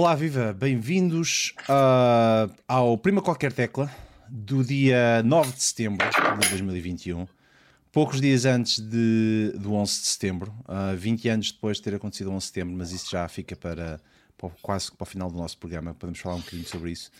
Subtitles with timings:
[0.00, 0.52] Olá, viva!
[0.52, 3.90] Bem-vindos uh, ao Prima Qualquer Tecla
[4.28, 6.06] do dia 9 de setembro
[6.40, 7.26] de 2021.
[7.90, 12.28] Poucos dias antes de, do 11 de setembro, uh, 20 anos depois de ter acontecido
[12.28, 14.00] o 11 de setembro, mas isso já fica para,
[14.36, 17.10] para quase para o final do nosso programa, podemos falar um bocadinho sobre isso.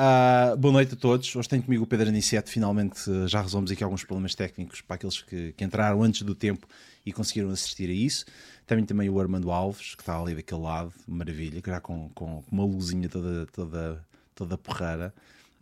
[0.00, 1.36] Uh, boa noite a todos.
[1.36, 2.50] Hoje tenho comigo o Pedro Aniceto.
[2.50, 2.98] Finalmente
[3.28, 6.66] já resolvemos aqui alguns problemas técnicos para aqueles que, que entraram antes do tempo
[7.06, 8.26] e conseguiram assistir a isso.
[8.66, 12.64] Também também o Armando Alves, que está ali daquele lado, maravilha, já com, com uma
[12.64, 15.14] luzinha toda, toda, toda porrada.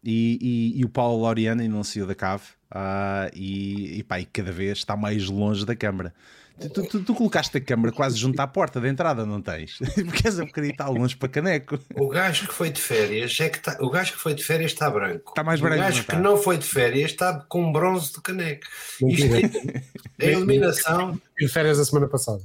[0.03, 4.21] E, e, e, o Paulo Loriano ainda não saiu da cave uh, e, e, pá,
[4.21, 6.15] e cada vez está mais longe da câmara.
[6.61, 9.79] Tu, tu, tu, colocaste a câmara quase junto à porta da entrada, não tens?
[9.95, 11.79] Porque és um bocadinho está longe para caneco.
[11.97, 14.71] O gajo que foi de férias é que está, o gajo que foi de férias
[14.71, 15.31] está branco.
[15.31, 15.77] Está mais branco.
[15.77, 18.67] O gajo que não foi de férias está com bronze de caneco.
[19.03, 21.21] Isto é, é eliminação.
[21.37, 22.43] de férias a semana passada.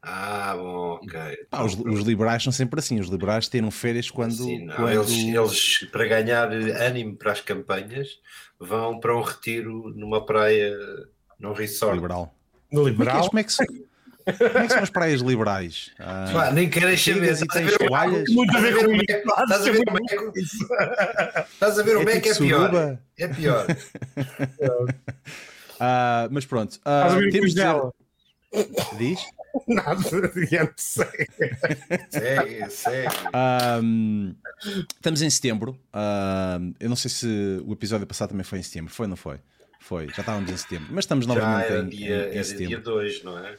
[0.00, 1.20] Ah, bom, ok.
[1.50, 3.00] Ah, os, os, liberais são sempre assim.
[3.00, 4.34] Os liberais tiram férias quando.
[4.34, 4.92] Sim, não, quando...
[4.92, 8.08] Eles, eles, para ganhar ânimo para as campanhas,
[8.58, 10.72] vão para um retiro numa praia,
[11.40, 11.96] num resort.
[11.96, 12.37] Liberal.
[12.70, 13.28] No liberal?
[13.28, 15.90] Como é que, como é que são as praias liberais?
[15.98, 17.32] Ah, Pá, nem queres saber.
[17.32, 18.28] Estás a ver toalhas?
[18.30, 20.40] Muito a ver com o Estás a ver como é que.
[21.52, 22.98] Estás a ver o é que é pior.
[23.18, 23.66] É pior.
[25.80, 26.74] uh, mas pronto.
[26.76, 27.62] Uh, temos de...
[28.98, 29.20] Diz?
[29.66, 30.00] Nada,
[30.36, 31.26] adiante, segue.
[32.10, 33.14] segue, segue.
[33.82, 34.34] Um,
[34.94, 35.78] estamos em setembro.
[35.94, 38.92] Um, eu não sei se o episódio passado também foi em setembro.
[38.92, 39.38] Foi ou não foi?
[39.88, 40.88] Foi, já estávamos em setembro.
[40.90, 42.68] Mas estamos novamente era em, dia, em, em era setembro.
[42.68, 43.56] dia 2, não é?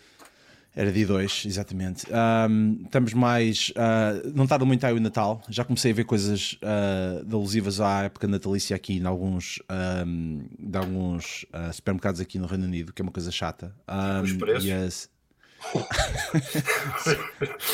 [0.75, 2.05] Era dia 2, exatamente.
[2.47, 3.69] Um, estamos mais.
[3.71, 5.41] Uh, não tarda muito aí o Natal.
[5.49, 9.59] Já comecei a ver coisas uh, alusivas à época natalícia aqui em alguns,
[10.05, 13.75] um, de alguns uh, supermercados aqui no Reino Unido, que é uma coisa chata.
[13.89, 14.69] Um, Os preços?
[14.69, 15.09] as-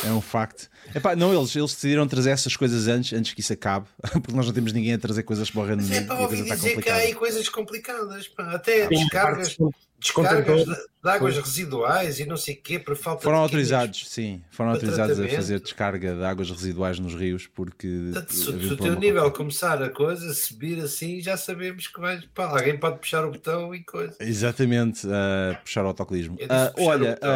[0.06, 0.70] é um facto.
[0.94, 4.46] Epá, não, eles, eles decidiram trazer essas coisas antes, antes que isso acabe, porque nós
[4.46, 6.44] não temos ninguém a trazer coisas para o Reino é Unido para a ouvir coisa
[6.44, 8.28] está dizer que há aí coisas complicadas.
[8.28, 8.52] Pá.
[8.54, 9.58] Até Sim, descargas,
[10.00, 13.72] descargas de, de águas residuais e não sei o quê, por falta Foram de químicos.
[13.74, 15.36] autorizados, sim, foram autorizados a tratamento.
[15.36, 19.90] fazer descarga de águas residuais nos rios porque Portanto, se, o teu nível começar a
[19.90, 22.22] coisa, subir assim, já sabemos que vai.
[22.34, 24.16] Pá, alguém pode puxar o botão e coisa.
[24.20, 26.36] Exatamente, uh, puxar o autocolismo.
[26.40, 27.30] Eu disse Ah, puxar o olha, botão.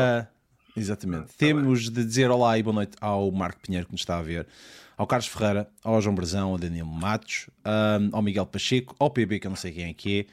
[0.80, 1.28] Exatamente.
[1.28, 4.22] Tá Temos de dizer olá e boa noite ao Marco Pinheiro que nos está a
[4.22, 4.48] ver,
[4.98, 9.40] ao Carlos Ferreira, ao João Brazão, ao Daniel Matos, ah, ao Miguel Pacheco, ao PB,
[9.40, 10.26] que eu não sei quem é que é,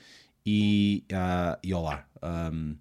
[0.44, 2.04] e, ah, e olá.
[2.22, 2.76] Um,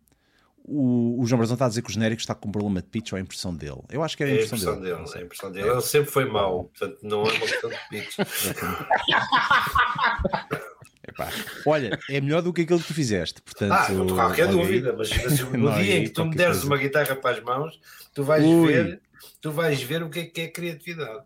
[0.68, 2.88] o, o João Brazão está a dizer que o genérico está com um problema de
[2.88, 3.82] pitch ou a impressão dele.
[3.92, 4.96] Eu acho que é a É a impressão, impressão dele.
[4.96, 5.70] dele, é a impressão dele.
[5.70, 8.18] Ele sempre foi mau, portanto não é uma questão de pitch.
[11.16, 11.32] Epá,
[11.66, 13.42] Olha, é melhor do que aquilo que tu fizeste.
[13.42, 16.36] Portanto, Ah, não tenho qualquer dúvida, mas, mas no Não, dia em que tu me
[16.36, 16.68] deres coisa.
[16.68, 17.80] uma guitarra para as mãos,
[18.14, 18.68] tu vais Ui.
[18.72, 19.02] ver,
[19.42, 21.24] tu vais ver o que é que é criatividade.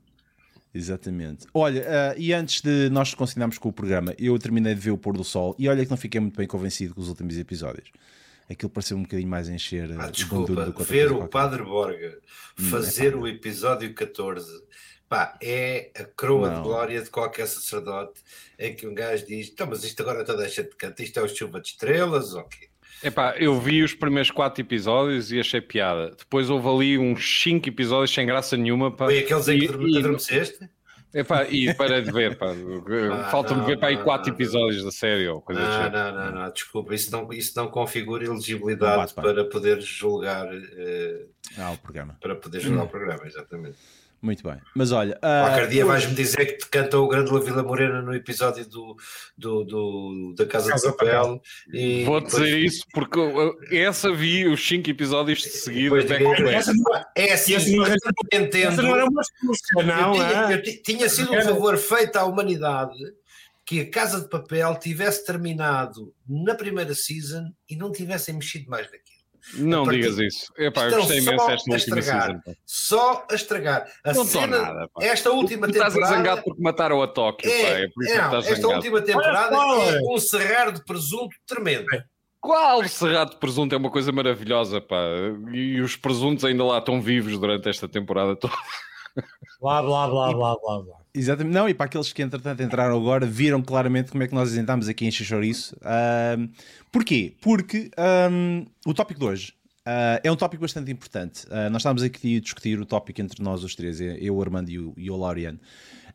[0.73, 1.47] Exatamente.
[1.53, 4.97] Olha, ah, e antes de nós continuarmos com o programa, eu terminei de ver o
[4.97, 7.89] pôr do sol e olha que não fiquei muito bem convencido com os últimos episódios.
[8.47, 11.27] Aquilo pareceu um bocadinho mais encher Ah, ah, desculpa, do outra ver o.
[11.27, 12.19] Padre Borga
[12.55, 14.47] fazer o episódio 14
[15.09, 16.55] pá, é a coroa Não.
[16.57, 18.21] de glória de qualquer sacerdote
[18.57, 21.23] em que um gajo diz: então, mas isto agora toda a gente canta, isto é
[21.23, 22.69] o chuva de estrelas ou quê?
[23.01, 26.11] Epá, eu vi os primeiros quatro episódios e achei piada.
[26.17, 28.91] Depois houve ali uns cinco episódios sem graça nenhuma.
[28.95, 29.05] Pá.
[29.05, 30.69] Foi aqueles em que E- adorme- e- adormeceste?
[31.13, 32.37] Epá, e parei de ver.
[32.37, 32.47] Pá.
[33.31, 34.35] Falta-me não, ver para aí não, quatro não.
[34.35, 35.91] episódios da série ou coisa Não, assim.
[35.93, 40.47] não, não, não, desculpa, isso não, isso não configura Não elegibilidade bate para poder julgar
[40.53, 41.25] eh,
[41.57, 42.17] Ah, o programa.
[42.21, 43.77] para poder julgar o programa, exatamente.
[44.21, 44.57] Muito bem.
[44.75, 48.01] Mas olha, ah, Qualquer dia vais-me dizer que te canta o Grande La Vila Morena
[48.01, 48.97] no episódio do,
[49.37, 51.41] do, do- da Casa, Casa de Papel.
[51.73, 53.19] E Vou depois- dizer isso porque
[53.71, 56.01] essa vi os cinco episódios de seguida.
[56.01, 56.43] to back.
[56.53, 57.95] Essa não, É assim, essa não, essa
[58.33, 58.81] entendo.
[58.81, 60.53] não era uma música, não, eu, tinha, é?
[60.53, 62.97] eu ti- tinha sido um favor feito à humanidade
[63.65, 68.83] que a Casa de Papel tivesse terminado na primeira season e não tivessem mexido mais
[68.85, 69.08] naquilo.
[69.55, 70.53] Não partir- digas isso.
[70.57, 72.39] Epá, eu gostei imenso desta última season.
[72.65, 73.85] Só a estragar.
[74.03, 74.89] A Não cena, nada.
[74.93, 75.03] Pá.
[75.03, 76.15] esta última Tu estás a temporada.
[76.17, 77.49] zangado porque mataram a Tóquio.
[77.49, 78.75] É, É por isso é, que não, estás esta zangado.
[78.75, 81.85] última temporada Olha, é um serrar de presunto tremendo.
[82.41, 84.95] Qual cerrado de presunto é uma coisa maravilhosa, pá.
[85.51, 88.53] E os presuntos ainda lá estão vivos durante esta temporada toda.
[89.59, 90.95] Blá, blá, blá, blá, blá, blá.
[91.13, 91.53] Exatamente.
[91.53, 94.87] Não, e para aqueles que entretanto entraram agora, viram claramente como é que nós isentámos
[94.87, 95.75] aqui em Xixoriço.
[95.81, 96.49] Ahm,
[96.91, 97.35] porquê?
[97.41, 99.53] Porque ahm, o tópico de hoje
[99.85, 101.47] ah, é um tópico bastante importante.
[101.49, 104.69] Ah, nós estávamos aqui a discutir o tópico entre nós os três, eu, o Armando
[104.69, 105.59] e o, e o Laureano.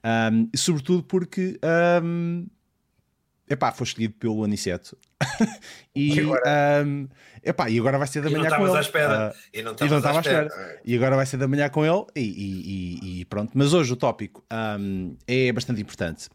[0.03, 2.47] Ahm, e sobretudo porque ahm,
[3.49, 4.97] epá, foi escolhido pelo Aniceto.
[5.95, 6.85] e, E agora?
[6.87, 7.09] um,
[7.43, 8.77] epá, e agora vai ser da manhã com ele.
[8.77, 9.31] à espera.
[9.31, 10.47] Ah, E não estava à espera.
[10.47, 10.81] espera.
[10.85, 13.53] E agora vai ser da manhã com ele e, e- e- e pronto.
[13.55, 14.45] Mas hoje o tópico
[14.81, 16.29] um, é bastante importante.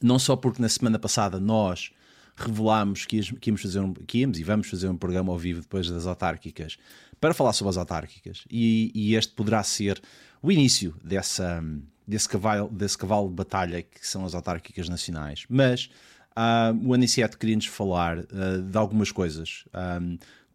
[0.00, 1.90] Não só porque na semana passada nós
[2.36, 5.38] revelámos que, íamos- que íamos fazer um, que íamos e vamos fazer um programa ao
[5.38, 6.76] vivo depois das autárquicas
[7.20, 10.00] para falar sobre as autárquicas e, e este poderá ser
[10.40, 11.60] o início dessa,
[12.06, 15.44] desse, cavalo, desse cavalo de batalha que são as autárquicas nacionais.
[15.48, 15.90] Mas
[16.38, 19.64] ah, o Aniceto queria-nos falar ah, de algumas coisas.
[19.72, 20.00] Ah,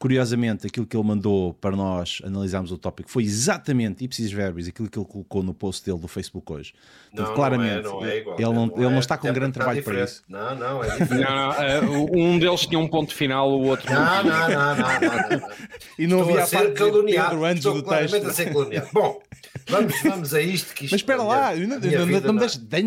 [0.03, 4.89] curiosamente, aquilo que ele mandou para nós analisarmos o tópico foi exatamente, ipsis verbis, aquilo
[4.89, 6.73] que ele colocou no post dele do Facebook hoje.
[7.09, 8.35] Portanto, Não, claramente, não é, não é igual.
[8.37, 8.99] ele, não, ele não é.
[8.99, 10.21] está com É grande porque trabalho está para diferente.
[10.21, 10.23] isso.
[10.27, 11.23] Não, não, é diferente.
[11.23, 11.81] Não, não, eh,
[12.17, 15.49] um deles tinha um ponto final, o outro Não, não, não, não, não, não.
[15.97, 17.29] E não havia a parte de caluniado.
[17.29, 18.15] Pedro antes Estou do texto.
[18.27, 18.89] a ser caluniado.
[18.91, 19.21] Bom,
[19.69, 21.51] vamos, vamos a isto que isto Mas espera lá,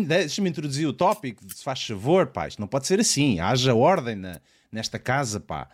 [0.05, 4.15] deixa-me introduzir o tópico, se faz favor, pá, isto não pode ser assim, haja ordem
[4.15, 4.39] na-
[4.71, 5.67] nesta casa, pá.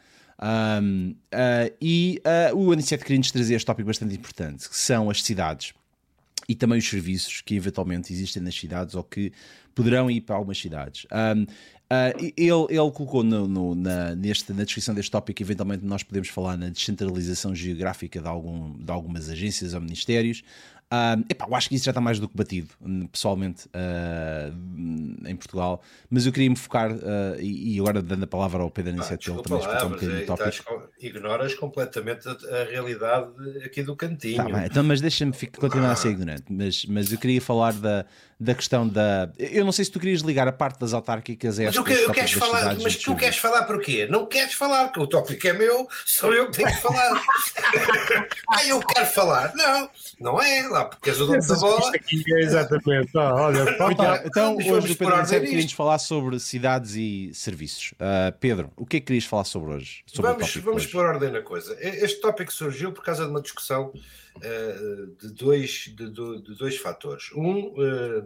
[0.45, 5.09] Ahm, ah, e ah, o Aniceto queria nos trazer este tópico bastante importante, que são
[5.09, 5.73] as cidades
[6.49, 9.31] e também os serviços que eventualmente existem nas cidades ou que
[9.73, 11.07] poderão ir para algumas cidades.
[11.09, 11.45] Ahm,
[11.89, 16.27] ah, ele, ele colocou no- no- na, neste, na descrição deste tópico, eventualmente nós podemos
[16.27, 20.43] falar na descentralização geográfica de, algum, de algumas agências ou ministérios.
[20.95, 24.51] Ahm, epá, eu acho que isso já está mais do que batido, hum, pessoalmente, ah,
[25.25, 25.81] em Portugal.
[26.07, 28.93] Mas eu queria me focar, ah, e, e agora dando a palavra ao Pedro Ah,
[28.95, 30.89] Aniceto, ele desculpa também explicar um bocadinho o tópico.
[31.01, 33.27] ignoras completamente a, a realidade
[33.65, 34.37] aqui do cantinho.
[34.37, 36.43] Tá bem, então, mas deixa-me continuar a ser ignorante.
[36.47, 38.05] Mas, mas eu queria falar da,
[38.43, 39.29] da questão da.
[39.37, 41.83] Eu não sei se tu querias ligar a parte das autárquicas a Mas esta eu,
[41.83, 44.05] que- eu queres falar, mas tu queres falar porquê?
[44.07, 47.21] Não queres falar, porque o tópico é meu, sou eu que tenho que falar.
[48.49, 49.53] ah, eu quero falar.
[49.55, 51.91] Não, não é lá, porque és o dono da bola.
[51.95, 53.09] Aqui é exatamente.
[53.15, 55.49] ó, olha, Então, pá, então hoje o Pedro Aniceto nisto.
[55.51, 57.93] queria-nos falar sobre cidades e serviços.
[57.99, 60.03] Ah, Pedro, o que é que querias falar sobre hoje?
[60.05, 60.91] Sobre Vamos, vamos hoje?
[60.91, 61.75] pôr ordem na coisa.
[61.79, 63.91] Este tópico surgiu por causa de uma discussão
[64.39, 67.31] de, dois, de, de dois fatores.
[67.35, 68.25] Um, eh,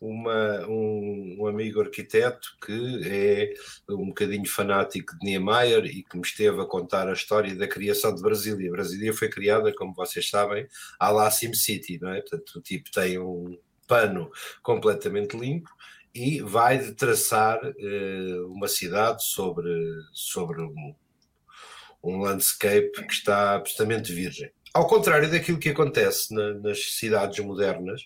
[0.00, 3.54] uma- um, um amigo arquiteto que é
[3.88, 8.14] um bocadinho fanático de Niemeyer e que me esteve a contar a história da criação
[8.14, 8.70] de Brasília.
[8.70, 10.66] Brasília foi criada, como vocês sabem,
[10.98, 12.20] à la SimCity, não é?
[12.20, 14.30] Portanto, o tipo tem um pano
[14.62, 15.70] completamente limpo
[16.14, 19.70] e vai de traçar eh, uma cidade sobre,
[20.12, 20.94] sobre um,
[22.02, 24.50] um landscape que está absolutamente virgem.
[24.76, 28.02] Ao contrário daquilo que acontece na- nas cidades modernas,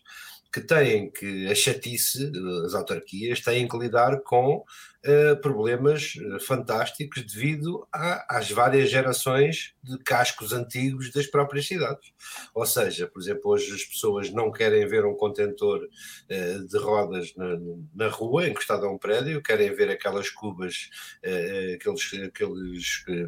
[0.53, 2.31] que têm que, a chatice,
[2.65, 4.65] as autarquias, têm que lidar com
[5.00, 5.00] eh,
[5.43, 12.13] problemas eh, fantásticos devido a- às várias gerações de cascos antigos das próprias cidades.
[12.55, 15.81] Ou seja, por exemplo, hoje as pessoas não querem ver um contentor
[16.29, 17.57] eh, de rodas na,
[17.95, 20.91] na rua, encostado a um prédio, querem ver aquelas cubas,
[21.23, 23.27] eh, aqueles, aqueles eh,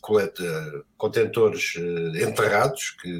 [0.00, 3.10] colete, eh, contentores eh, enterrados que,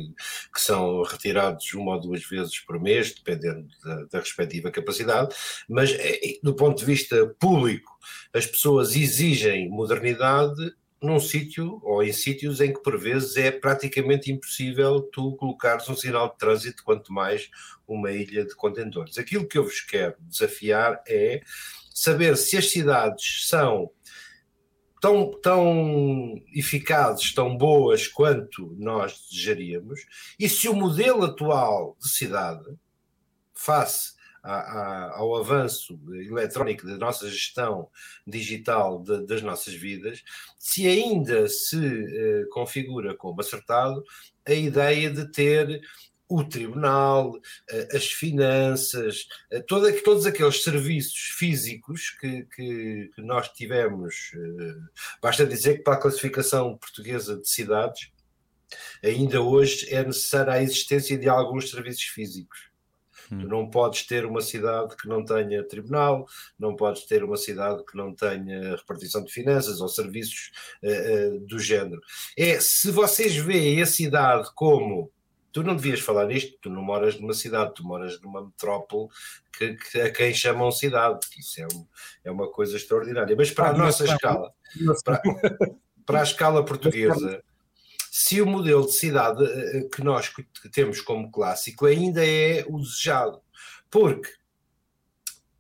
[0.55, 5.35] que são retirados uma ou duas vezes por mês, dependendo da, da respectiva capacidade,
[5.69, 7.88] mas eh, do ponto de vista público,
[8.33, 14.33] as pessoas exigem modernidade num sítio ou em sítios em que por vezes é praticamente
[14.33, 17.49] impossível tu colocares um sinal de trânsito, quanto mais
[17.87, 19.17] uma ilha de contentores.
[19.17, 21.41] Aquilo que eu vos quero desafiar é
[21.95, 23.91] saber se as cidades são
[25.01, 30.01] tão, tão eficazes, tão boas quanto nós desejaríamos,
[30.39, 32.65] e se o modelo atual de cidade,
[33.55, 37.89] face ao avanço eletrónico da nossa gestão
[38.27, 40.23] digital de- das nossas vidas,
[40.59, 44.03] se ainda se eh, configura como acertado
[44.47, 45.81] a ideia de ter
[46.31, 47.39] o tribunal,
[47.71, 54.33] eh, as finanças, eh, todos aqueles serviços físicos que, que- que nós tivemos.
[55.23, 58.11] Basta dizer que para a classificação portuguesa de cidades,
[59.03, 62.69] ainda hoje é necessária a existência de alguns serviços físicos.
[63.29, 66.27] Tu não podes ter uma cidade que não tenha tribunal,
[66.59, 70.51] não podes ter uma cidade que não tenha repartição de finanças ou serviços
[70.83, 70.91] eh,
[71.35, 72.01] eh, do género.
[72.37, 75.11] É, se vocês veem a cidade como.
[75.51, 79.09] Tu não devias falar nisto, tu não moras numa cidade, tu moras numa metrópole
[79.57, 81.87] que, que a quem chamam cidade, isso é, um-
[82.25, 83.35] é uma coisa extraordinária.
[83.35, 84.53] Mas para a Ah, nossa mas- escala,
[85.05, 85.23] para,
[86.07, 87.43] para a escala portuguesa,
[88.19, 90.29] se o modelo de cidade eh, que nós
[90.73, 93.41] temos como clássico ainda é o desejado.
[93.89, 94.29] Porque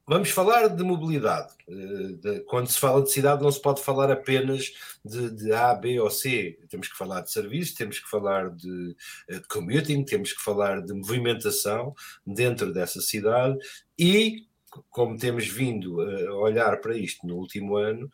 [0.04, 1.54] vamos falar de mobilidade.
[1.68, 4.72] eh, quando se fala de cidade, não se pode falar apenas
[5.04, 6.58] de, de A, B ou C.
[6.68, 8.96] Temos que falar de serviços, temos que falar de
[9.28, 11.94] eh, commuting, temos que falar de movimentação
[12.26, 13.56] dentro dessa cidade
[13.96, 14.48] e
[14.90, 18.10] como temos vindo a olhar para isto no último ano,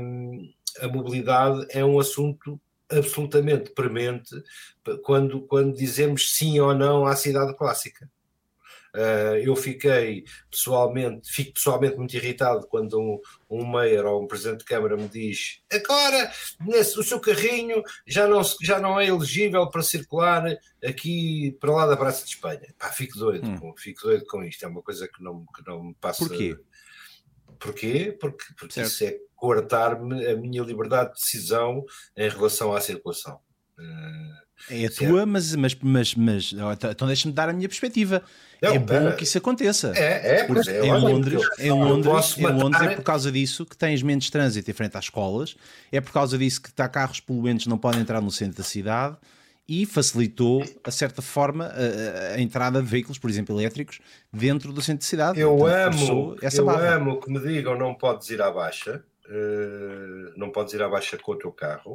[0.00, 0.50] hum,
[0.80, 2.58] a mobilidade é um assunto
[2.90, 4.30] absolutamente premente
[5.02, 8.10] quando, quando dizemos sim ou não à cidade clássica.
[8.94, 14.60] Uh, eu fiquei pessoalmente, fico pessoalmente muito irritado quando um, um mayor ou um presidente
[14.60, 19.68] de Câmara me diz agora nesse, o seu carrinho já não, já não é elegível
[19.68, 20.42] para circular
[20.82, 22.74] aqui para lá da Praça de Espanha.
[22.78, 23.58] Pá, fico doido, hum.
[23.58, 26.26] com, fico doido com isto, é uma coisa que não, que não me passa.
[26.26, 26.58] Porquê?
[27.58, 28.16] Porquê?
[28.18, 31.84] Porque, porque isso é coartar-me a minha liberdade de decisão
[32.16, 33.38] em relação à circulação.
[34.68, 36.54] É a tua, mas, mas, mas, mas
[36.90, 38.22] então deixa-me dar a minha perspectiva.
[38.60, 39.92] Não, é bom que isso aconteça.
[39.94, 43.76] É, é, porque é, em Londres, em Londres, em Londres é por causa disso que
[43.76, 45.54] tens menos trânsito em frente às escolas,
[45.92, 49.16] é por causa disso que está carros poluentes não podem entrar no centro da cidade
[49.68, 54.00] e facilitou, a certa forma, a, a, entrada de veículos, por exemplo, elétricos,
[54.32, 55.38] dentro do centro da cidade.
[55.38, 56.94] Eu amo, essa eu barra.
[56.94, 61.18] amo que me digam não podes ir à baixa, uh, não podes ir à baixa
[61.18, 61.94] com o teu carro,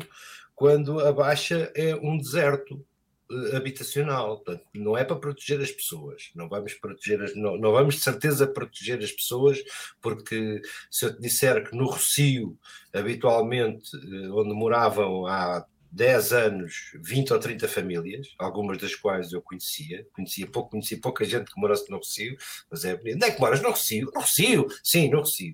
[0.56, 2.86] quando a baixa é um deserto
[3.30, 4.38] uh, habitacional.
[4.38, 6.32] Portanto, não é para proteger as pessoas.
[6.36, 9.64] Não vamos proteger as, não, não, vamos de certeza proteger as pessoas,
[10.02, 12.58] porque se eu te disser que no Rocio,
[12.94, 19.42] habitualmente, uh, onde moravam há 10 anos, 20 ou 30 famílias, algumas das quais eu
[19.42, 22.36] conhecia, conhecia pouco, conhecia pouca gente que morasse no Rocio,
[22.70, 23.16] mas é bonito.
[23.16, 23.62] Onde é que moras?
[23.62, 24.12] No Rocio?
[24.14, 24.68] No Rocio?
[24.84, 25.54] Sim, no Rocio.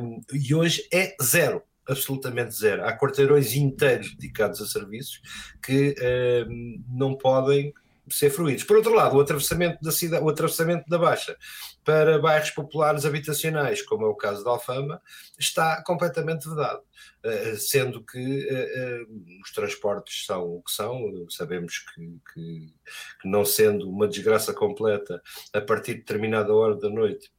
[0.00, 2.84] Um, e hoje é zero absolutamente zero.
[2.84, 5.22] Há quarteirões inteiros dedicados a serviços
[5.62, 7.72] que uh, não podem
[8.10, 8.64] ser fruídos.
[8.64, 11.36] Por outro lado, o atravessamento da cidade, o atravessamento da Baixa
[11.84, 15.00] para bairros populares habitacionais, como é o caso da Alfama,
[15.38, 16.82] está completamente vedado.
[17.24, 22.74] Uh, sendo que uh, uh, os transportes são o que são, sabemos que, que,
[23.22, 25.20] que, não sendo uma desgraça completa,
[25.52, 27.30] a partir de determinada hora da noite,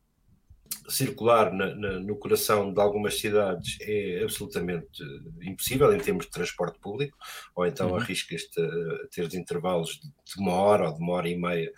[0.87, 5.03] circular na, na, no coração de algumas cidades é absolutamente
[5.41, 7.17] impossível em termos de transporte público,
[7.55, 7.97] ou então uhum.
[7.97, 11.71] arriscas-te a ter intervalos de uma hora ou de uma hora e meia,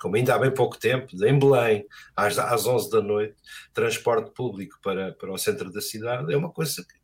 [0.00, 3.36] como ainda há bem pouco tempo, em Belém, às, às 11 da noite,
[3.72, 6.98] transporte público para, para o centro da cidade é uma coisa que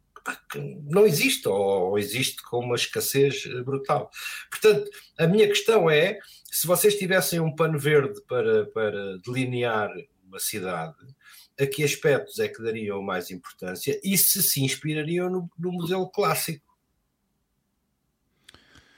[0.51, 0.59] que
[0.89, 4.11] não existe, ou existe com uma escassez brutal.
[4.51, 6.19] Portanto, a minha questão é:
[6.51, 9.91] se vocês tivessem um pano verde para, para delinear
[10.27, 10.97] uma cidade,
[11.61, 16.09] a que aspectos é que dariam mais importância e se se inspirariam no, no modelo
[16.11, 16.65] clássico.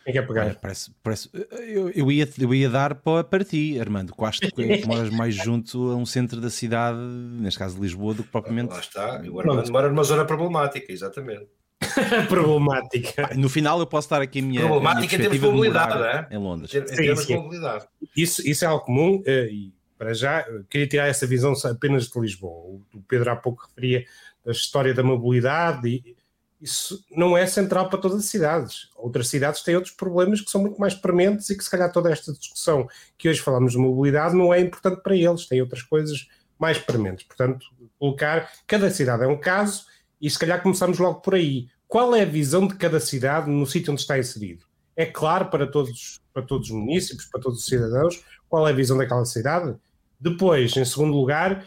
[0.05, 0.45] Quem quer pegar?
[0.45, 1.29] Olha, parece, parece,
[1.67, 5.35] eu, eu, ia, eu ia dar para, para ti, Armando, que acho que moras mais
[5.43, 8.73] junto a um centro da cidade, neste caso de Lisboa, do que propriamente.
[8.73, 11.49] Lá está, o Armando mora numa zona problemática, exatamente.
[12.29, 13.31] problemática.
[13.35, 14.61] No final eu posso dar aqui a minha.
[14.61, 16.37] Problemática a minha em termos de mobilidade, é?
[16.37, 16.73] Em Londres.
[16.73, 17.27] Em, termos sim.
[17.27, 17.87] de mobilidade.
[18.17, 22.21] Isso, isso é algo comum eh, e para já, queria tirar essa visão apenas de
[22.21, 22.81] Lisboa.
[22.95, 24.05] O Pedro há pouco referia
[24.47, 26.17] a história da mobilidade e
[26.61, 28.89] isso não é central para todas as cidades.
[28.97, 32.11] Outras cidades têm outros problemas que são muito mais prementes e que se calhar toda
[32.11, 32.89] esta discussão
[33.19, 37.27] que hoje falamos de mobilidade não é importante para eles, têm outras coisas mais prementes.
[37.27, 37.67] Portanto,
[37.99, 39.85] colocar cada cidade é um caso
[40.21, 41.69] e se calhar começamos logo por aí.
[41.87, 44.65] Qual é a visão de cada cidade no sítio onde está inserido?
[44.97, 48.75] É claro para todos, para todos os municípios, para todos os cidadãos, qual é a
[48.75, 49.77] visão daquela cidade?
[50.19, 51.65] Depois, em segundo lugar,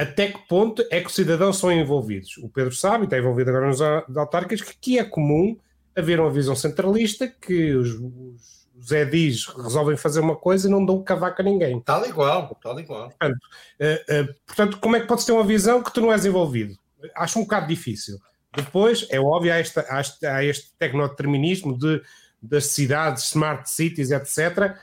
[0.00, 2.38] até que ponto é que os cidadãos são envolvidos?
[2.38, 3.82] O Pedro sabe, e está envolvido agora nos
[4.16, 5.58] autárquicos, que aqui é comum
[5.94, 10.86] haver uma visão centralista que os, os, os edis resolvem fazer uma coisa e não
[10.86, 11.80] dão cavaco a ninguém.
[11.80, 13.10] Tal igual, tal igual.
[13.10, 16.24] Portanto, uh, uh, portanto, como é que podes ter uma visão que tu não és
[16.24, 16.74] envolvido?
[17.14, 18.18] Acho um bocado difícil.
[18.56, 22.00] Depois, é óbvio, há, esta, há este, há este tecnodeterminismo de,
[22.42, 24.76] das cidades, smart cities, etc.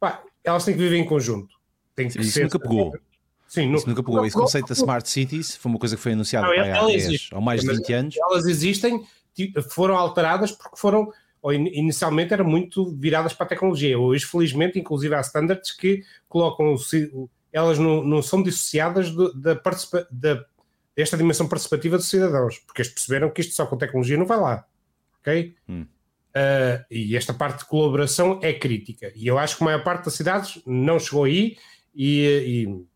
[0.00, 1.61] Pá, elas têm que viver em conjunto
[1.94, 2.44] tem que Isso ser.
[2.44, 2.92] nunca pegou.
[3.46, 4.24] Sim, Isso nunca pegou.
[4.24, 7.40] Esse conceito da Smart Cities foi uma coisa que foi anunciada não, há 10 ou
[7.40, 8.16] mais de 20 anos.
[8.16, 9.04] Elas existem,
[9.68, 11.12] foram alteradas porque foram,
[11.52, 13.98] inicialmente eram muito viradas para a tecnologia.
[13.98, 16.74] Hoje, felizmente, inclusive há standards que colocam,
[17.52, 19.54] elas não, não são dissociadas da,
[20.10, 20.46] da,
[20.96, 24.40] desta dimensão participativa dos cidadãos, porque eles perceberam que isto só com tecnologia não vai
[24.40, 24.64] lá.
[25.20, 25.54] Ok?
[25.68, 25.86] Hum.
[26.34, 29.12] Uh, e esta parte de colaboração é crítica.
[29.14, 31.58] E eu acho que a maior parte das cidades não chegou aí
[31.94, 32.86] e, e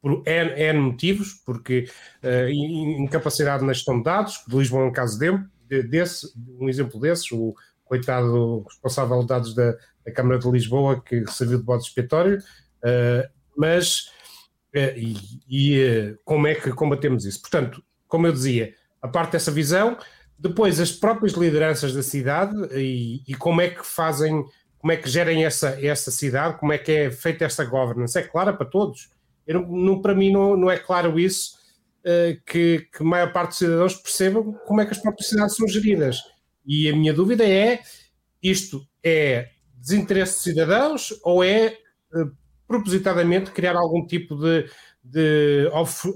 [0.00, 1.88] por N, N, motivos, porque
[2.22, 6.98] uh, incapacidade na gestão de dados, de Lisboa é um caso de, desse, um exemplo
[6.98, 9.72] desses, o coitado responsável de dados da,
[10.04, 14.10] da Câmara de Lisboa, que serviu de bode expiatório, uh, mas
[14.74, 15.16] uh, e,
[15.48, 17.40] e como é que combatemos isso?
[17.40, 19.98] Portanto, como eu dizia, a parte dessa visão,
[20.38, 24.44] depois as próprias lideranças da cidade e, e como é que fazem
[24.80, 28.18] como é que gerem essa, essa cidade, como é que é feita essa governance.
[28.18, 29.10] É clara para todos.
[29.46, 31.58] Eu, não, para mim não, não é claro isso,
[32.00, 35.54] uh, que, que a maior parte dos cidadãos percebam como é que as próprias cidades
[35.54, 36.22] são geridas.
[36.64, 37.80] E a minha dúvida é,
[38.42, 41.76] isto é desinteresse de cidadãos ou é
[42.14, 42.30] uh,
[42.66, 44.70] propositadamente criar algum tipo de,
[45.04, 45.68] de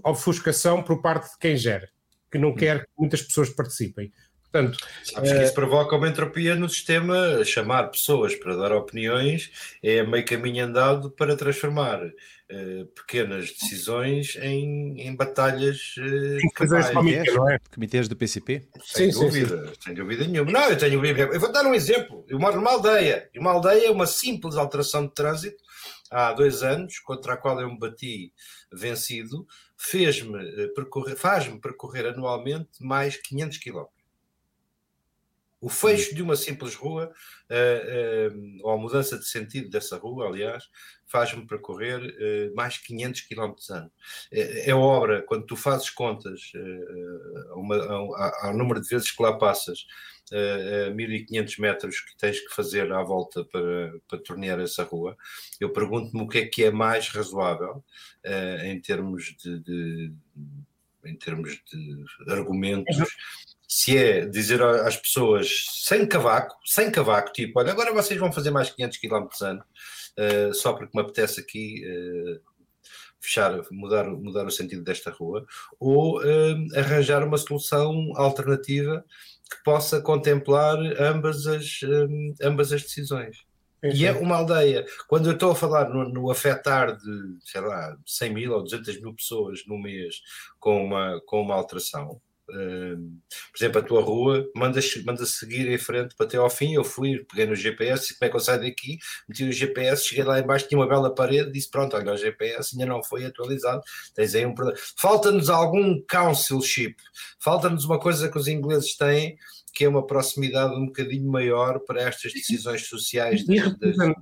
[0.02, 1.88] ofuscação por parte de quem gera,
[2.30, 4.10] que não quer que muitas pessoas participem.
[4.54, 9.50] Portanto, Sabes que isso eh, provoca uma entropia no sistema, chamar pessoas para dar opiniões
[9.82, 17.50] é meio caminho andado para transformar uh, pequenas decisões em, em batalhas uh, comitês, não
[17.50, 17.58] é?
[17.74, 18.68] comitês do PCP?
[18.84, 19.80] Sem sim, dúvida, sim, sim.
[19.86, 20.52] sem dúvida nenhuma.
[20.52, 22.24] Não, eu tenho eu vou dar um exemplo.
[22.28, 25.60] Eu moro numa aldeia, e uma aldeia é uma simples alteração de trânsito
[26.12, 28.32] há dois anos, contra a qual eu me bati
[28.72, 30.38] vencido, fez-me
[30.76, 33.93] percorrer, faz-me percorrer anualmente mais 500 quilómetros.
[35.64, 37.10] O fecho de uma simples rua,
[37.50, 40.64] uh, uh, ou a mudança de sentido dessa rua, aliás,
[41.06, 43.90] faz-me percorrer uh, mais 500 km ano.
[44.30, 46.52] É, é, obra, quando tu fazes contas
[47.56, 49.86] uma, ao, ao número de vezes que lá passas,
[50.32, 55.16] uh, 1500 metros que tens que fazer à volta para, para tornear essa rua,
[55.58, 57.82] eu pergunto-me o que é que é mais razoável
[58.64, 60.12] em termos de, de
[61.06, 62.96] em termos de argumentos
[63.84, 68.50] se é dizer às pessoas sem cavaco, sem cavaco, tipo, olha, agora vocês vão fazer
[68.50, 69.62] mais 500 km ano,
[70.18, 72.40] uh, só porque me apetece aqui uh,
[73.20, 75.44] fechar, mudar, mudar o sentido desta rua,
[75.78, 79.04] ou uh, arranjar uma solução alternativa
[79.50, 83.44] que possa contemplar ambas as, um, ambas as decisões.
[83.82, 84.86] E é uma aldeia.
[85.06, 88.98] Quando eu estou a falar no, no, afetar de, sei lá, 100 mil ou 200
[89.02, 90.22] mil pessoas no mês
[90.58, 96.14] com uma, com uma alteração, por exemplo, a tua rua, manda, manda seguir em frente
[96.14, 96.74] para até ao fim.
[96.74, 98.98] Eu fui, peguei no GPS, como é que eu saio daqui?
[99.28, 102.74] Meti o GPS, cheguei lá embaixo, tinha uma bela parede, disse: Pronto, olha, o GPS
[102.74, 103.82] ainda não foi atualizado.
[104.14, 104.78] Tens aí um problema.
[104.96, 106.96] Falta-nos algum councilship,
[107.40, 109.38] falta-nos uma coisa que os ingleses têm,
[109.72, 113.44] que é uma proximidade um bocadinho maior para estas decisões sociais.
[113.48, 114.20] E, representante,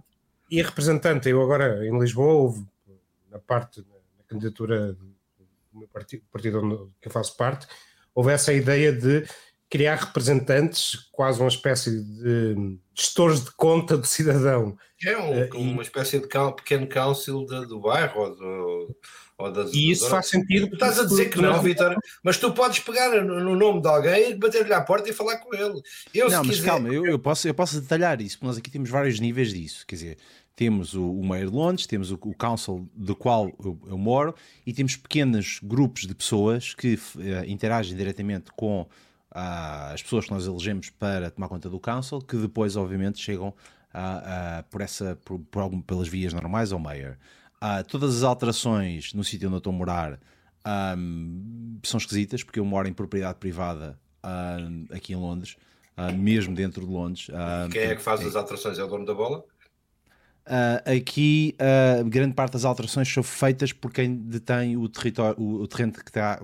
[0.51, 2.65] e representante, eu agora em Lisboa houve,
[3.31, 5.13] na parte, na candidatura do
[5.73, 7.67] meu partido, partido onde eu faço parte
[8.15, 9.25] houve essa ideia de
[9.73, 14.77] criar representantes, quase uma espécie de gestores de conta do cidadão.
[15.03, 18.97] É um, uh, uma e, espécie de pequeno council de, do bairro ou, do,
[19.39, 20.69] ou das, E isso faz sentido.
[20.69, 24.39] Tu estás a dizer que não, Vitor, mas tu podes pegar no nome de alguém,
[24.39, 25.81] bater-lhe à porta e falar com ele.
[26.13, 26.67] Eu, não, mas quiser...
[26.67, 29.87] calma, eu, eu, posso, eu posso detalhar isso, porque nós aqui temos vários níveis disso.
[29.87, 30.19] Quer dizer,
[30.63, 34.33] temos o, o Mayor de Londres, temos o, o Council do qual eu, eu, moro
[34.65, 38.89] e temos pequenos grupos de pessoas que uh, interagem diretamente com uh,
[39.93, 44.63] as pessoas que nós elegemos para tomar conta do Council, que depois, obviamente, chegam uh,
[44.71, 47.17] por essa, por, por algum, pelas vias normais ao Mayor.
[47.89, 50.21] todas as alterações no sítio onde eu estou a morar
[50.97, 53.99] um, são esquisitas, porque eu moro em propriedade privada
[54.93, 55.57] aqui em Londres.
[56.17, 57.27] mesmo dentro de Londres.
[57.73, 58.79] Quem é que faz as alterações?
[58.79, 59.45] É o dono da bola?
[60.45, 65.63] Uh, aqui, uh, grande parte das alterações são feitas por quem detém o território, o,
[65.63, 66.39] o terreno que está,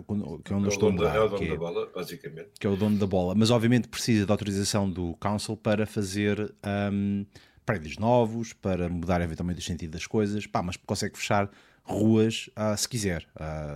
[0.44, 1.16] que é onde eu estou a morar.
[1.16, 2.50] É o dono que é, da bola, basicamente.
[2.60, 6.54] Que é o dono da bola, mas obviamente precisa de autorização do Council para fazer
[6.92, 7.26] um,
[7.66, 11.50] prédios novos, para mudar eventualmente o sentido das coisas, pá, mas consegue fechar
[11.82, 13.26] ruas uh, se quiser,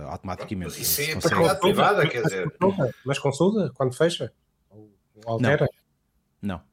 [0.07, 0.71] automaticamente.
[0.71, 2.53] Mas isso é propriedade privada, quer dizer.
[3.05, 4.31] Mas consulta quando fecha?
[4.69, 4.89] Ou
[5.25, 5.67] altera?
[6.41, 6.55] Não.
[6.55, 6.72] não.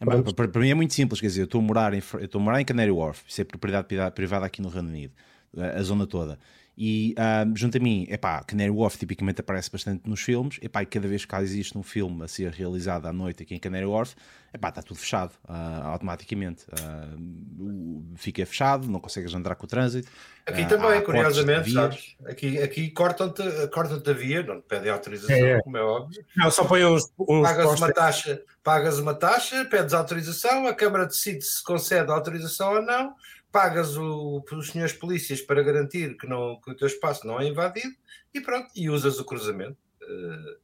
[0.00, 2.24] É, para, para, mim é muito simples, quer dizer, eu estou a morar em, eu
[2.24, 5.12] estou a morar em Canary Wharf, isso é propriedade privada aqui no Reino Unido,
[5.56, 6.38] a zona toda.
[6.80, 10.86] E uh, junto a mim, epá, Canary Wharf tipicamente aparece bastante nos filmes, epá, e
[10.86, 14.14] cada vez que existe um filme a ser realizado à noite aqui em Canary Wharf,
[14.54, 16.66] epá, está tudo fechado uh, automaticamente.
[16.66, 20.08] Uh, fica fechado, não consegues andar com o trânsito.
[20.46, 22.16] Aqui também, curiosamente, sabes?
[22.24, 25.60] Aqui, aqui cortam-te cortam a via, não te pedem autorização, é, é.
[25.60, 26.24] como é óbvio.
[26.36, 27.10] Não, só põe uns
[27.42, 32.82] pagas uma taxa, pagas uma taxa, pedes autorização, a Câmara decide se concede autorização ou
[32.82, 33.16] não
[33.58, 37.48] pagas o, os senhores polícias para garantir que, não, que o teu espaço não é
[37.48, 37.92] invadido
[38.32, 39.76] e pronto, e usas o cruzamento.
[40.00, 40.56] Eh,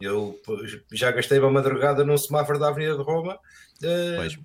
[0.00, 0.40] eu
[0.90, 3.38] já gastei uma madrugada num semáforo da Avenida de Roma.
[3.82, 4.38] Eh, pois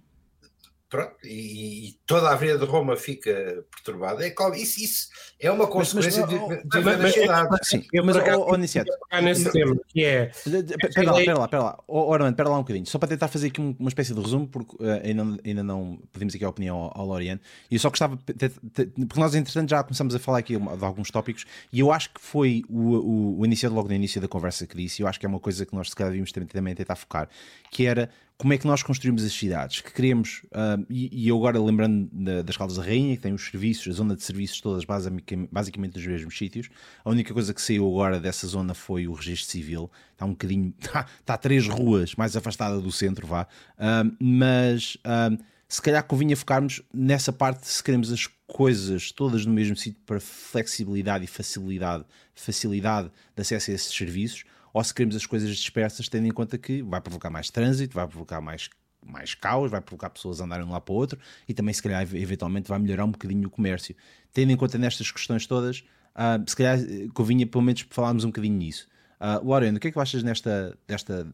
[0.93, 4.23] Pronto, e, e, toda a Avenida de Roma fica perturbada.
[4.23, 7.58] É, isso, isso é uma consequência mas, mas, de, de mas, cidade.
[7.63, 8.91] Sim, mas, oh, Aniceto,
[9.23, 10.29] nesse tema, que é...
[10.29, 11.79] Espera lá, espera lá, espera lá.
[11.88, 12.86] Oh, Orlando, espera lá um bocadinho.
[12.86, 16.36] Só para tentar fazer aqui uma espécie de resumo, porque uh, ainda, ainda não pedimos
[16.36, 18.15] aqui a opinião ao, ao Loriane, e eu só gostava...
[18.15, 22.21] Porque nós, entretanto, já começamos a falar aqui de alguns tópicos, e eu acho que
[22.21, 25.19] foi o, o, o iniciado logo no início da conversa que disse, e eu acho
[25.19, 27.27] que é uma coisa que nós, se calhar, devíamos também, também tentar focar,
[27.71, 31.37] que era como é que nós construímos as cidades, que queremos, uh, e, e, eu
[31.37, 34.59] agora lembrando da, das Caldas da Rainha, que tem os serviços, a zona de serviços
[34.59, 36.69] todas basicamente, basicamente nos mesmos sítios,
[37.05, 40.73] a única coisa que saiu agora dessa zona foi o registro civil, está um bocadinho,
[40.79, 46.35] está, está três ruas mais afastada do centro, vá, uh, mas uh, se calhar convinha
[46.35, 52.05] focarmos nessa parte se queremos as coisas todas no mesmo sítio para flexibilidade e facilidade,
[52.35, 54.43] facilidade de acesso a esses serviços,
[54.73, 58.07] ou se queremos as coisas dispersas, tendo em conta que vai provocar mais trânsito, vai
[58.07, 58.69] provocar mais,
[59.05, 61.73] mais caos, vai provocar pessoas a andarem de um lado para o outro e também,
[61.73, 63.95] se calhar, eventualmente vai melhorar um bocadinho o comércio.
[64.33, 65.83] Tendo em conta nestas questões todas,
[66.15, 68.88] uh, se calhar eh, convinha pelo menos falarmos um bocadinho nisso.
[69.21, 71.31] Uh, Lorena, o que é que achas nesta, desta,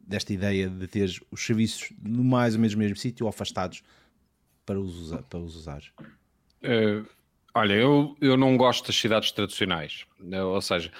[0.00, 3.82] desta ideia de ter os serviços no mais ou menos mesmo sítio afastados
[4.64, 5.82] para os, para os usar?
[6.62, 7.06] Uh,
[7.54, 10.06] Olha, eu, eu não gosto das cidades tradicionais.
[10.20, 10.90] Ou seja,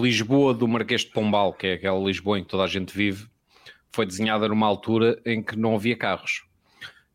[0.00, 3.28] Lisboa do Marquês de Pombal, que é aquela Lisboa em que toda a gente vive,
[3.92, 6.44] foi desenhada numa altura em que não havia carros.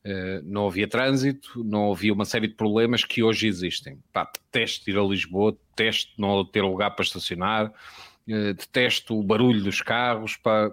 [0.06, 3.98] Uh, não havia trânsito, não havia uma série de problemas que hoje existem.
[4.14, 9.64] Pá, detesto ir a Lisboa, detesto não ter lugar para estacionar, uh, detesto o barulho
[9.64, 10.38] dos carros.
[10.38, 10.72] Pá.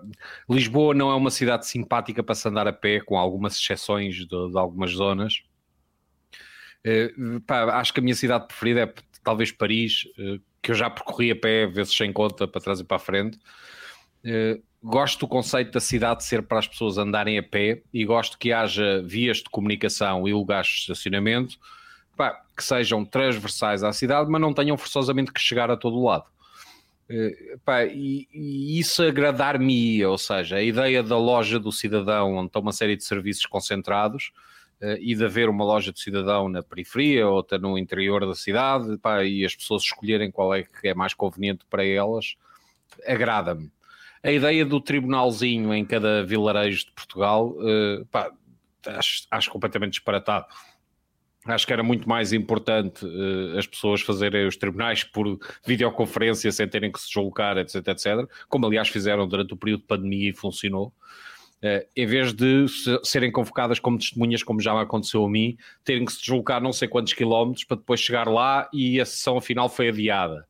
[0.50, 4.26] Lisboa não é uma cidade simpática para se andar a pé, com algumas exceções de,
[4.26, 5.42] de algumas zonas.
[6.86, 10.90] Uh, pá, acho que a minha cidade preferida é talvez Paris, uh, que eu já
[10.90, 13.38] percorri a pé, vezes sem conta, para trás e para a frente.
[14.24, 18.38] Uh, gosto do conceito da cidade ser para as pessoas andarem a pé e gosto
[18.38, 21.56] que haja vias de comunicação e lugares de estacionamento
[22.16, 26.24] pá, que sejam transversais à cidade, mas não tenham forçosamente que chegar a todo lado.
[27.10, 32.72] E, e, isso agradar-me, ou seja, a ideia da loja do cidadão, onde estão uma
[32.72, 34.32] série de serviços concentrados,
[35.00, 39.22] e de haver uma loja de cidadão na periferia, outra no interior da cidade, pá,
[39.24, 42.36] e as pessoas escolherem qual é que é mais conveniente para elas,
[43.06, 43.70] agrada-me.
[44.22, 48.30] A ideia do tribunalzinho em cada vilarejo de Portugal, uh, pá,
[48.86, 50.46] acho, acho completamente disparatado.
[51.44, 56.68] Acho que era muito mais importante uh, as pessoas fazerem os tribunais por videoconferência sem
[56.68, 58.28] terem que se deslocar, etc, etc.
[58.48, 60.92] Como aliás fizeram durante o período de pandemia e funcionou.
[61.62, 62.66] Uh, em vez de
[63.04, 66.88] serem convocadas como testemunhas, como já aconteceu a mim, terem que se deslocar não sei
[66.88, 70.44] quantos quilómetros para depois chegar lá e a sessão afinal foi adiada.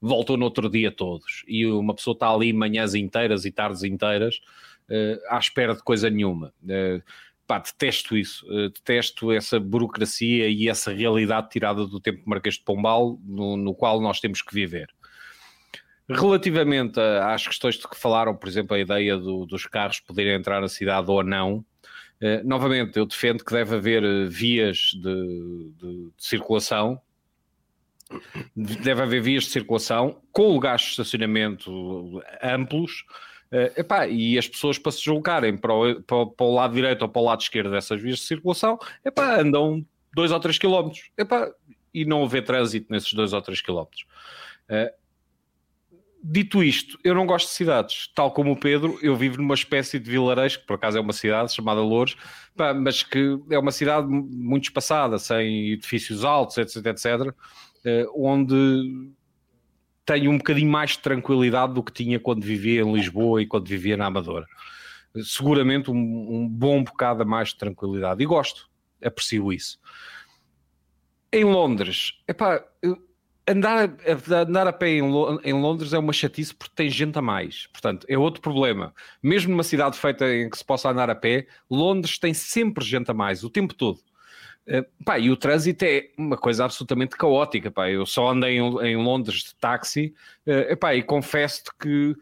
[0.00, 1.44] Voltou no outro dia todos.
[1.46, 4.40] E uma pessoa está ali manhãs inteiras e tardes inteiras
[4.90, 6.52] uh, à espera de coisa nenhuma.
[6.64, 7.00] Uh,
[7.46, 8.44] pá, detesto isso.
[8.74, 13.72] Detesto essa burocracia e essa realidade tirada do tempo de Marquês de Pombal no, no
[13.72, 14.88] qual nós temos que viver.
[16.08, 20.60] Relativamente às questões de que falaram, por exemplo, a ideia do, dos carros poderem entrar
[20.60, 21.64] na cidade ou não,
[22.20, 27.00] eh, novamente, eu defendo que deve haver eh, vias de, de, de, circulação,
[28.54, 33.04] deve haver vias de circulação com lugares de estacionamento amplos.
[33.50, 37.02] Eh, epá, e as pessoas para se deslocarem para o, para, para o, lado direito
[37.02, 41.10] ou para o lado esquerdo dessas vias de circulação epá, andam 2 ou 3 quilómetros
[41.94, 44.04] e não haver trânsito nesses 2 ou 3 quilómetros.
[46.28, 48.10] Dito isto, eu não gosto de cidades.
[48.12, 51.12] Tal como o Pedro, eu vivo numa espécie de vilarejo, que por acaso é uma
[51.12, 52.16] cidade chamada Louros,
[52.82, 57.32] mas que é uma cidade muito espaçada, sem edifícios altos, etc, etc,
[57.84, 59.14] eh, onde
[60.04, 63.68] tenho um bocadinho mais de tranquilidade do que tinha quando vivia em Lisboa e quando
[63.68, 64.48] vivia na Amadora.
[65.22, 68.20] Seguramente um, um bom bocado a mais de tranquilidade.
[68.20, 68.68] E gosto,
[69.00, 69.78] aprecio isso.
[71.32, 73.05] Em Londres, epá, eu,
[73.46, 73.90] andar,
[74.30, 75.02] andar a pé em,
[75.44, 77.66] em, Londres é uma chatice porque tem gente a mais.
[77.68, 78.94] Portanto, é outro problema.
[79.22, 83.10] Mesmo numa cidade feita em que se possa andar a pé, Londres tem sempre gente
[83.10, 84.00] a mais, o tempo todo.
[84.66, 87.70] Uh, pá, e o trânsito é uma coisa absolutamente caótica.
[87.70, 87.88] Pá.
[87.88, 90.12] Eu só andei em, em Londres de táxi
[90.46, 92.16] uh, epá, e confesso-te que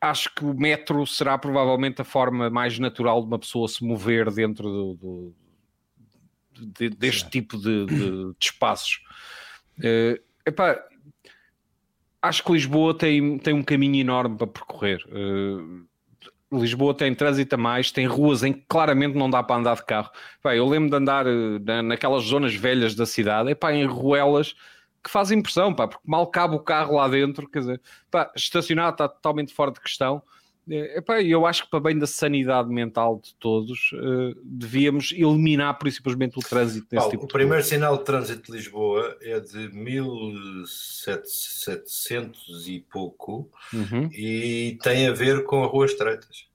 [0.00, 4.30] acho que o metro será provavelmente a forma mais natural de uma pessoa se mover
[4.32, 5.34] dentro do, do
[6.60, 9.00] de, deste tipo de, de, de espaços.
[9.78, 10.82] Uh, Epá,
[12.20, 15.04] acho que Lisboa tem, tem um caminho enorme para percorrer.
[15.08, 15.86] Uh,
[16.52, 19.84] Lisboa tem trânsito a mais, tem ruas em que claramente não dá para andar de
[19.84, 20.10] carro.
[20.38, 24.54] Epá, eu lembro de andar uh, na, naquelas zonas velhas da cidade, epá, em ruelas
[25.02, 28.92] que fazem impressão, pá, porque mal cabe o carro lá dentro, quer dizer, epá, estacionar
[28.92, 30.22] está totalmente fora de questão.
[30.70, 35.76] É, epá, eu acho que para bem da sanidade mental de todos, uh, devíamos eliminar
[35.78, 42.68] principalmente o trânsito desse tipo O primeiro sinal de trânsito de Lisboa é de 1700
[42.68, 44.08] e pouco uhum.
[44.12, 46.46] e tem a ver com as ruas estreitas.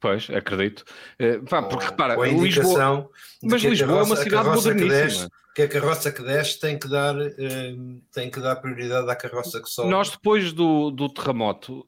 [0.00, 0.84] Pois, acredito.
[1.20, 3.08] Uh, pá, porque repara, Lisboa,
[3.42, 8.02] mas Lisboa é uma cidade moderníssima que a carroça que desce tem que dar, uh,
[8.12, 9.88] tem que dar prioridade à carroça que sobe.
[9.88, 11.86] Nós, depois do, do terremoto,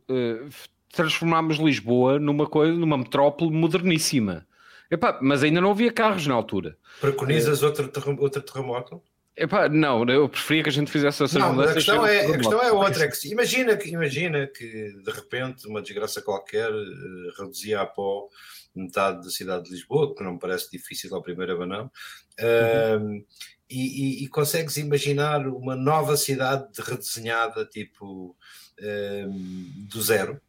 [0.96, 4.46] transformámos Lisboa numa coisa, numa metrópole moderníssima.
[4.90, 6.76] Epá, mas ainda não havia carros na altura.
[7.00, 7.66] Preconizas é.
[7.66, 9.02] outro, outro terremoto?
[9.36, 11.72] Epá, não, eu preferia que a gente fizesse essas não, mudanças.
[11.72, 13.04] A questão, é, a questão é outra.
[13.04, 18.28] É que, imagina, que, imagina que de repente uma desgraça qualquer uh, reduzia a pó
[18.74, 21.90] metade da cidade de Lisboa, que não me parece difícil ao primeiro abanão,
[22.40, 23.24] uh, uhum.
[23.68, 28.34] e, e, e, consegues imaginar uma nova cidade redesenhada, tipo
[28.80, 29.30] uh,
[29.88, 30.40] do zero,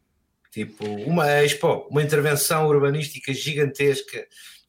[0.50, 4.26] tipo uma expo, uma intervenção urbanística gigantesca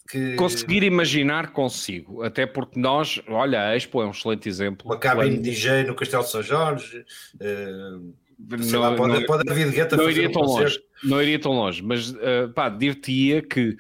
[0.10, 0.36] que...
[0.36, 4.88] Conseguir imaginar consigo, até porque nós, olha, a Expo é um excelente exemplo.
[4.88, 9.52] Uma cabine de DJ no Castelo de São Jorge, uh, não, lá, pode, não, pode
[9.52, 13.78] haver gueta não iria tão longe, não iria tão longe, mas uh, pá, dir-te-ia que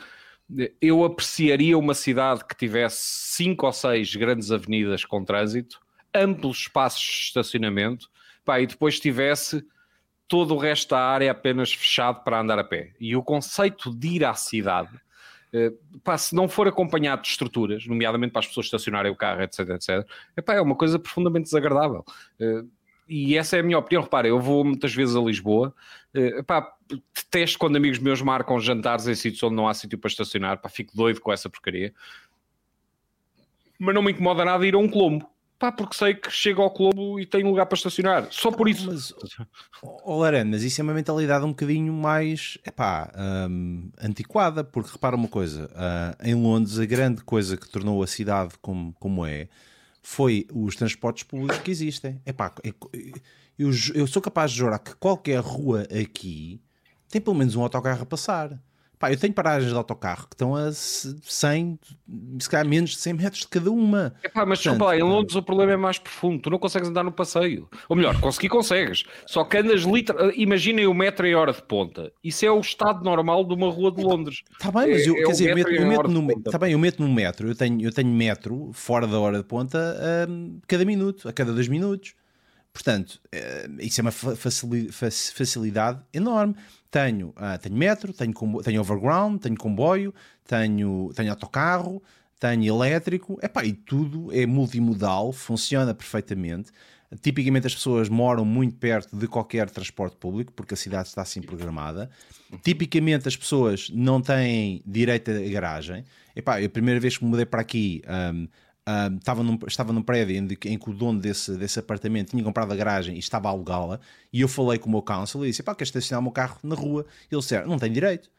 [0.81, 5.79] eu apreciaria uma cidade que tivesse cinco ou seis grandes avenidas com trânsito,
[6.13, 8.07] amplos espaços de estacionamento,
[8.45, 9.63] pá, e depois tivesse
[10.29, 12.93] todo o resto da área apenas fechado para andar a pé.
[12.99, 14.97] E o conceito de ir à cidade
[15.51, 19.41] Uh, pá, se não for acompanhado de estruturas, nomeadamente para as pessoas estacionarem o carro,
[19.41, 22.05] etc, etc, epá, é uma coisa profundamente desagradável.
[22.39, 22.69] Uh,
[23.07, 24.03] e essa é a minha opinião.
[24.03, 25.73] Repara, eu vou muitas vezes a Lisboa,
[26.15, 26.71] uh, epá,
[27.15, 30.69] detesto quando amigos meus marcam jantares em sítios onde não há sítio para estacionar, pá,
[30.69, 31.93] fico doido com essa porcaria.
[33.79, 35.27] Mas não me incomoda nada ir a um Colombo.
[35.59, 38.27] Pá, porque sei que chego ao Colombo e tenho lugar para estacionar.
[38.31, 38.87] Só por isso.
[38.87, 39.13] Mas,
[39.83, 43.11] oh, Laran, mas isso é uma mentalidade um bocadinho mais epá,
[43.49, 48.07] um, antiquada, porque repara uma coisa: uh, em Londres, a grande coisa que tornou a
[48.07, 49.49] cidade como, como é
[50.01, 52.21] foi os transportes públicos que existem.
[52.25, 52.73] Epá, é
[53.59, 56.61] eu, eu sou capaz de jurar que qualquer rua aqui
[57.09, 58.57] tem pelo menos um autocarro a passar.
[58.99, 61.79] Pá, eu tenho paragens de autocarro que estão a 100,
[62.37, 64.13] se calhar menos de 100 metros de cada uma.
[64.21, 66.41] Epá, mas desculpa lá, em Londres o problema é mais profundo.
[66.41, 67.69] Tu não consegues andar no passeio.
[67.87, 69.05] Ou melhor, conseguir consegues.
[69.25, 70.31] Só que andas literal.
[70.35, 72.11] Imaginem o metro e hora de ponta.
[72.21, 74.43] Isso é o estado normal de uma rua de Londres.
[74.51, 76.73] Está bem, mas eu, é, quer é dizer, eu meto, eu meto no, tá bem,
[76.73, 77.47] eu meto no metro.
[77.47, 79.79] Eu tenho, eu tenho metro fora da hora de ponta
[80.29, 82.15] um, cada minuto, a cada dois minutos.
[82.71, 86.55] Portanto, uh, isso é uma facilidade enorme.
[86.91, 90.13] Tenho, uh, tenho metro, tenho, tenho overground, tenho comboio,
[90.45, 92.01] tenho, tenho autocarro,
[92.39, 96.71] tenho elétrico, epá, e tudo é multimodal, funciona perfeitamente.
[97.21, 101.41] Tipicamente as pessoas moram muito perto de qualquer transporte público, porque a cidade está assim
[101.41, 102.09] programada.
[102.63, 106.05] Tipicamente as pessoas não têm direito a garagem.
[106.35, 108.47] Epá, a primeira vez que me mudei para aqui, um,
[109.17, 112.71] estava, num, estava num prédio em, em, que o dono desse, desse apartamento tinha comprado
[112.71, 113.99] a garagem e estava a alugá-la,
[114.31, 116.57] e eu falei com o meu council e disse: pá, quer estacionar o meu carro
[116.63, 117.05] na rua?
[117.31, 118.29] E ele disse: não tem direito,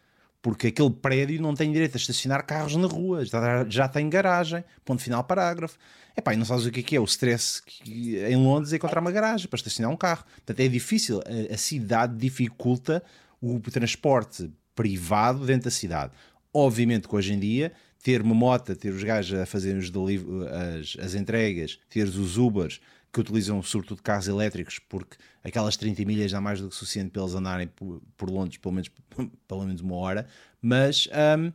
[0.43, 4.65] porque aquele prédio não tem direito a estacionar carros na rua, já, já tem garagem,
[4.85, 5.77] ponto final, parágrafo.
[6.17, 8.77] Epá, e não sabes o que é, que é o stress que, em Londres é
[8.77, 10.25] encontrar uma garagem para estacionar um carro.
[10.37, 13.03] Portanto, é difícil, a, a cidade dificulta
[13.41, 16.13] o transporte privado dentro da cidade.
[16.53, 20.97] Obviamente que hoje em dia ter uma moto, ter os gajos a fazerem os as,
[21.05, 22.81] as entregas, ter os Ubers
[23.13, 27.23] que utilizam sobretudo carros elétricos, porque aquelas 30 milhas dá mais do que suficiente para
[27.23, 28.91] eles andarem por, por Londres pelo menos,
[29.49, 30.27] pelo menos uma hora,
[30.63, 31.09] mas,
[31.39, 31.53] um,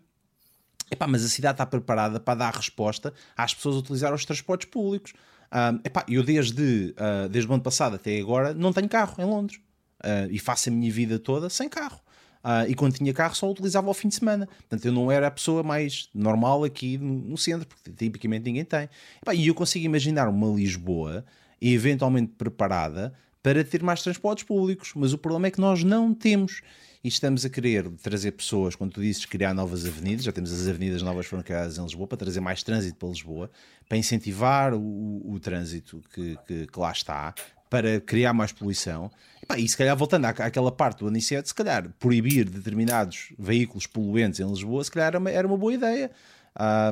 [0.91, 4.69] epá, mas a cidade está preparada para dar resposta às pessoas a utilizar os transportes
[4.69, 5.13] públicos.
[5.51, 9.25] Um, epá, eu desde, uh, desde o ano passado até agora não tenho carro em
[9.25, 9.59] Londres
[10.03, 12.01] uh, e faço a minha vida toda sem carro.
[12.45, 14.45] Uh, e quando tinha carro só utilizava ao fim de semana.
[14.45, 18.63] Portanto, eu não era a pessoa mais normal aqui no, no centro, porque tipicamente ninguém
[18.63, 18.87] tem.
[19.33, 21.25] E eu consigo imaginar uma Lisboa
[21.59, 26.61] eventualmente preparada para ter mais transportes públicos, mas o problema é que nós não temos.
[27.03, 30.67] E estamos a querer trazer pessoas, quando tu dizes criar novas avenidas, já temos as
[30.67, 33.49] avenidas novas foram criadas em Lisboa, para trazer mais trânsito para Lisboa,
[33.87, 37.33] para incentivar o, o trânsito que, que, que lá está,
[37.69, 39.11] para criar mais poluição.
[39.45, 43.33] E, pá, e se calhar, voltando à, àquela parte do Aniceto, se calhar proibir determinados
[43.37, 46.09] veículos poluentes em Lisboa, se calhar era uma, era uma boa ideia.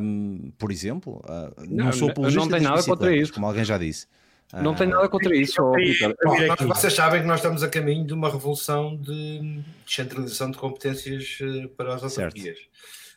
[0.01, 3.33] Um, por exemplo, uh, não, não, sou apologista não tenho nada contra isso.
[3.33, 4.07] como alguém já disse.
[4.53, 5.55] Não uh, tenho nada contra isso.
[5.61, 11.39] Bom, vocês sabem que nós estamos a caminho de uma revolução de descentralização de competências
[11.41, 12.59] eh, para as autarquias.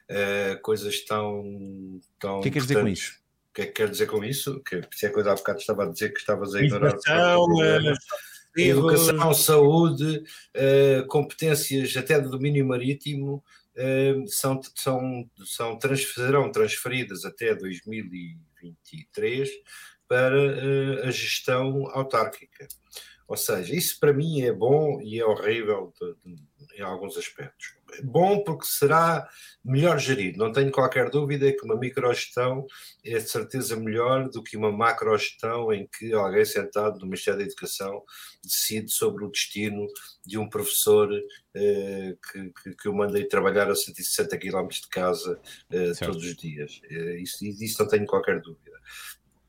[0.09, 2.01] Uh, coisas tão.
[2.18, 3.27] tão o que é que queres dizer com isso?
[3.57, 4.61] que é que quer dizer com isso?
[4.61, 6.88] Que se é coisa há bocado estava a dizer que estavas a ignorar.
[6.88, 7.46] Educação,
[8.57, 10.23] Educação saúde,
[10.57, 13.45] uh, competências até de domínio marítimo
[13.77, 19.51] uh, são, são, são trans, serão transferidas até 2023
[20.09, 22.66] para uh, a gestão autárquica.
[23.29, 27.75] Ou seja, isso para mim é bom e é horrível de, de, em alguns aspectos.
[28.03, 29.29] Bom porque será
[29.65, 30.39] melhor gerido.
[30.39, 32.67] Não tenho qualquer dúvida que uma microgestão
[33.05, 37.47] é de certeza melhor do que uma macrogestão em que alguém sentado no Ministério da
[37.47, 38.03] Educação
[38.43, 39.87] decide sobre o destino
[40.25, 41.11] de um professor
[41.55, 46.37] eh, que, que, que, eu mandei trabalhar a 160 km de casa eh, todos os
[46.37, 46.81] dias.
[46.91, 48.76] Eh, isso, isso não tenho qualquer dúvida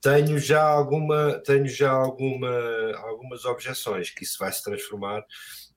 [0.07, 2.49] tenho já alguma tenho já alguma
[2.99, 5.21] algumas objeções que isso vai se transformar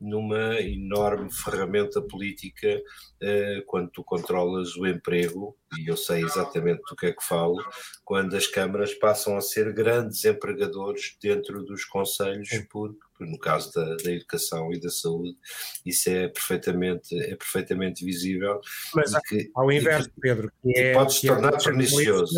[0.01, 2.81] numa enorme ferramenta política
[3.23, 7.57] uh, quando tu controlas o emprego e eu sei exatamente do que é que falo
[8.05, 13.97] quando as câmaras passam a ser grandes empregadores dentro dos conselhos porque no caso da,
[13.97, 15.37] da educação e da saúde
[15.85, 18.61] isso é perfeitamente é perfeitamente visível
[18.95, 22.33] mas que, ao inverso Pedro que, é, pode se é tornar pernicioso.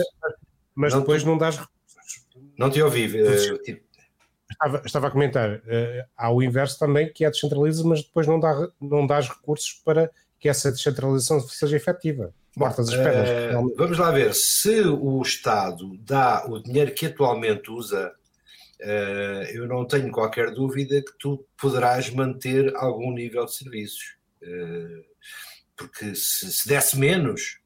[0.74, 1.60] mas não depois não dás
[2.58, 3.06] não te ouvi.
[3.06, 3.82] Uh,
[4.50, 8.38] estava, estava, a comentar, uh, há o inverso também, que é descentraliza, mas depois não,
[8.38, 12.34] dá, não dás recursos para que essa descentralização seja efetiva.
[12.56, 13.28] Bom, as pernas.
[13.54, 14.34] Uh, vamos lá ver.
[14.34, 18.12] Se o Estado dá o dinheiro que atualmente usa,
[18.80, 24.16] uh, eu não tenho qualquer dúvida que tu poderás manter algum nível de serviços.
[25.76, 27.61] Porque se, se desse menos,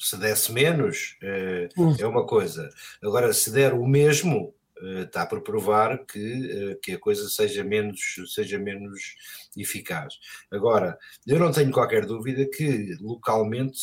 [0.00, 2.68] se desse menos, eh, é uma coisa.
[3.02, 7.62] Agora, se der o mesmo, eh, está por provar que, eh, que a coisa seja
[7.62, 8.00] menos,
[8.34, 9.14] seja menos
[9.56, 10.14] eficaz.
[10.50, 13.78] Agora, eu não tenho qualquer dúvida que localmente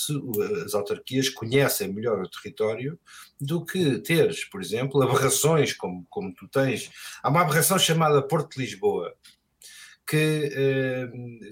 [0.65, 2.99] as autarquias conhecem melhor o território
[3.39, 6.89] do que teres, por exemplo, aberrações como, como tu tens.
[7.21, 9.13] Há uma aberração chamada Porto de Lisboa,
[10.07, 11.09] que,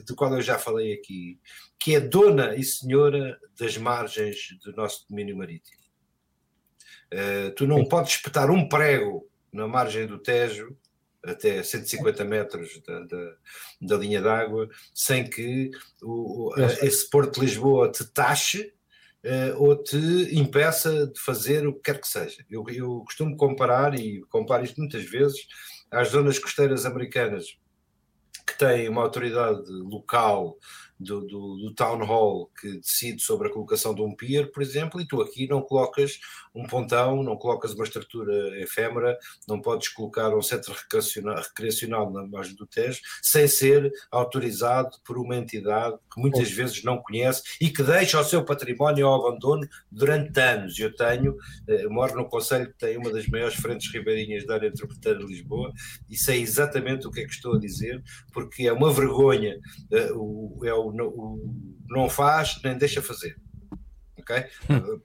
[0.08, 1.40] do qual eu já falei aqui,
[1.80, 5.86] que é dona e senhora das margens do nosso domínio marítimo.
[7.14, 10.76] Uh, tu não podes espetar um prego na margem do Tejo
[11.24, 13.36] até 150 metros da, da,
[13.82, 18.74] da linha d'água sem que o, esse Porto de Lisboa te taxe
[19.24, 19.98] uh, ou te
[20.36, 22.44] impeça de fazer o que quer que seja.
[22.50, 25.48] Eu, eu costumo comparar, e comparo isto muitas vezes,
[25.92, 27.58] às zonas costeiras americanas
[28.46, 30.58] que têm uma autoridade local
[31.00, 35.02] do, do, do, town hall que decide sobre a colocação de um pier, por exemplo,
[35.02, 36.20] e tu aqui não colocas
[36.54, 42.26] um pontão, não colocas uma estrutura efêmera, não podes colocar um centro recreacional, recreacional na
[42.26, 47.70] margem do Tejo sem ser autorizado por uma entidade que muitas vezes não conhece e
[47.70, 50.80] que deixa o seu património ao abandono durante anos.
[50.80, 51.36] Eu tenho,
[51.68, 55.26] eh, moro no Conselho que tem uma das maiores frentes ribeirinhas da área metropolitana de
[55.26, 55.74] Lisboa
[56.10, 59.60] e sei exatamente o que é que estou a dizer, porque é uma vergonha,
[59.92, 60.10] eh,
[60.64, 61.40] é o o,
[61.88, 63.36] não faz nem deixa fazer.
[64.26, 64.46] Okay?
[64.70, 65.00] Hum.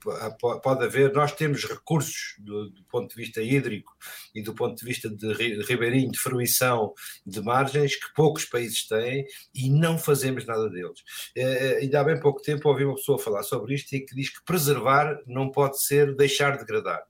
[0.63, 3.95] Pode haver, nós temos recursos do, do, ponto de vista hídrico
[4.33, 6.93] e do ponto de vista de ribeirinho, de fruição
[7.25, 11.03] de margens que poucos países têm e não fazemos nada deles.
[11.37, 14.29] É, ainda há bem pouco tempo ouvi uma pessoa falar sobre isto e que diz
[14.29, 17.03] que preservar não pode ser deixar degradar.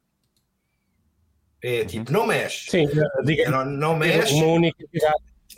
[1.64, 2.72] É tipo, não mexe.
[2.72, 2.88] Sim,
[3.24, 4.34] diga, não, não mexe.
[4.34, 4.84] Uma única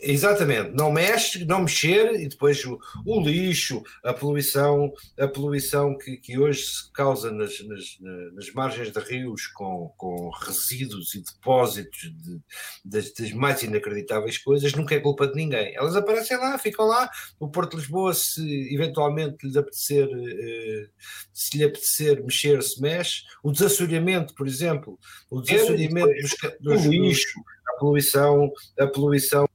[0.05, 6.17] Exatamente, não mexe, não mexer e depois o, o lixo, a poluição, a poluição que,
[6.17, 7.97] que hoje se causa nas, nas,
[8.33, 12.41] nas margens de rios com, com resíduos e depósitos de,
[12.83, 15.73] das, das, mais inacreditáveis coisas, nunca é culpa de ninguém.
[15.73, 17.09] Elas aparecem lá, ficam lá.
[17.39, 20.89] O Porto de Lisboa, se eventualmente lhe apetecer, eh,
[21.31, 23.21] se lhe apetecer mexer, se mexe.
[23.41, 27.39] O desassoreamento, por exemplo, o desassoreamento dos, dos lixo,
[27.69, 29.47] a poluição, a poluição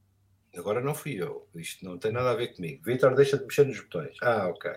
[0.59, 2.83] Agora não fui eu, isto não tem nada a ver comigo.
[2.85, 4.17] Vitor, deixa de mexer nos botões.
[4.21, 4.71] Ah, ok.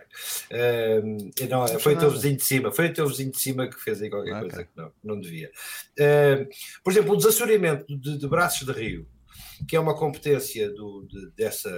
[1.04, 3.80] Um, não, foi o teu vizinho de cima, foi o teu vizinho de cima que
[3.80, 4.50] fez aí qualquer okay.
[4.50, 5.52] coisa que não, não devia.
[6.84, 9.08] Por exemplo, o desassoreamento de, de, braços de rio,
[9.68, 11.70] que é uma competência do, de, dessa,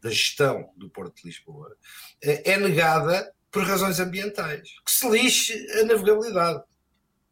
[0.00, 1.76] da gestão do Porto de Lisboa,
[2.22, 4.68] é, é negada por razões ambientais.
[4.84, 6.62] Que se lixe a navegabilidade.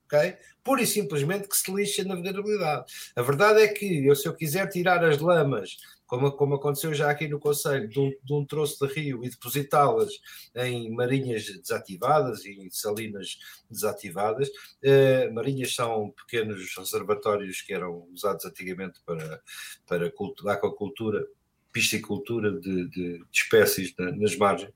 [0.07, 0.37] ok?
[0.67, 2.93] pura e simplesmente que se lixe a navegabilidade.
[3.15, 7.11] A verdade é que eu, se eu quiser tirar as lamas como, como aconteceu já
[7.11, 10.13] aqui no Conselho, de um, de um troço de rio e depositá-las
[10.55, 13.39] em marinhas desativadas e em salinas
[13.71, 14.49] desativadas.
[14.83, 19.43] Eh, marinhas são pequenos reservatórios que eram usados antigamente para,
[19.87, 21.27] para cultura, aquacultura,
[21.73, 24.73] piscicultura de, de, de espécies na, nas margens.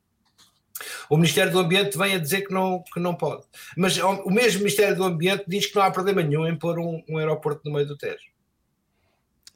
[1.08, 3.46] O Ministério do Ambiente vem a dizer que não, que não pode.
[3.76, 7.02] Mas o mesmo Ministério do Ambiente diz que não há problema nenhum em pôr um,
[7.08, 8.30] um aeroporto no meio do Tejo.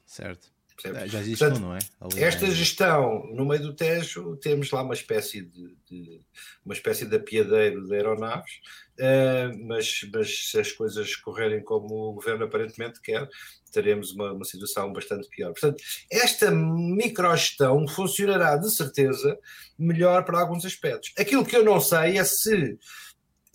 [0.05, 0.54] Certo.
[0.75, 1.11] Percebes?
[1.11, 1.79] Já existe, Portanto, não é?
[2.01, 2.51] Ali esta é...
[2.51, 6.21] gestão no meio do Tejo, temos lá uma espécie de, de
[6.65, 8.51] uma espécie de apiadeiro de aeronaves,
[8.99, 13.27] uh, mas, mas se as coisas correrem como o governo aparentemente quer,
[13.71, 15.51] teremos uma, uma situação bastante pior.
[15.51, 19.37] Portanto, esta microgestão funcionará de certeza
[19.77, 21.13] melhor para alguns aspectos.
[21.17, 22.77] Aquilo que eu não sei é se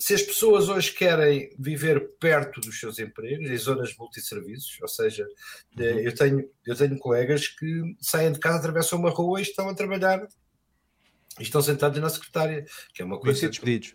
[0.01, 5.29] se as pessoas hoje querem viver perto dos seus empregos, em zonas multisserviços, ou seja,
[5.79, 5.99] eh, uhum.
[5.99, 9.75] eu, tenho, eu tenho colegas que saem de casa, atravessam uma rua e estão a
[9.75, 10.27] trabalhar
[11.39, 13.47] e estão sentados na secretária, que é uma coisa.
[13.47, 13.95] despedidos.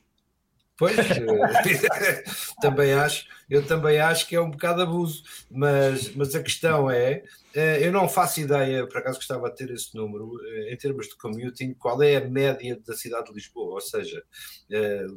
[0.77, 2.23] Pois, eh,
[2.61, 7.23] também acho, eu também acho que é um bocado abuso, mas, mas a questão é,
[7.53, 11.07] eh, eu não faço ideia, por acaso gostava de ter esse número, eh, em termos
[11.07, 14.21] de commuting, qual é a média da cidade de Lisboa, ou seja,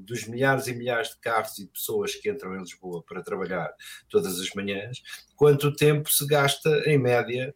[0.02, 3.68] dos milhares e milhares de carros e pessoas que entram em Lisboa para trabalhar
[4.08, 5.02] todas as manhãs,
[5.34, 7.52] quanto tempo se gasta em média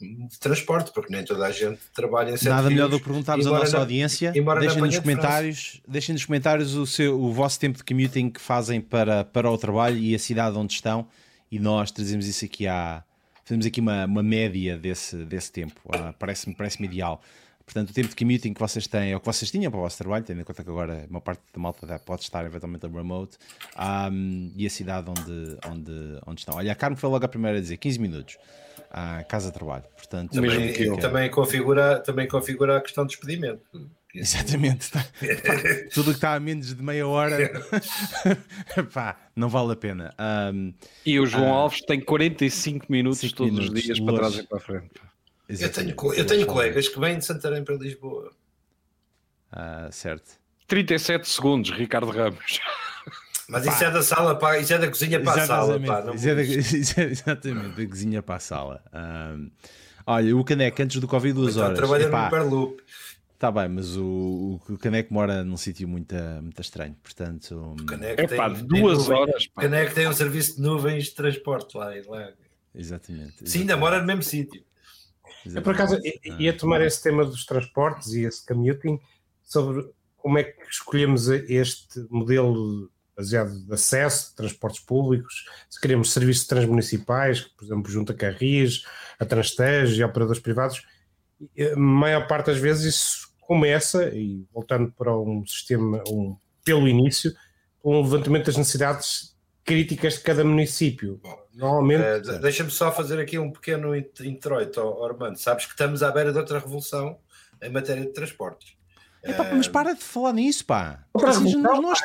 [0.00, 3.46] de transporte, porque nem toda a gente trabalha em Sete Nada melhor do que perguntarmos
[3.46, 4.32] à nossa audiência.
[4.32, 8.80] Deixem nos comentários, deixem nos comentários o, seu, o vosso tempo de commuting que fazem
[8.80, 11.06] para, para o trabalho e a cidade onde estão,
[11.50, 13.02] e nós trazemos isso aqui à.
[13.44, 15.80] Fazemos aqui uma, uma média desse, desse tempo.
[15.88, 17.22] Ah, Parece-me parece ideal.
[17.64, 19.98] Portanto, o tempo de commuting que vocês têm, ou que vocês tinham para o vosso
[19.98, 23.36] trabalho, tendo em conta que agora uma parte da malta pode estar eventualmente a remote,
[24.10, 25.92] um, e a cidade onde, onde,
[26.26, 26.56] onde estão.
[26.56, 28.38] Olha, a Carmo foi logo a primeira a dizer 15 minutos
[28.90, 29.84] à casa de trabalho.
[29.96, 33.62] Portanto, também, que também, configura, também configura a questão de despedimento.
[34.14, 34.90] Exatamente.
[34.90, 35.04] Tá.
[35.92, 37.62] tudo que está a menos de meia hora
[38.92, 40.14] pá, não vale a pena.
[40.52, 40.72] Um,
[41.04, 44.42] e o João uh, Alves tem 45 minutos todos minutos, os dias para trás e
[44.44, 44.90] para a frente.
[45.48, 48.30] Eu tenho, eu tenho colegas que vêm de Santarém para Lisboa.
[49.52, 50.38] Uh, certo.
[50.66, 52.60] 37 segundos, Ricardo Ramos.
[53.48, 55.90] Mas isso é da sala para, isso é da cozinha para exatamente.
[55.90, 56.04] a sala.
[56.04, 56.42] Pá, isso, é da,
[56.76, 58.82] isso é exatamente da cozinha para a sala.
[58.92, 59.50] Um,
[60.06, 61.78] olha, o Caneco antes do Covid duas horas.
[61.78, 62.82] Trabalha no Hyperloop.
[63.32, 67.76] Está bem, mas o, o, Caneco mora num sítio muito, muito estranho, portanto...
[67.80, 69.44] O Caneco Epá, tem, duas tem horas.
[69.44, 71.86] O Caneco tem um serviço de nuvens de transporte lá.
[71.86, 71.92] lá.
[71.94, 72.34] Exatamente,
[72.74, 73.48] exatamente.
[73.48, 74.62] Sim, ainda mora no mesmo sítio.
[75.46, 75.98] Eu, por acaso,
[76.38, 78.98] ia tomar esse tema dos transportes e esse commuting
[79.44, 86.12] sobre como é que escolhemos este modelo baseado de acesso, de transportes públicos, se queremos
[86.12, 88.84] serviços transmunicipais, por exemplo, junto a Carris,
[89.18, 90.86] a Transtejo e operadores privados,
[91.74, 97.34] a maior parte das vezes isso começa, e voltando para um sistema, um, pelo início,
[97.84, 101.20] um levantamento das necessidades críticas de cada município.
[101.52, 102.30] Normalmente.
[102.30, 105.38] Uh, Deixa-me só fazer aqui um pequeno introito, Armando.
[105.38, 107.18] Sabes que estamos à beira de outra revolução
[107.60, 108.74] em matéria de transportes.
[109.24, 111.04] Epá, mas para de falar nisso, pá.
[111.12, 112.00] Vocês não, nós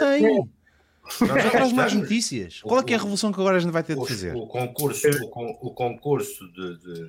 [1.73, 2.61] mais notícias.
[2.61, 4.35] Qual é que é a revolução que agora a gente vai ter de fazer?
[4.35, 7.07] O concurso, o, o concurso de, de,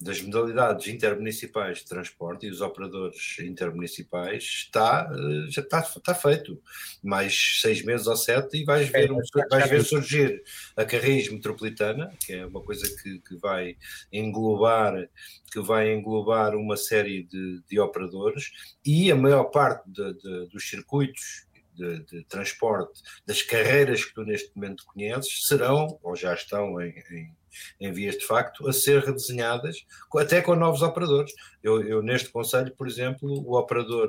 [0.00, 6.60] das modalidades intermunicipais de transporte e os operadores intermunicipais está, eh, já está, está feito.
[7.02, 10.42] Mais seis meses ou sete e vais ver, é, vais ver surgir
[10.76, 13.76] a Carris Metropolitana, que é uma coisa que, que vai
[14.12, 15.08] englobar
[15.52, 18.50] que vai englobar uma série de, de operadores
[18.84, 24.24] e a maior parte de, de, dos circuitos de, de, transporte das carreiras que tu
[24.24, 27.32] neste momento conheces serão, ou já estão em, em,
[27.80, 29.84] em vias de facto, a ser redesenhadas,
[30.16, 31.32] até com novos operadores.
[31.62, 34.08] Eu, eu, neste conselho, por exemplo, o operador,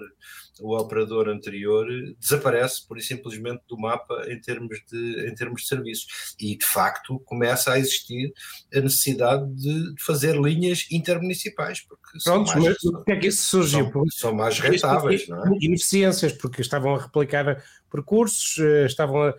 [0.60, 1.88] o operador anterior
[2.20, 6.36] desaparece por simplesmente do mapa em termos de, em termos de serviços.
[6.39, 8.34] E de facto começa a existir
[8.74, 13.28] a necessidade de, de fazer linhas intermunicipais, porque Pronto, são mais, mas que é que
[13.28, 13.91] isso surgiu?
[13.91, 15.58] São, são mais rentáveis, não é?
[15.62, 19.36] Ineficiências, porque estavam a replicar percursos, eh, estavam a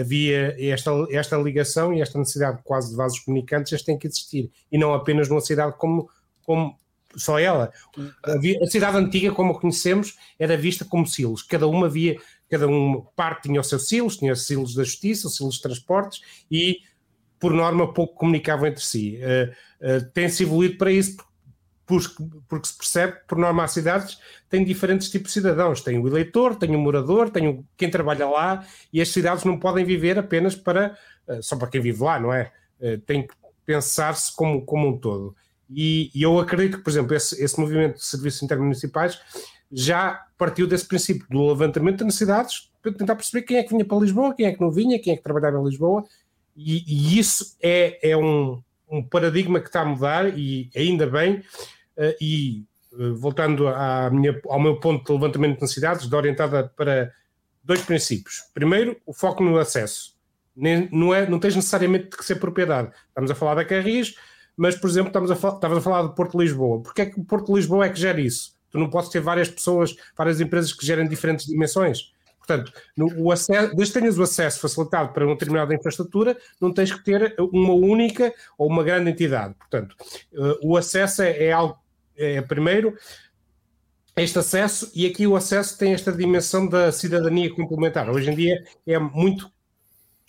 [0.00, 4.50] havia esta, esta ligação e esta necessidade quase de vasos comunicantes, este tem que existir.
[4.70, 6.10] E não apenas numa cidade como,
[6.44, 6.76] como
[7.16, 7.72] só ela.
[8.24, 11.42] A cidade antiga, como a conhecemos, era vista como silos.
[11.42, 12.18] Cada uma havia,
[12.48, 15.62] cada uma parte tinha o seu silos, tinha os silos da justiça, os silos de
[15.62, 16.20] transportes
[16.50, 16.78] e,
[17.38, 19.18] por norma, pouco comunicavam entre si.
[19.18, 21.32] Uh, uh, Tem-se evoluído para isso, porque
[22.64, 24.18] se percebe que, por norma, as cidades
[24.48, 25.80] têm diferentes tipos de cidadãos.
[25.80, 29.58] Tem o eleitor, tem o morador, tem o, quem trabalha lá, e as cidades não
[29.58, 30.96] podem viver apenas para
[31.28, 32.52] eh, só para quem vive lá, não é?
[32.80, 33.34] Eh, tem que
[33.64, 35.34] pensar-se como, como um todo.
[35.68, 39.20] E, e, eu acredito que, por exemplo, esse, esse movimento de serviços intermunicipais
[39.72, 43.84] já partiu desse princípio do levantamento de necessidades para tentar perceber quem é que vinha
[43.84, 46.04] para Lisboa, quem é que não vinha, quem é que trabalhava em Lisboa,
[46.56, 51.42] e, e isso é, é um, um paradigma que está a mudar, e ainda bem,
[52.20, 52.64] e
[52.98, 57.12] eh, voltando à minha, ao meu ponto de levantamento de necessidades, de orientada para
[57.62, 58.42] dois princípios.
[58.54, 60.16] Primeiro, o foco no acesso.
[60.54, 62.90] Nem, não, é, não tens necessariamente que ser propriedade.
[63.08, 64.14] Estamos a falar da Carris,
[64.56, 66.82] mas, por exemplo, estamos a, estavas a falar do Porto de Lisboa.
[66.82, 68.56] Porquê é que o Porto de Lisboa é que gera isso?
[68.70, 72.12] Tu não podes ter várias pessoas, várias empresas que gerem diferentes dimensões.
[72.38, 76.72] Portanto, no, o acesso, desde que tenhas o acesso facilitado para uma determinada infraestrutura, não
[76.72, 79.54] tens que ter uma única ou uma grande entidade.
[79.54, 79.96] Portanto,
[80.32, 81.76] uh, o acesso é, é algo,
[82.16, 82.96] é primeiro,
[84.16, 88.08] este acesso, e aqui o acesso tem esta dimensão da cidadania complementar.
[88.08, 89.50] Hoje em dia é muito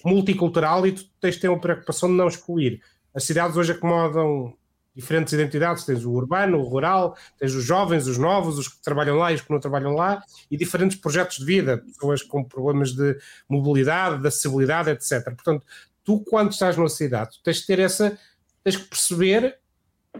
[0.03, 2.81] multicultural e tu tens de ter uma preocupação de não excluir.
[3.13, 4.53] As cidades hoje acomodam
[4.93, 9.15] diferentes identidades, tens o urbano, o rural, tens os jovens, os novos, os que trabalham
[9.15, 12.93] lá e os que não trabalham lá, e diferentes projetos de vida, pessoas com problemas
[12.93, 13.15] de
[13.47, 15.23] mobilidade, de acessibilidade, etc.
[15.25, 15.65] Portanto,
[16.03, 18.17] tu quando estás numa cidade, tens que ter essa,
[18.63, 19.59] tens que perceber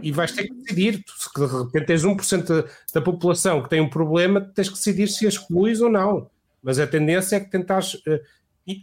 [0.02, 3.90] e vais ter que decidir, se de repente tens 1% da população que tem um
[3.90, 6.30] problema, tens que decidir se excluís ou não.
[6.62, 8.20] Mas a tendência é que tentares uh,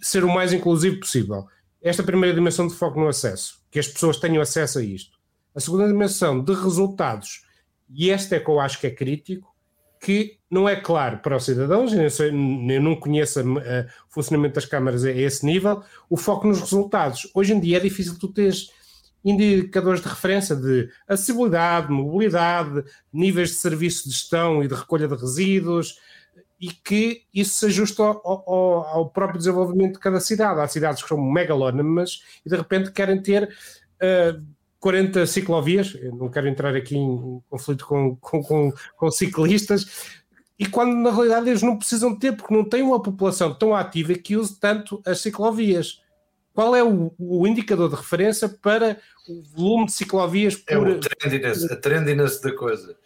[0.02, 1.46] ser o mais inclusivo possível.
[1.82, 5.18] Esta primeira dimensão de foco no acesso, que as pessoas tenham acesso a isto.
[5.54, 7.44] A segunda dimensão de resultados,
[7.88, 9.54] e este é que eu acho que é crítico,
[10.00, 13.54] que não é claro para os cidadãos, eu não conheço o
[14.10, 17.30] funcionamento das câmaras a esse nível, o foco nos resultados.
[17.34, 18.68] Hoje em dia é difícil tu teres
[19.24, 25.14] indicadores de referência de acessibilidade, mobilidade, níveis de serviço de gestão e de recolha de
[25.14, 25.98] resíduos,
[26.60, 30.60] e que isso se ajusta ao, ao, ao próprio desenvolvimento de cada cidade.
[30.60, 34.42] Há cidades que são megalónimas e de repente querem ter uh,
[34.78, 40.20] 40 ciclovias, eu não quero entrar aqui em conflito com, com, com, com ciclistas,
[40.58, 44.12] e quando na realidade eles não precisam ter, porque não têm uma população tão ativa
[44.12, 46.03] que use tanto as ciclovias.
[46.54, 48.98] Qual é o, o indicador de referência para
[49.28, 50.72] o volume de ciclovias por.
[50.72, 52.96] É o trendiness, a trendiness da coisa.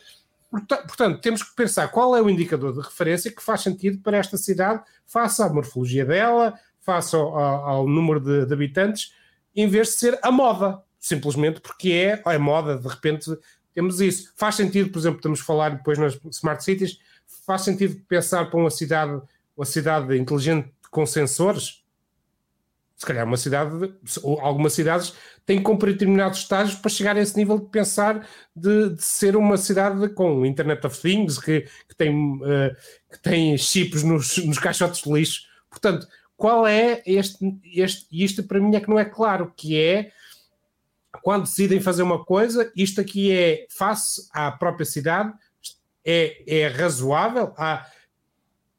[0.51, 4.37] Portanto, temos que pensar qual é o indicador de referência que faz sentido para esta
[4.37, 9.13] cidade, face à morfologia dela, face ao, ao número de, de habitantes,
[9.55, 13.31] em vez de ser a moda simplesmente porque é, é moda, de repente
[13.75, 14.33] temos isso.
[14.37, 16.99] Faz sentido, por exemplo, estamos a falar depois nas Smart Cities,
[17.47, 19.21] faz sentido pensar para uma cidade,
[19.57, 21.85] uma cidade inteligente com sensores?
[22.99, 25.15] Se calhar uma cidade, ou algumas cidades
[25.47, 29.37] têm que cumprir determinados estágios para chegar a esse nível de pensar de, de ser
[29.37, 32.75] uma cidade com Internet of Things, que, que, tem, uh,
[33.11, 35.43] que tem chips nos, nos caixotes de lixo.
[35.71, 40.11] Portanto, qual é este, este, isto para mim é que não é claro, que é
[41.23, 45.33] quando decidem fazer uma coisa, isto aqui é face à própria cidade,
[46.05, 47.87] é, é razoável, há,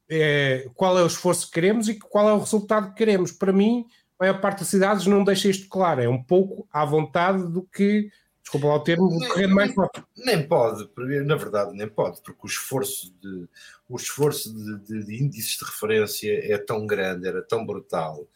[0.09, 3.31] é, qual é o esforço que queremos e qual é o resultado que queremos.
[3.31, 3.85] Para mim,
[4.19, 7.63] a maior parte das cidades não deixa isto claro, é um pouco à vontade do
[7.63, 8.11] que,
[8.41, 10.03] desculpa lá o termo, do correr mais forte.
[10.17, 10.89] Nem pode,
[11.25, 13.47] na verdade, nem pode, porque o esforço de,
[13.87, 18.27] o esforço de, de, de índices de referência é tão grande, era tão brutal,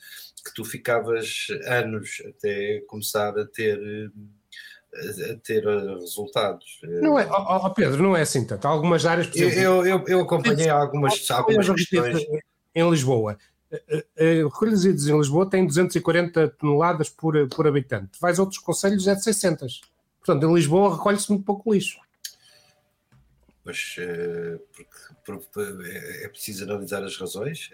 [0.43, 4.11] que tu ficavas anos até começar a ter
[4.93, 5.65] a ter
[5.99, 6.79] resultados.
[6.83, 8.65] Não é, oh, Pedro, não é assim tanto.
[8.67, 9.25] Há algumas áreas.
[9.25, 12.23] Por exemplo, eu, eu, eu acompanhei algumas, algumas questões.
[12.75, 13.37] Em Lisboa,
[14.17, 18.19] recolhas resíduos em Lisboa tem 240 toneladas por, por habitante.
[18.19, 19.81] Vais a outros conselhos é de 600.
[20.19, 21.99] Portanto, em Lisboa recolhe-se muito pouco lixo
[23.65, 23.95] mas
[24.75, 25.59] porque,
[26.23, 27.71] é preciso analisar as razões.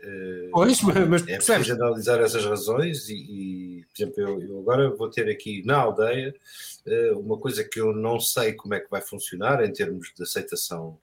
[0.52, 5.10] Pois, mas é preciso analisar essas razões e, e por exemplo, eu, eu, agora vou
[5.10, 6.36] ter aqui na aldeia
[7.16, 10.97] uma coisa que eu não sei como é que vai funcionar em termos de aceitação,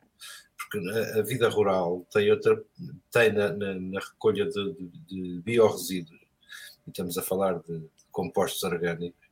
[0.56, 0.78] porque
[1.18, 2.60] a, vida rural tem outra
[3.10, 6.20] tem na, na, na recolha de, de, de biorresíduos,
[6.86, 9.25] e estamos a falar de, de compostos orgânicos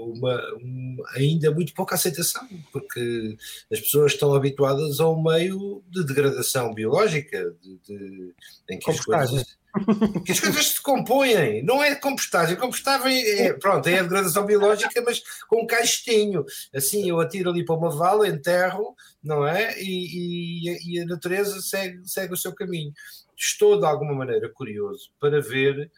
[0.00, 3.36] uma, uma, ainda muito pouca aceitação, porque
[3.70, 8.34] as pessoas estão habituadas a um meio de degradação biológica, de, de,
[8.70, 9.56] em que as, coisas,
[10.24, 11.62] que as coisas se compõem.
[11.62, 16.44] Não é compostagem, compostagem é, pronto, é a degradação biológica, mas com um caixinho.
[16.74, 19.78] Assim, eu atiro ali para uma vala, enterro, não é?
[19.80, 22.92] E, e, e a natureza segue, segue o seu caminho.
[23.36, 25.90] Estou, de alguma maneira, curioso para ver eh,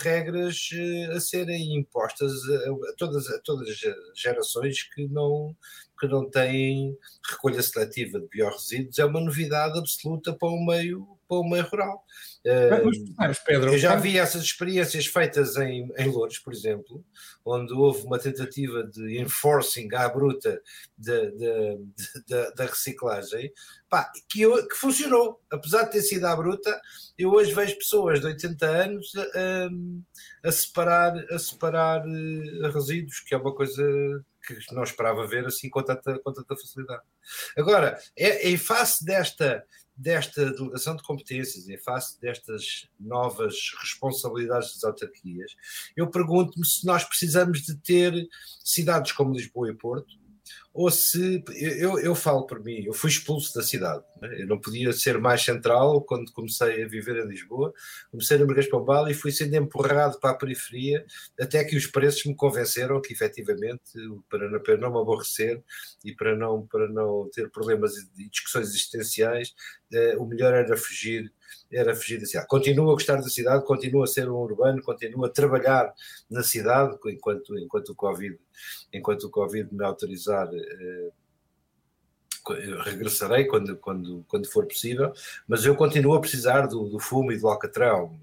[0.00, 3.78] regras eh, a serem impostas a, todas, a todas as
[4.14, 5.56] gerações que não,
[5.98, 6.96] que não têm
[7.30, 8.98] recolha seletiva de biorresíduos.
[8.98, 12.04] É uma novidade absoluta para o meio, para o meio rural.
[13.18, 17.04] Mas, Pedro, eu já vi essas experiências feitas em, em Louros, por exemplo,
[17.44, 20.60] onde houve uma tentativa de enforcing à bruta
[20.96, 23.52] da reciclagem,
[23.88, 25.40] pá, que, eu, que, funcionou.
[25.50, 26.80] Apesar de ter sido à bruta,
[27.18, 33.34] eu hoje vejo pessoas de 80 anos a, a separar, a separar eh, resíduos, que
[33.34, 33.82] é uma coisa
[34.46, 37.02] que não esperava ver assim com tanta, com tanta facilidade.
[37.56, 39.64] Agora, é, em face desta,
[39.96, 45.56] desta delegação de competências, em face destas novas responsabilidades das autarquias,
[45.96, 48.12] eu pergunto-me se nós precisamos de ter
[48.64, 50.14] cidades como Lisboa e Porto,
[50.76, 54.42] ou se eu, eu falo por mim, eu fui expulso da cidade, né?
[54.42, 57.72] eu não podia ser mais central quando comecei a viver em Lisboa,
[58.10, 61.02] comecei no Marquês Pombal e fui sendo empurrado para a periferia
[61.40, 63.80] até que os preços me convenceram que efetivamente
[64.28, 65.62] para não, para não me aborrecer
[66.04, 69.54] e para não, para não ter problemas e discussões existenciais,
[69.90, 71.32] eh, o melhor era fugir
[71.70, 72.46] era fugir da cidade.
[72.46, 75.92] Continuo a gostar da cidade, continuo a ser um urbano, continuo a trabalhar
[76.30, 78.38] na cidade enquanto, enquanto, o, COVID,
[78.92, 80.48] enquanto o Covid me autorizar.
[80.52, 81.10] Eh,
[82.84, 85.12] regressarei quando, quando, quando for possível,
[85.48, 88.16] mas eu continuo a precisar do, do fumo e do alcatrão.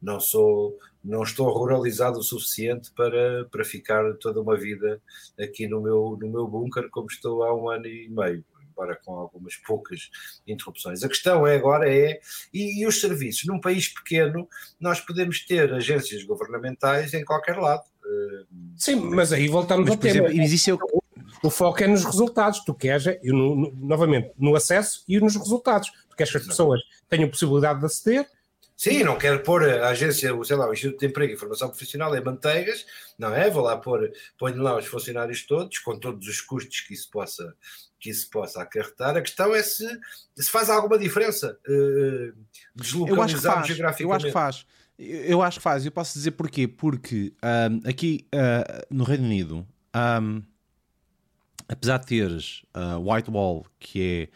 [0.00, 5.02] Não sou, não estou ruralizado o suficiente para, para ficar toda uma vida
[5.36, 8.44] aqui no meu, no meu bunker como estou há um ano e meio
[8.78, 10.08] embora com algumas poucas
[10.46, 11.02] interrupções.
[11.02, 12.20] A questão é agora é,
[12.54, 13.44] e, e, os serviços?
[13.46, 14.48] Num país pequeno,
[14.78, 17.82] nós podemos ter agências governamentais em qualquer lado.
[18.04, 18.44] Eh,
[18.76, 20.28] Sim, mas aí voltamos mas, ao tema.
[20.28, 22.60] Exemplo, o, o foco é nos resultados.
[22.64, 25.90] Tu queres, é, no, no, novamente, no acesso e nos resultados.
[26.08, 28.26] Tu queres que as pessoas tenham possibilidade de aceder,
[28.78, 32.14] Sim, não quero pôr a agência, sei lá, o Instituto de Emprego e Formação Profissional
[32.14, 32.86] em manteigas,
[33.18, 33.50] não é?
[33.50, 34.08] Vou lá pôr,
[34.38, 37.56] ponho lá os funcionários todos, com todos os custos que isso possa,
[37.98, 39.16] que isso possa acarretar.
[39.16, 39.86] A questão é se,
[40.36, 42.32] se faz alguma diferença uh,
[42.74, 44.02] deslocalizar geograficamente.
[44.02, 44.66] Eu acho que faz.
[44.98, 45.86] Eu acho que faz.
[45.86, 46.66] Eu posso dizer porquê.
[46.66, 49.66] Porque um, aqui uh, no Reino Unido,
[50.22, 50.42] um,
[51.68, 54.28] apesar de teres uh, Whitewall, que é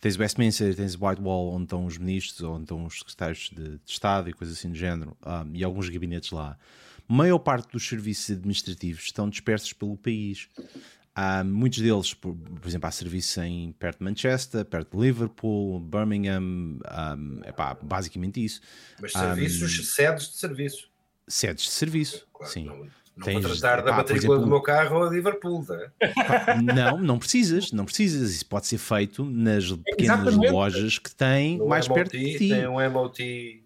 [0.00, 4.28] tens Westminster, tens Whitewall, onde estão os ministros, onde estão os secretários de, de Estado
[4.28, 6.58] e coisas assim do género, um, e alguns gabinetes lá.
[7.08, 10.48] A maior parte dos serviços administrativos estão dispersos pelo país.
[11.14, 15.78] Há muitos deles, por, por, exemplo, há serviços em, perto de Manchester, perto de Liverpool,
[15.78, 18.60] Birmingham, um, epá, basicamente isso.
[19.00, 20.90] Mas serviços, um, sedes de serviço.
[21.28, 22.64] Sedes de serviço, claro, sim.
[22.64, 25.90] Não, não Tens, vou tratar da matrícula exemplo, do meu carro a Liverpool, não é?
[26.74, 28.34] Não, não precisas, não precisas.
[28.34, 30.52] Isso pode ser feito nas pequenas Exatamente.
[30.52, 32.48] lojas que têm no mais MOT, perto de ti.
[32.48, 33.64] Tem um MOT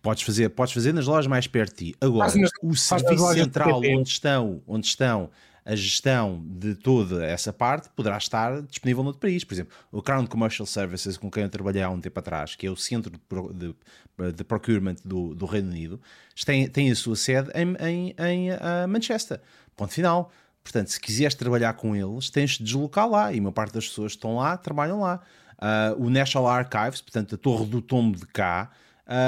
[0.00, 1.96] Podes fazer, podes fazer nas lojas mais perto de ti.
[2.00, 2.32] Agora,
[2.62, 5.30] o serviço central onde estão, onde estão
[5.66, 9.42] a gestão de toda essa parte poderá estar disponível no outro país.
[9.42, 12.68] Por exemplo, o Crown Commercial Services, com quem eu trabalhei há um tempo atrás, que
[12.68, 13.18] é o centro de,
[13.52, 16.00] de, de procurement do, do, Reino Unido,
[16.44, 19.40] tem, tem a sua sede em, em, em uh, Manchester.
[19.76, 20.30] Ponto final.
[20.62, 23.32] Portanto, se quiseres trabalhar com eles, tens de deslocar lá.
[23.32, 25.20] E uma parte das pessoas que estão lá trabalham lá.
[25.58, 28.70] Uh, o National Archives, portanto, a Torre do Tombo de cá,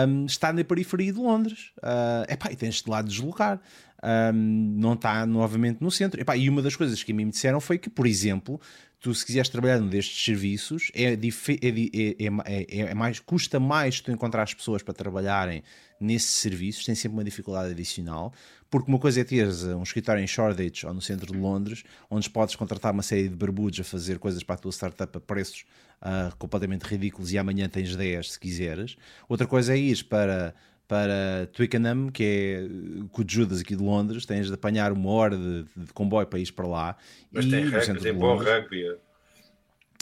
[0.08, 1.72] um, está na periferia de Londres.
[1.78, 3.60] Uh, epá, e tens de lá deslocar
[4.02, 6.20] um, não está novamente no centro.
[6.20, 8.60] Epá, e uma das coisas que a mim me disseram foi que, por exemplo,
[9.00, 14.10] tu se quiseres trabalhar num destes serviços, é, é, é, é, mais, custa mais tu
[14.10, 15.62] encontrar as pessoas para trabalharem
[16.00, 18.32] nesses serviços, tem sempre uma dificuldade adicional,
[18.70, 22.28] porque uma coisa é teres um escritório em Shoreditch ou no centro de Londres, onde
[22.28, 25.64] podes contratar uma série de barbudos a fazer coisas para a tua startup a preços
[26.02, 28.96] uh, completamente ridículos e amanhã tens 10 se quiseres.
[29.28, 30.54] Outra coisa é ir para
[30.88, 35.36] para Twickenham, que é com o Judas aqui de Londres, tens de apanhar uma hora
[35.36, 36.96] de, de comboio para ir para lá.
[37.30, 38.96] Mas e, tem rugby, tem bom rugby.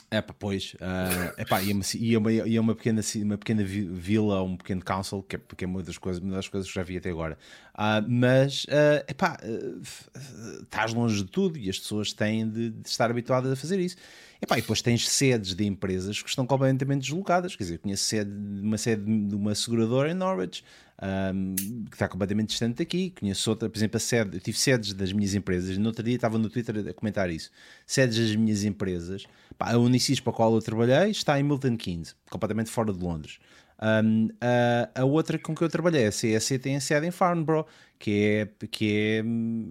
[0.08, 0.74] É pá, pois.
[0.74, 5.22] Uh, epá, e, é uma, e é uma, pequena, uma pequena vila, um pequeno council,
[5.24, 7.36] que é, que é uma, das coisas, uma das coisas que já vi até agora.
[7.76, 12.88] Uh, mas, uh, epá, uh, estás longe de tudo e as pessoas têm de, de
[12.88, 13.96] estar habituadas a fazer isso.
[14.40, 17.54] Epá, e depois tens sedes de empresas que estão completamente deslocadas.
[17.54, 20.64] Quer dizer, eu conheço sede, uma sede de uma seguradora em Norwich,
[21.02, 21.54] um,
[21.86, 23.10] que está completamente distante daqui.
[23.10, 25.76] Conheço outra, por exemplo, a sede, eu tive sedes das minhas empresas.
[25.76, 27.50] No outro dia estava no Twitter a comentar isso.
[27.86, 29.24] Sedes das minhas empresas.
[29.58, 33.38] A Unicis para a qual eu trabalhei está em Milton Keynes, completamente fora de Londres.
[33.80, 37.66] Um, a, a, outra com que eu trabalhei, a CSC, tem a sede em Farnborough,
[37.98, 39.22] que é, que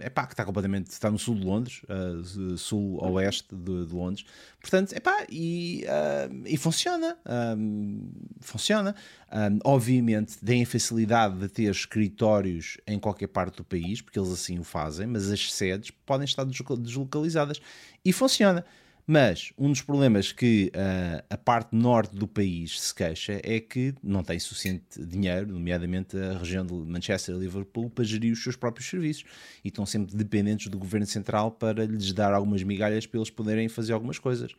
[0.01, 4.25] é, epá, que está completamente, está no sul de Londres, uh, sul-oeste de, de, Londres,
[4.59, 7.17] portanto, epá, e, uh, e funciona,
[7.57, 8.95] um, funciona,
[9.31, 14.31] um, obviamente tem a facilidade de ter escritórios em qualquer parte do país, porque eles
[14.31, 17.61] assim o fazem, mas as sedes podem estar deslocalizadas,
[18.03, 18.65] e funciona,
[19.07, 23.93] mas um dos problemas que uh, a parte norte do país se queixa é que
[24.01, 28.55] não tem suficiente dinheiro, nomeadamente a região de Manchester e Liverpool, para gerir os seus
[28.55, 29.25] próprios serviços
[29.63, 33.69] e estão sempre dependentes do governo central para lhes dar algumas migalhas para eles poderem
[33.69, 34.51] fazer algumas coisas.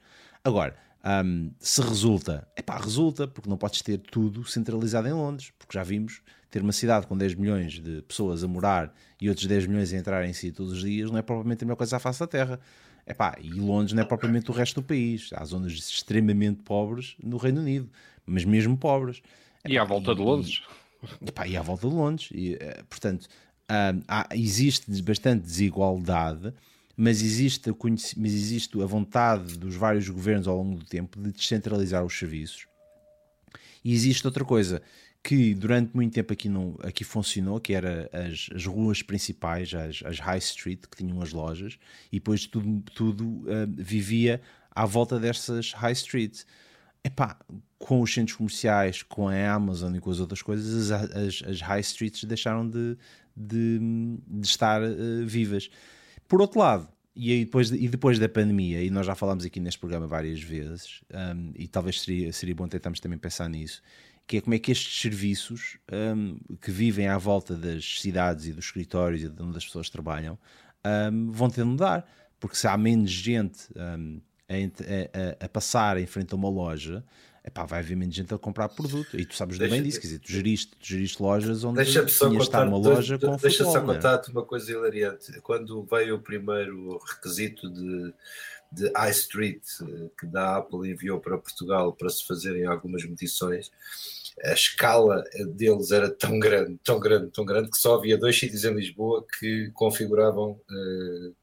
[0.45, 0.77] Agora,
[1.07, 5.79] Um, se resulta, é pá, resulta, porque não podes ter tudo centralizado em Londres, porque
[5.79, 6.21] já vimos
[6.51, 9.97] ter uma cidade com 10 milhões de pessoas a morar e outros 10 milhões a
[9.97, 12.27] entrar em si todos os dias, não é propriamente a melhor coisa à face da
[12.27, 12.59] Terra.
[13.07, 15.31] Epá, e Londres não é propriamente o resto do país.
[15.33, 17.89] Há zonas extremamente pobres no Reino Unido,
[18.27, 19.23] mas mesmo pobres.
[19.65, 20.63] Epá, e à volta de Londres.
[21.23, 22.29] E, epá, e à volta de Londres.
[22.33, 23.29] E, eh, portanto,
[24.09, 26.53] há, existe bastante desigualdade,
[26.97, 27.71] mas existe,
[28.17, 32.67] mas existe a vontade dos vários governos ao longo do tempo de descentralizar os serviços.
[33.85, 34.83] E existe outra coisa
[35.27, 40.01] que durante muito tempo aqui, não, aqui funcionou, que era as, as ruas principais, as,
[40.05, 41.81] as, high street, que tinham as lojas,
[42.13, 46.47] e depois tudo, tudo uh, vivia à volta dessas high streets.
[47.03, 47.37] Epá,
[47.77, 51.81] com os centros comerciais, com a Amazon e com as outras coisas, as, as, high
[51.81, 52.97] streets deixaram de,
[53.37, 53.81] de,
[54.29, 55.69] de estar uh, vivas.
[56.29, 59.59] Por outro lado, e, aí depois, e depois da pandemia, e nós já falámos aqui
[59.59, 63.83] neste programa várias vezes, um, e talvez seria, seria bom tentarmos também pensar nisso,
[64.27, 68.53] que é como é que estes serviços um, que vivem à volta das cidades e
[68.53, 70.39] dos escritórios e de onde as pessoas trabalham
[71.13, 72.09] um, vão ter de mudar,
[72.39, 77.05] porque se há menos gente um, a, a, a, passar em frente a uma loja,
[77.45, 79.19] epá, vai haver menos gente a comprar produto.
[79.19, 82.05] E tu sabes deixa, bem disso, quer dizer, tu geriste, tu geriste lojas onde deixa
[82.05, 83.81] tinha estar uma loja com Deixa só é?
[83.81, 85.41] contar-te uma coisa hilariante.
[85.41, 88.13] Quando veio o primeiro requisito de
[88.73, 89.63] de High Street
[90.19, 93.71] que da Apple enviou para Portugal para se fazerem algumas medições,
[94.45, 98.65] a escala deles era tão grande, tão grande, tão grande que só havia dois sítios
[98.65, 101.35] em Lisboa que configuravam, uh,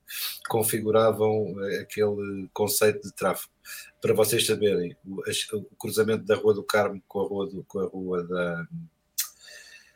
[0.47, 3.51] configuravam eh, aquele conceito de tráfego.
[3.99, 5.23] Para vocês saberem, o,
[5.57, 8.67] o, cruzamento da Rua do Carmo com a Rua, do, com a rua da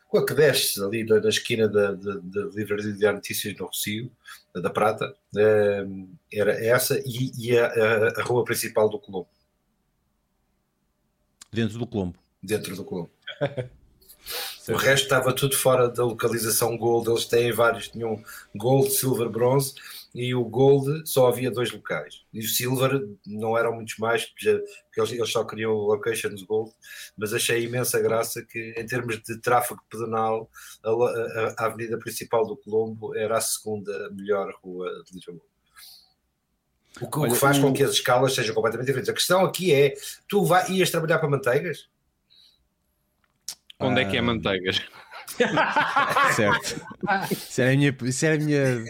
[0.07, 3.65] com a que desce ali na, na esquina da, da, da Livraria de Notícias no
[3.65, 4.11] Rocio,
[4.55, 5.85] da Prata, eh,
[6.33, 7.67] era essa e, e a,
[8.17, 9.29] a, rua principal do Colombo.
[11.51, 13.09] Dentro do Colombo dentro do clube.
[14.69, 17.09] o resto estava tudo fora da localização Gold.
[17.09, 18.23] Eles têm vários, tinham
[18.55, 19.73] Gold, Silver, Bronze
[20.13, 22.25] e o Gold só havia dois locais.
[22.33, 24.63] E o Silver não eram muitos mais, porque
[24.97, 26.71] eles, só queriam locations Gold,
[27.17, 30.49] mas achei imensa graça que, em termos de tráfego pedonal,
[30.83, 35.41] a, a, a avenida principal do Colombo era a segunda melhor rua de Lisboa.
[37.01, 39.09] O que, Olha, o que faz com que as escalas sejam completamente diferentes.
[39.09, 39.93] A questão aqui é:
[40.27, 41.87] tu vai, ias trabalhar para manteigas?
[43.79, 44.81] Onde é que é manteigas?
[46.35, 46.81] certo.
[47.31, 47.95] Isso era a minha.
[48.01, 48.83] Isso era a minha...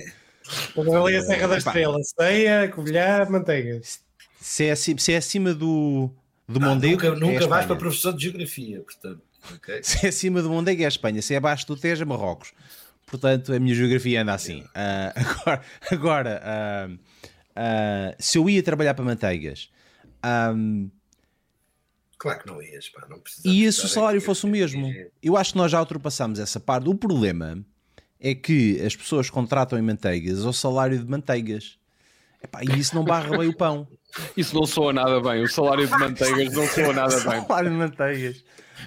[0.95, 3.99] Ali a Serra da Estrela, ceia, covilhar, manteigas.
[4.39, 6.09] Se é, acima, se é acima do,
[6.47, 7.03] do ah, Mondego.
[7.03, 9.21] Nunca, nunca é vais para professor de geografia, portanto.
[9.55, 9.81] Okay.
[9.83, 12.53] Se é acima do Mondego é a Espanha, se é abaixo do Tejo é Marrocos.
[13.05, 14.61] Portanto, a minha geografia anda assim.
[14.61, 19.69] Uh, agora, agora uh, uh, se eu ia trabalhar para manteigas,
[20.53, 20.89] um,
[22.17, 24.91] Claro que não ias, pá, não E se o salário fosse o mesmo?
[25.21, 26.89] Eu acho que nós já ultrapassamos essa parte.
[26.89, 27.63] O problema
[28.19, 31.77] é que as pessoas contratam em manteigas ao salário de manteigas.
[32.43, 33.87] Epá, e isso não barra bem o pão.
[34.37, 35.43] Isso não soa nada bem.
[35.43, 37.39] O salário de manteigas não soa nada bem.
[37.39, 38.43] O salário de manteigas.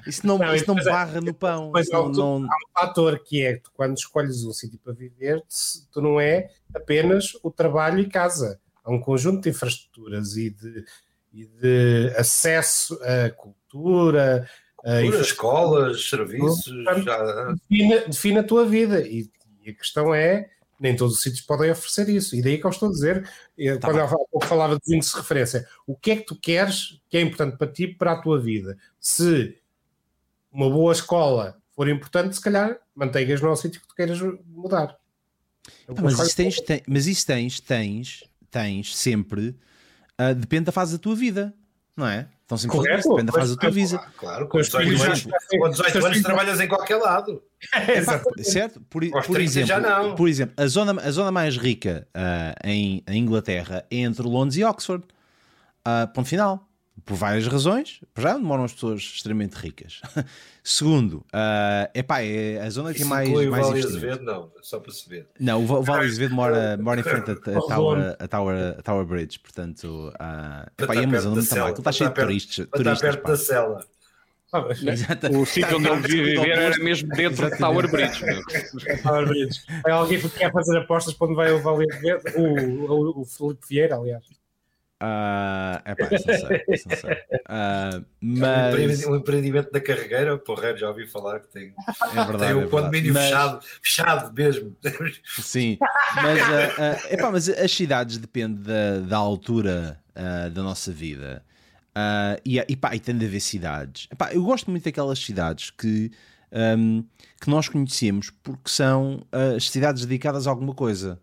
[0.07, 1.70] Isso não, não, isso não barra é, no pão.
[1.72, 2.37] Mas não, não...
[2.45, 5.43] há um fator que é tu, quando escolhes um sítio para viver,
[5.93, 8.59] tu não é apenas o trabalho e casa.
[8.83, 10.85] Há um conjunto de infraestruturas e de
[11.33, 14.49] e de acesso à cultura,
[14.85, 16.64] a escolas, serviços.
[16.64, 17.55] Portanto, já...
[17.68, 19.28] define, define, a tua vida e,
[19.64, 20.49] e, a questão é.
[20.78, 23.28] Nem todos os sítios podem oferecer isso, e daí que eu estou a dizer,
[23.78, 27.18] tá quando eu falava de índice de referência, o que é que tu queres que
[27.18, 28.78] é importante para ti, para a tua vida?
[28.99, 29.59] Se
[30.51, 34.18] uma boa escola for importante, se calhar manteigas não é o sítio que tu queiras
[34.47, 34.97] mudar.
[36.03, 39.55] mas, isso tens, tem, mas isso tens, tens, tens sempre
[40.20, 41.55] uh, depende da fase da tua vida,
[41.97, 42.28] não é?
[42.51, 43.98] Então sempre Correto, depende da fase da tua vida.
[44.16, 47.40] Claro, com 18 anos, com 18 anos trabalhas em qualquer lado.
[47.74, 48.80] É, certo?
[48.88, 53.84] Por, por exemplo, por exemplo, a zona, a zona mais rica uh, em, em, Inglaterra
[53.90, 55.05] é entre Londres e Oxford.
[55.86, 56.66] Uh, ponto final
[57.05, 58.01] por várias razões.
[58.16, 60.01] Já moram as pessoas extremamente ricas.
[60.62, 63.28] Segundo, uh, epá, é a zona que é mais.
[63.28, 65.28] Inclui mais o Vale Azevedo, não, só para se ver.
[65.38, 69.05] Não, o Vale Azevedo mora, mora em frente a, a, Tower, a, Tower, a Tower
[69.05, 70.12] Bridge, portanto.
[70.14, 72.66] Uh, epá, e a Amazon muito mal, está cheio de turistas.
[72.74, 73.86] Está perto da cela.
[74.53, 74.66] Ah,
[75.38, 78.20] o sítio onde ele devia viver era mesmo dentro de Tower Bridge.
[79.03, 79.61] Tower Bridge.
[79.86, 82.22] É alguém que quer fazer apostas para onde vai o Vale Azevedo?
[82.36, 84.39] O, o, o Felipe Vieira, aliás.
[85.03, 86.74] Uh, é.
[86.74, 87.12] Isso não sei.
[87.14, 89.07] Uh, mas...
[89.07, 91.74] Um empreendimento da carregueira, porra, já ouvi falar que tem,
[92.12, 93.24] é verdade, tem um é condomínio mas...
[93.24, 94.76] fechado, fechado mesmo.
[95.24, 95.78] Sim,
[96.16, 99.98] mas, uh, uh, epá, mas as cidades dependem da, da altura
[100.53, 101.42] da nossa vida.
[102.44, 104.07] E, e, pá, e tem de haver cidades.
[104.12, 106.11] Epá, eu gosto muito daquelas cidades que,
[106.76, 107.03] um,
[107.40, 109.26] que nós conhecemos porque são
[109.57, 111.18] as cidades dedicadas a alguma coisa.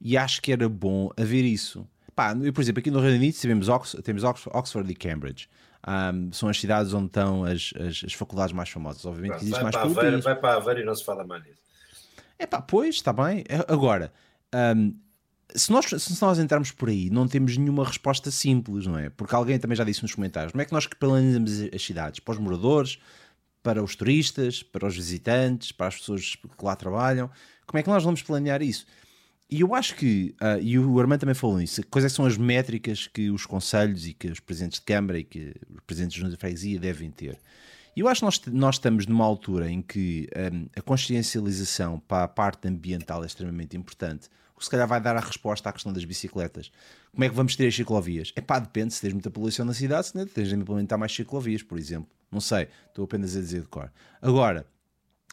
[0.00, 1.84] E acho que era bom haver isso.
[2.18, 5.48] Pá, eu, por exemplo, aqui no Reino Unido temos, Ox temos Oxford e Cambridge.
[5.86, 9.06] Um, são as cidades onde estão as, as, as faculdades mais famosas.
[9.06, 11.60] Obviamente Pronto, existe mais para Aveiro, Vai para Aveiro e não se fala mais nisso.
[12.36, 13.44] É pá, pois, está bem.
[13.68, 14.12] Agora,
[14.52, 14.96] um,
[15.54, 19.10] se nós, se nós entrarmos por aí, não temos nenhuma resposta simples, não é?
[19.10, 22.18] Porque alguém também já disse nos comentários: como é que nós planejamos as cidades?
[22.18, 22.98] Para os moradores,
[23.62, 27.30] para os turistas, para os visitantes, para as pessoas que lá trabalham?
[27.64, 28.86] Como é que nós vamos planear isso?
[29.50, 32.36] E eu acho que, uh, e o Armando também falou nisso, quais é são as
[32.36, 36.36] métricas que os conselhos e que os presidentes de Câmara e que os presidentes de
[36.36, 37.38] freguesia devem ter?
[37.96, 42.24] E eu acho que nós, nós estamos numa altura em que um, a consciencialização para
[42.24, 44.28] a parte ambiental é extremamente importante
[44.58, 46.70] que se calhar vai dar a resposta à questão das bicicletas.
[47.12, 48.32] Como é que vamos ter as ciclovias?
[48.36, 51.14] É pá, depende se tens muita poluição na cidade, se não tens de implementar mais
[51.14, 52.10] ciclovias, por exemplo.
[52.30, 53.90] Não sei, estou apenas a dizer de cor.
[54.20, 54.66] Agora,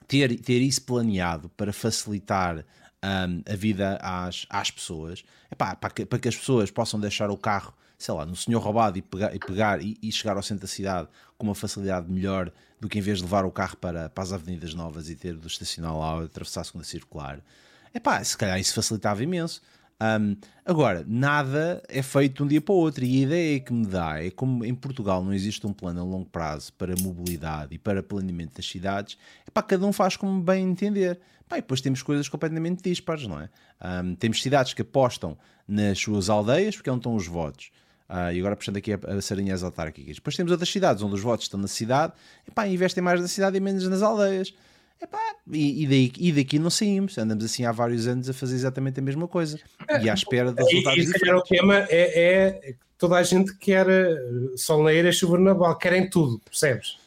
[0.08, 2.66] ter, ter isso planeado para facilitar
[3.06, 7.00] um, a vida às, às pessoas, é pá, para, que, para que as pessoas possam
[7.00, 10.36] deixar o carro, sei lá, no senhor roubado e pegar, e, pegar e, e, chegar
[10.36, 13.52] ao centro da cidade com uma facilidade melhor do que em vez de levar o
[13.52, 16.86] carro para, para as avenidas novas e ter de estacionar lá ou atravessar a segunda
[16.86, 17.40] circular.
[17.94, 19.62] Epá, se calhar isso facilitava imenso.
[20.02, 20.36] Um,
[20.66, 23.86] agora, nada é feito de um dia para o outro e a ideia que me
[23.86, 27.78] dá é como em Portugal não existe um plano a longo prazo para mobilidade e
[27.78, 29.18] para planeamento das cidades,
[29.48, 31.20] epá, cada um faz como bem entender.
[31.46, 33.50] Epá, e depois temos coisas completamente dispares, não é?
[34.04, 35.38] Um, temos cidades que apostam
[35.68, 37.72] nas suas aldeias porque é onde estão os votos.
[38.10, 40.16] Uh, e agora puxando aqui a, a sarinhas autárquicas.
[40.18, 42.14] Depois temos outras cidades onde os votos estão na cidade,
[42.48, 44.54] epá, investem mais na cidade e menos nas aldeias.
[45.02, 45.20] Epá,
[45.52, 49.00] e, e, daí, e daqui não saímos, andamos assim há vários anos a fazer exatamente
[49.00, 49.60] a mesma coisa.
[50.02, 51.42] E à espera de resultados e, diferentes.
[51.42, 54.18] o tema é, é toda a gente quer eh,
[54.56, 56.98] sol na eira, chuva na bola, querem tudo, percebes?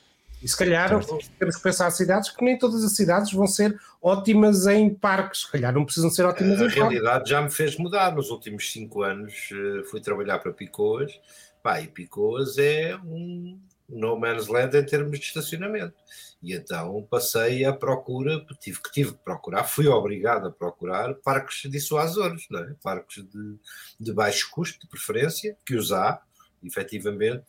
[0.40, 0.90] E se calhar
[1.38, 5.40] temos que pensar as cidades que nem todas as cidades vão ser ótimas em parques,
[5.40, 6.80] se calhar não precisam ser ótimas a em parques.
[6.80, 8.14] A realidade já me fez mudar.
[8.14, 11.18] Nos últimos cinco anos, eh, fui trabalhar para Picoas,
[11.62, 13.58] pá, e Picoas é um
[13.88, 15.94] no man's land em termos de estacionamento
[16.42, 21.68] e então passei à procura, tive que tive que procurar, fui obrigado a procurar parques
[21.70, 22.74] dissuasores, não é?
[22.82, 23.56] parques de,
[23.98, 26.20] de baixo custo, de preferência, que os há,
[26.62, 27.46] efetivamente,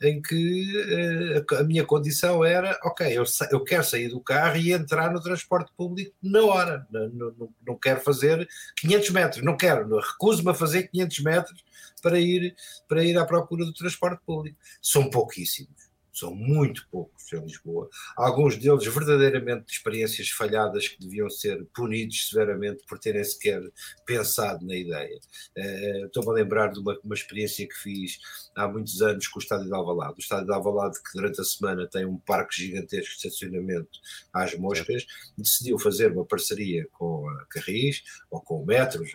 [0.00, 4.72] em que uh, a minha condição era, ok, eu, eu quero sair do carro e
[4.72, 9.98] entrar no transporte público na hora, não, não, não quero fazer 500 metros, não quero,
[9.98, 11.64] recuso-me a fazer 500 metros
[12.00, 12.54] para ir,
[12.88, 14.58] para ir à procura do transporte público.
[14.82, 15.88] São pouquíssimos
[16.18, 22.28] são muito poucos em Lisboa, alguns deles verdadeiramente de experiências falhadas que deviam ser punidos
[22.28, 23.62] severamente por terem sequer
[24.04, 25.18] pensado na ideia.
[25.56, 28.18] Uh, Estou-me a lembrar de uma, uma, experiência que fiz
[28.56, 30.14] há muitos anos com o Estádio de Alvalade.
[30.16, 33.98] O Estádio de Alvalade, que durante a semana tem um parque gigantesco de estacionamento
[34.32, 39.12] às moscas, decidiu fazer uma parceria com a Carris, ou com o Metros,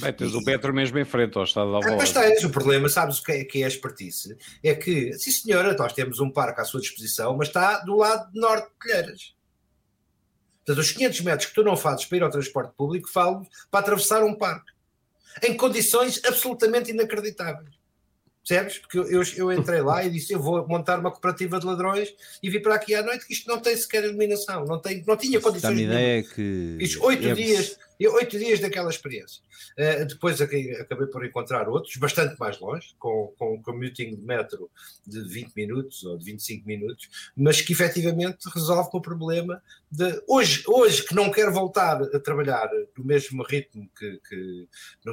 [0.00, 0.36] Bem, tens e...
[0.36, 1.94] o Petro mesmo em frente ao estado da Alvalade.
[1.94, 4.36] Ah, mas tens, o problema, sabes o que é, que é a expertise?
[4.62, 8.30] É que, sim senhora, nós temos um parque à sua disposição, mas está do lado
[8.34, 9.34] norte de Colheiras.
[10.64, 13.80] Portanto, os 500 metros que tu não fazes para ir ao transporte público, falo para
[13.80, 14.70] atravessar um parque.
[15.42, 17.82] Em condições absolutamente inacreditáveis.
[18.46, 18.78] Percebes?
[18.78, 22.12] Porque eu, eu, eu, entrei lá e disse: Eu vou montar uma cooperativa de ladrões
[22.42, 25.16] e vi para aqui à noite que isto não tem sequer iluminação, não, tem, não
[25.16, 25.78] tinha condições.
[25.78, 26.76] A ideia é que.
[26.80, 27.34] Isto, oito é...
[27.34, 29.42] dias oito dias daquela experiência.
[29.78, 34.70] Uh, depois acabei por encontrar outros, bastante mais longe, com, com um commuting de metro
[35.06, 40.64] de 20 minutos ou de 25 minutos, mas que efetivamente resolve o problema de hoje,
[40.66, 44.68] hoje que não quero voltar a trabalhar no mesmo ritmo que, que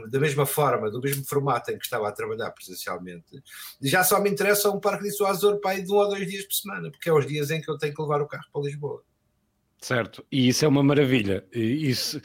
[0.09, 3.43] da mesma forma, do mesmo formato em que estava a trabalhar presencialmente,
[3.81, 6.45] já só me interessa um parque de Soazor para ir de um ou dois dias
[6.45, 8.61] por semana, porque é os dias em que eu tenho que levar o carro para
[8.61, 9.03] Lisboa.
[9.81, 11.45] Certo, e isso é uma maravilha.
[11.53, 12.21] Isso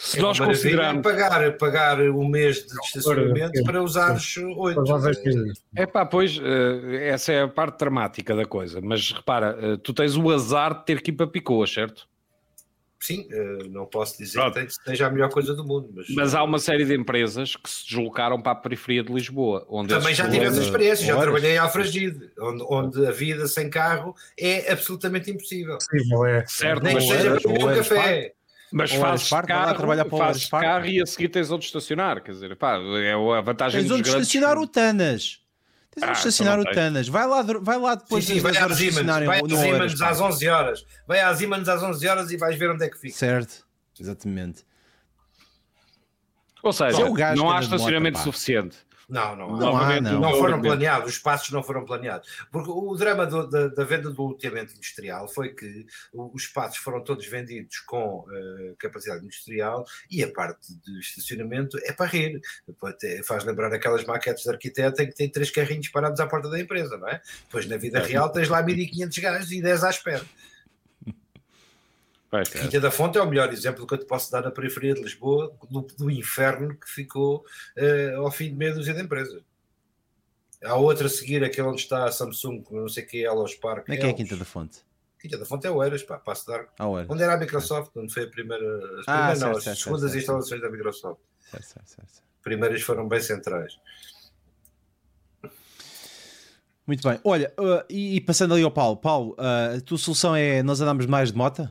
[0.00, 1.02] se é nós considerarmos.
[1.02, 4.82] Pagar, pagar um mês de estacionamento para usar os oito.
[5.76, 8.80] É pá, pois, eh, essa é a parte dramática da coisa.
[8.80, 12.08] Mas repara, eh, tu tens o azar de ter que ir para Picoa, certo?
[12.98, 14.66] Sim, eh, não posso dizer Pronto.
[14.66, 15.90] que seja a melhor coisa do mundo.
[15.94, 16.08] Mas...
[16.10, 19.66] mas há uma série de empresas que se deslocaram para a periferia de Lisboa.
[19.68, 23.68] Onde Também já tive essa experiência, já trabalhei em Alfragide, onde, onde a vida sem
[23.68, 25.76] carro é absolutamente impossível.
[25.78, 26.44] Sim, é.
[26.46, 28.32] Certo, Nem seja para um café.
[28.72, 32.22] Mas fazes carro, carro, trabalhar para fazes carro e a seguir tens onde estacionar.
[32.22, 34.28] Quer dizer, pá, é a vantagem tens onde grandes...
[34.28, 35.40] estacionar o Tanas.
[35.90, 37.08] Tens onde ah, estacionar então o Tanas.
[37.08, 39.40] Vai lá, vai lá depois sim, sim, vai às Siemens, vai
[39.84, 40.86] às às 11 horas.
[41.06, 43.16] Vai às Siemens às 11 horas e vais ver onde é que fica.
[43.16, 43.66] Certo,
[43.98, 44.64] exatamente.
[46.62, 46.98] Ou seja,
[47.36, 48.76] não há estacionamento moto, suficiente.
[49.10, 50.20] Não, não, Não há, não.
[50.20, 52.28] não foram planeados, os passos não foram planeados.
[52.50, 57.02] Porque o drama do- da, da venda do loteamento industrial foi que os espaços foram
[57.02, 62.40] todos vendidos com eh, capacidade industrial e a parte de estacionamento é para rir.
[63.24, 66.58] Faz lembrar aquelas maquetes de arquiteto em que tem três carrinhos parados à porta da
[66.60, 67.20] empresa, não é?
[67.46, 70.24] Depois na vida real tens lá 1500 gajos e 10 à espera.
[72.30, 74.94] Pois, Quinta da Fonte é o melhor exemplo que eu te posso dar na periferia
[74.94, 77.44] de Lisboa, do, do inferno que ficou
[77.76, 79.42] eh, ao fim de meia dúzia de empresas.
[80.62, 83.54] Há outra a seguir, aquele onde está a Samsung, não sei o que é, Elos
[83.56, 83.86] Park.
[83.88, 84.14] Onde é que é a.
[84.14, 84.78] Quinta da Fonte?
[85.18, 86.72] Quinta da Fonte é o Eiras, pá, passo de arco.
[86.78, 86.86] Ah.
[87.08, 88.64] Onde era a Microsoft, onde foi a primeira,
[89.00, 90.18] as Ah, primeiras, certo, não, as certo, segundas certo, certo.
[90.18, 91.20] instalações da Microsoft.
[91.40, 92.28] Certo, certo, certo, certo.
[92.42, 93.76] Primeiras foram bem centrais.
[96.86, 97.20] Muito bem.
[97.24, 98.96] Olha, uh, e, e passando ali ao Paulo.
[98.96, 101.68] Paulo, uh, a tua solução é nós andamos mais de moto?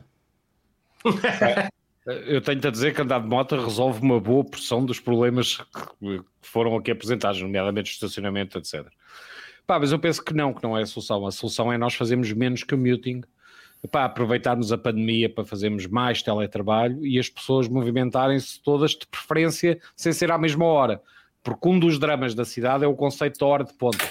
[2.06, 5.58] Eu tenho-te a dizer que andar de moto resolve uma boa porção dos problemas
[6.00, 8.86] que foram aqui apresentados, nomeadamente estacionamento, etc.
[9.66, 11.26] Pá, mas eu penso que não, que não é a solução.
[11.26, 13.22] A solução é nós fazermos menos commuting,
[13.90, 19.78] pá, aproveitarmos a pandemia para fazermos mais teletrabalho e as pessoas movimentarem-se todas de preferência
[19.94, 21.00] sem ser à mesma hora.
[21.42, 24.04] Porque um dos dramas da cidade é o conceito da hora de ponta.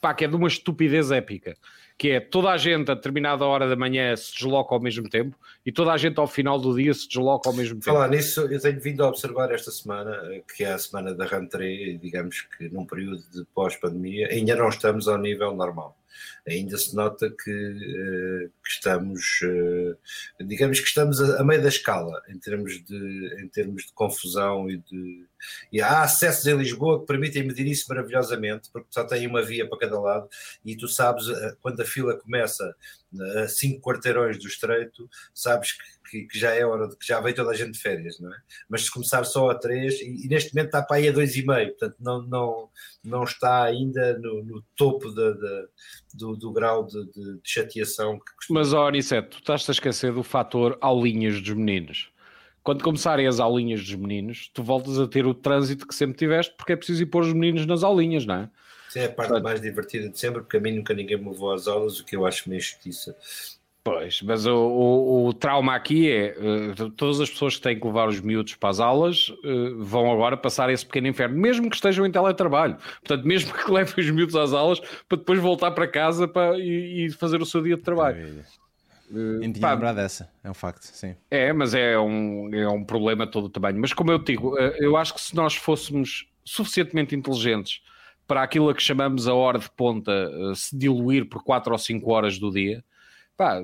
[0.00, 1.56] Pá, que é de uma estupidez épica.
[1.98, 5.36] Que é toda a gente a determinada hora da manhã se desloca ao mesmo tempo
[5.64, 7.86] e toda a gente ao final do dia se desloca ao mesmo tempo.
[7.86, 10.14] Falar nisso, eu tenho vindo a observar esta semana,
[10.54, 15.08] que é a semana da rentrée, digamos que num período de pós-pandemia, ainda não estamos
[15.08, 15.96] ao nível normal.
[16.46, 22.22] Ainda se nota que, eh, que estamos, eh, digamos que estamos a, meio da escala
[22.28, 25.24] em termos de, em termos de confusão e de.
[25.72, 29.68] E há acessos em Lisboa que permitem medir isso maravilhosamente, porque só tem uma via
[29.68, 30.28] para cada lado
[30.64, 32.74] e tu sabes eh, quando a fila começa
[33.42, 37.20] a cinco quarteirões do estreito, sabes que, que- que já é hora de que já
[37.20, 38.36] veio toda a gente de férias, não é?
[38.68, 41.36] Mas se começar só a três, e, e neste momento está para aí a dois
[41.36, 42.68] e meio, portanto não, não,
[43.04, 45.64] não está ainda no, no topo da- da-
[46.14, 48.60] do, do grau de, de- de chateação que costuma.
[48.60, 52.10] Mas, ó, Aniceto, tu estás-te a esquecer do fator aulinhas dos meninos.
[52.62, 56.52] Quando começarem as aulinhas dos meninos, tu voltas a ter o trânsito que sempre tiveste,
[56.56, 58.50] porque é preciso ir pôr os meninos nas aulinhas, não é?
[58.94, 61.68] É a parte mais divertida de sempre, porque a mim nunca ninguém me levou às
[61.68, 63.14] aulas, o que eu acho meio justiça.
[63.86, 67.86] Pois, mas o, o- o trauma aqui é eh, todas as pessoas que têm que
[67.86, 71.76] levar os miúdos para as aulas eh, vão agora passar esse pequeno inferno, mesmo que
[71.76, 72.76] estejam em teletrabalho.
[73.04, 77.06] Portanto, mesmo que levem os miúdos às aulas para depois voltar para casa para, e,
[77.06, 78.16] e fazer o seu dia de trabalho.
[79.08, 81.14] Nem Eh, tinha pá, lembrado dessa, é um facto, sim.
[81.30, 83.78] É, mas é um, é um problema de todo o tamanho.
[83.80, 87.82] Mas como eu digo, eu acho que se nós fôssemos suficientemente inteligentes
[88.26, 90.12] para aquilo a que chamamos a hora de ponta
[90.56, 92.82] se diluir por 4 ou 5 horas do dia,
[93.36, 93.60] pá,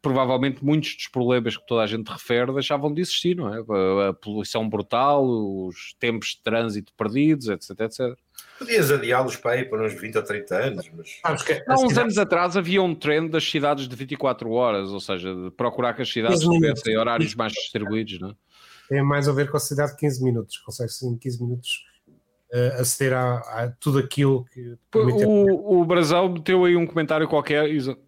[0.00, 4.08] provavelmente muitos dos problemas que toda a gente refere deixavam de existir, não é?
[4.08, 8.16] A, poluição brutal, os tempos de trânsito perdidos, etc, etc.
[8.58, 12.18] Podias adiá-los para aí para uns 20 ou 30 anos, mas Há uns cidade- anos
[12.18, 16.08] atrás havia um trend das cidades de 24 horas, ou seja, de procurar que as
[16.10, 16.82] cidades 15 minutos.
[16.82, 18.34] tivessem horários mais distribuídos, não é?
[18.88, 20.56] tem mais a ver com a cidade de 15 minutos.
[20.58, 21.84] Consegue-se em 15 minutos
[22.50, 25.24] eh, aceder a, a tudo aquilo que te permite.
[25.26, 27.68] O, o Brasão meteu aí um comentário qualquer.
[27.68, 28.07] e-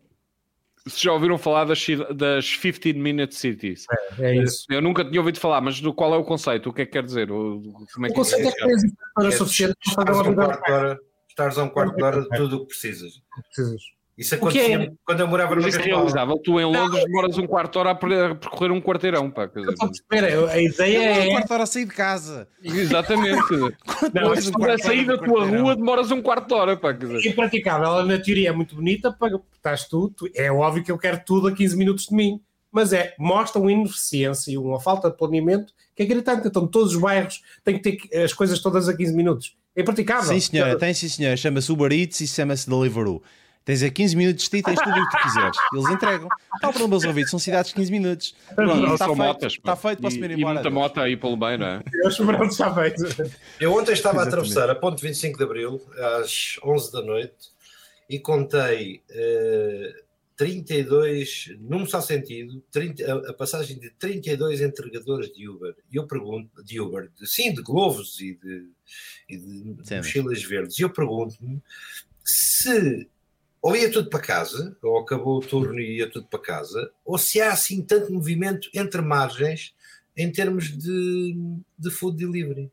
[0.86, 1.84] Se já ouviram falar das,
[2.16, 3.84] das 15 Minute Cities?
[4.18, 4.64] É isso.
[4.70, 6.70] Eu nunca tinha ouvido falar, mas do qual é o conceito?
[6.70, 7.30] O que é que quer dizer?
[7.30, 7.60] O,
[7.92, 8.82] como é O que conceito é que tens
[9.14, 11.68] para é suficiente para fazer a uma um vida quarto de hora, estares a um
[11.68, 13.12] quarto de hora de tudo o que precisas.
[13.12, 13.82] que precisas.
[14.20, 14.38] Isso que é-
[14.74, 16.36] acontecia quando eu morava no isso é realizável.
[16.44, 19.30] Tu em Londres demoras um quarto de hora a per- a percorrer um quarteirão.
[19.30, 21.30] Pá, quer dizer, perceber, a ideia Um é.
[21.30, 22.48] quarto de hora a sair de casa.
[22.62, 23.40] exatamente.
[24.14, 26.76] Não, um a sair da tua rua, demoras um quarto de hora.
[26.76, 27.28] Pá, quer dizer.
[27.30, 27.86] impraticável.
[27.86, 31.20] Ela na teoria é muito bonita, para, estás tu, tu- é óbvio que eu quero
[31.24, 32.40] tudo a 15 minutos de mim,
[32.70, 36.46] mas é, mostra uma ineficiência e uma falta de planeamento que é gritante.
[36.46, 39.56] Então, todos os bairros têm que ter as coisas todas a 15 minutos.
[39.74, 40.24] É impraticável.
[40.34, 41.36] Sim, senhora, tem sim, senhora.
[41.36, 43.22] Chama-se Uber Eats e chama-se Deliveroo.
[43.70, 45.56] Tens a 15 minutos de ti, tens tudo o que tu quiseres.
[45.72, 46.28] Eles entregam.
[46.56, 47.30] Está o problema resolvido.
[47.30, 48.34] São cidades de 15 minutos.
[48.52, 49.26] Pronto, Não está são feito.
[49.28, 49.52] motas.
[49.52, 50.54] Está feito, posso e, ir e embora.
[50.54, 51.82] muita moto aí pelo meio, não é?
[52.02, 53.04] Eu pronto, já feito.
[53.60, 54.28] Eu ontem estava a Exatamente.
[54.28, 55.80] atravessar a ponte 25 de Abril
[56.20, 57.36] às 11 da noite
[58.08, 59.94] e contei eh,
[60.36, 65.76] 32, num só sentido, 30 a, a passagem de 32 entregadores de Uber.
[65.92, 68.66] E eu pergunto, de Uber, de- sim, de Globos e de,
[69.28, 70.76] e de mochilas verdes.
[70.76, 71.62] E eu pergunto-me
[72.24, 73.06] se
[73.62, 77.18] ou ia tudo para casa, ou acabou o turno e ia tudo para casa, ou
[77.18, 79.74] se há assim tanto movimento entre margens
[80.16, 81.36] em termos de,
[81.78, 82.70] de food delivery.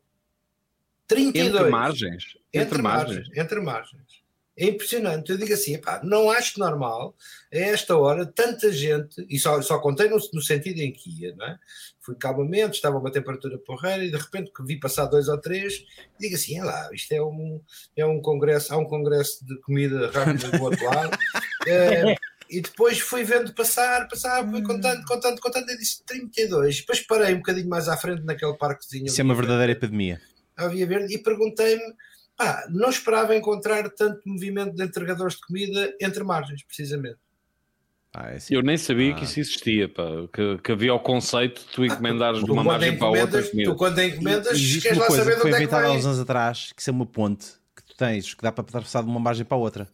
[1.06, 1.46] 32.
[1.46, 2.24] Entre margens.
[2.52, 3.28] Entre margens.
[3.34, 4.22] Entre margens.
[4.58, 5.30] É impressionante.
[5.30, 7.14] Eu digo assim, epá, não acho normal
[7.52, 11.34] a esta hora tanta gente, e só, só contei no, no sentido em que ia,
[11.36, 11.58] não é?
[12.00, 15.84] Fui calmamente, estava uma temperatura porreira e de repente que vi passar dois ou três,
[16.18, 17.60] digo assim, é lá, isto é um,
[17.96, 21.16] é um congresso, há um congresso de comida rápida do outro lado.
[21.66, 22.16] É,
[22.50, 26.80] e depois fui vendo passar, passar, fui contando, contando, contando, e disse 32.
[26.80, 29.06] Depois parei um bocadinho mais à frente naquele parquezinho.
[29.06, 30.20] Isso é uma verdadeira epidemia.
[30.56, 31.94] Havia verde e perguntei-me
[32.38, 37.18] ah, não esperava encontrar tanto movimento de entregadores de comida entre margens, precisamente.
[38.14, 38.54] Ah, é assim.
[38.54, 39.14] Eu nem sabia ah.
[39.14, 40.04] que isso existia, pá.
[40.32, 43.70] Que, que, havia o conceito de tu encomendares ah, de uma margem para outra comida.
[43.70, 46.80] Tu quando encomendas, Existe queres lá saber que foi inventada há uns anos atrás, que
[46.80, 49.56] isso é uma ponte que tu tens, que dá para passar de uma margem para
[49.56, 49.88] a outra.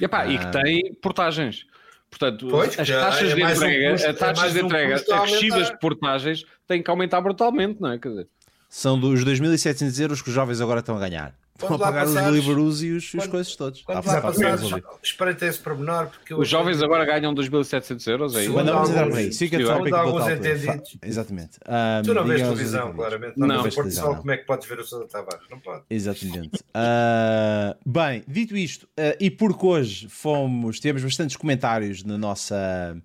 [0.00, 0.28] E, epá, ah.
[0.28, 0.50] e que ah.
[0.50, 1.66] tem portagens.
[2.08, 5.70] Portanto, pois, as taxas é de entrega, um custo, as taxas é de entrega acrescidas
[5.70, 7.98] de portagens têm que aumentar brutalmente, não é?
[7.98, 8.28] Quer dizer,
[8.68, 11.34] São dos 2.700 euros que os jovens agora estão a ganhar.
[11.62, 13.82] Estão a pagar os Deliverus e os, quando, os coisas todos.
[13.82, 14.62] Quando lá passares,
[15.02, 16.08] espreita esse pormenor.
[16.08, 18.36] Porque os jovens agora ganham 2.700 euros.
[18.36, 19.32] É Quando vamos entrar por aí.
[19.32, 20.96] Fica topic alguns entendidos.
[21.02, 21.58] Exatamente.
[21.66, 23.32] Um, tu não vês televisão, claramente.
[23.36, 25.46] Não, não, não televisão, como é que podes ver o Sousa Tavares?
[25.50, 25.84] Não pode.
[25.90, 26.56] Exatamente.
[26.56, 32.96] Uh, bem, dito isto, uh, e porque hoje fomos, temos bastantes comentários na nossa...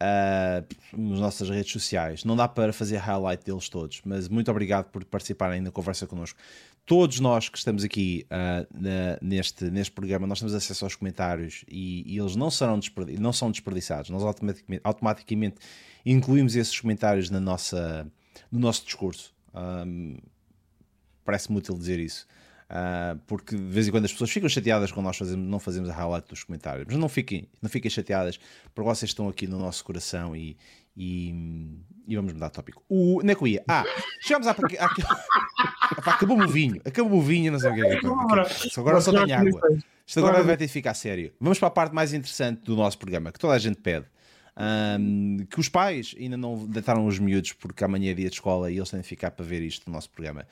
[0.00, 0.64] Uh,
[0.96, 2.24] nas nossas redes sociais.
[2.24, 6.38] Não dá para fazer highlight deles todos, mas muito obrigado por participarem na conversa connosco
[6.88, 11.62] todos nós que estamos aqui uh, na, neste, neste programa, nós temos acesso aos comentários
[11.68, 12.80] e, e eles não, serão
[13.18, 14.08] não são desperdiçados.
[14.08, 15.56] Nós automaticamente, automaticamente
[16.04, 18.10] incluímos esses comentários na nossa,
[18.50, 19.34] no nosso discurso.
[19.54, 20.16] Um,
[21.26, 22.26] Parece-me útil dizer isso.
[22.70, 25.90] Uh, porque de vez em quando as pessoas ficam chateadas quando nós fazemos, não fazemos
[25.90, 26.86] a highlight dos comentários.
[26.88, 28.40] Mas não fiquem, não fiquem chateadas,
[28.74, 30.56] porque vocês estão aqui no nosso coração e,
[30.96, 31.34] e,
[32.06, 32.82] e vamos mudar de tópico.
[32.88, 33.62] O, onde?
[33.68, 33.84] Ah,
[34.22, 34.56] chegamos à.
[35.96, 38.00] acabou-me o vinho, acabou o vinho, não sei o que é.
[38.00, 38.06] Que
[38.80, 39.78] agora só tenho água.
[40.06, 41.32] Isto agora vai ter de ficar sério.
[41.38, 44.06] Vamos para a parte mais interessante do nosso programa, que toda a gente pede.
[44.60, 48.70] Um, que os pais ainda não deitaram os miúdos porque amanhã é dia de escola
[48.70, 50.46] e eles têm de ficar para ver isto no nosso programa.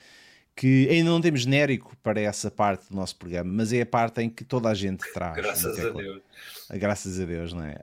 [0.55, 4.21] Que ainda não temos genérico para essa parte do nosso programa, mas é a parte
[4.21, 5.35] em que toda a gente traz.
[5.35, 6.21] Graças a Deus.
[6.71, 7.77] Graças a Deus, não é?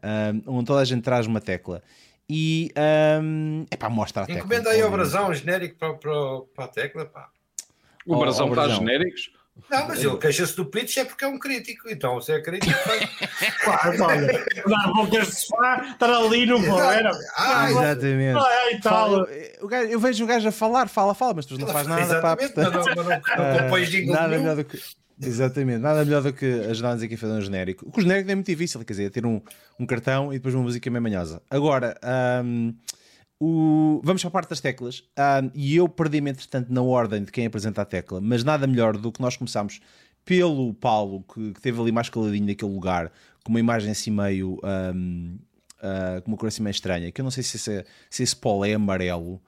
[0.46, 1.82] Um, onde toda a gente traz uma tecla
[2.28, 2.72] e
[3.20, 4.40] um, é para mostra a tecla.
[4.40, 7.28] Encomenda aí ao Brasão um genérico para, para, para a tecla, pá.
[8.06, 9.30] O Brasão está genéricos?
[9.70, 11.88] Não, mas ele queixa-se do Pitch é porque é um crítico.
[11.88, 13.08] Então, se é crítico, faz.
[13.62, 17.10] claro, olha, dar bocas de sofá, estar ali no era.
[17.36, 18.38] Ah, exatamente.
[18.38, 19.26] Ah, e tal.
[19.88, 22.20] eu vejo o gajo a falar, fala, fala, mas tu não faz nada.
[22.20, 24.80] Pá, portanto, não, não, não, não, nada melhor do que.
[25.22, 27.88] Exatamente, nada melhor do que ajudar-nos aqui a fazer um genérico.
[27.96, 29.40] O genérico é muito difícil, quer dizer, é ter um,
[29.78, 31.40] um cartão e depois uma música meio manhosa.
[31.48, 31.96] Agora,
[32.44, 32.74] um,
[33.44, 34.00] o...
[34.02, 35.02] vamos para a parte das teclas.
[35.18, 38.96] Um, e eu perdi-me, entretanto, na ordem de quem apresenta a tecla, mas nada melhor
[38.96, 39.80] do que nós começámos
[40.24, 43.12] pelo Paulo, que, que teve ali mais caladinho naquele lugar,
[43.44, 44.58] com uma imagem assim meio.
[44.94, 45.36] Um,
[45.78, 48.34] uh, com uma cor assim meio estranha, que eu não sei se esse, se esse
[48.34, 49.40] polo é amarelo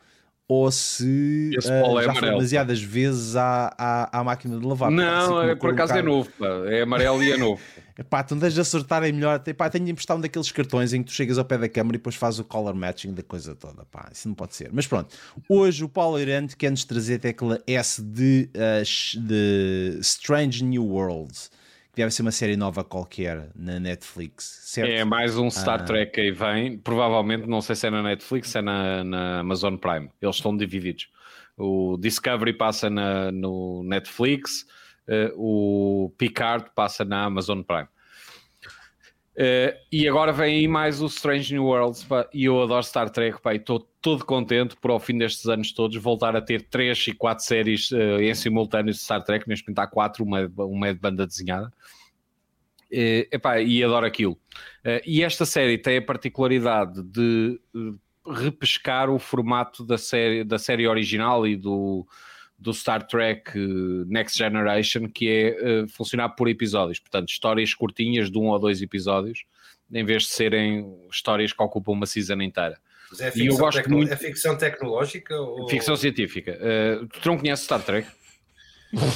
[0.49, 4.91] ou se uh, é já foi demasiadas vezes à, à, à, máquina de lavar.
[4.91, 6.47] Não, assim, é, por acaso é novo, pá.
[6.67, 7.61] é amarelo e é novo.
[7.99, 9.43] Epá, tu deixas de acertar é melhor.
[9.47, 11.97] Epá, tenho de emprestar um daqueles cartões em que tu chegas ao pé da câmara
[11.97, 13.87] e depois fazes o color matching da coisa toda.
[13.87, 14.69] Pá, isso não pode ser.
[14.71, 15.17] Mas pronto,
[15.49, 21.51] hoje o Paulo Irante quer-nos trazer a tecla S de, uh, de Strange New Worlds
[21.97, 24.91] deve ser uma série nova qualquer na Netflix, certo?
[24.91, 25.85] É mais um Star ah.
[25.85, 29.41] Trek que aí vem, provavelmente, não sei se é na Netflix, se é na, na
[29.41, 31.09] Amazon Prime, eles estão divididos.
[31.57, 34.67] O Discovery passa na, no Netflix,
[35.09, 37.89] uh, o Picard passa na Amazon Prime.
[39.37, 43.11] Uh, e agora vem aí mais o Strange New Worlds pá, e eu adoro Star
[43.11, 46.63] Trek pá, e estou todo contente por ao fim destes anos todos voltar a ter
[46.63, 50.89] três e quatro séries uh, em simultâneo de Star Trek, momento há quatro, uma, uma
[50.89, 51.71] é de banda desenhada.
[52.91, 54.39] Uh, epá, e adoro aquilo.
[55.05, 57.61] E esta série tem a particularidade de
[58.27, 62.07] repescar o formato da série, da série original e do,
[62.59, 68.31] do Star Trek eh, Next Generation, que é uh, funcionar por episódios, portanto, histórias curtinhas
[68.31, 69.45] de um ou dois episódios,
[69.93, 72.79] em vez de serem histórias que ocupam uma season inteira.
[73.11, 73.97] Mas é ficção, e eu gosto tecno...
[73.99, 74.13] muito...
[74.13, 75.37] é ficção tecnológica?
[75.37, 75.69] Ou...
[75.69, 76.59] Ficção científica.
[76.59, 78.09] Uh, tu não conheces Star Trek?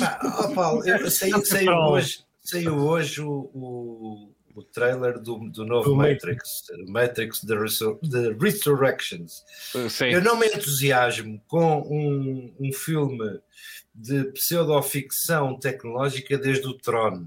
[0.03, 5.64] Ah, oh Paulo, eu saiu, saiu hoje, saiu hoje o, o o trailer do, do
[5.64, 9.44] novo Matrix, Matrix The, Resur The Resurrections.
[9.88, 10.07] Sim.
[10.07, 13.40] Eu não me entusiasmo com um, um filme
[13.94, 17.26] de pseudoficção tecnológica desde o Tron.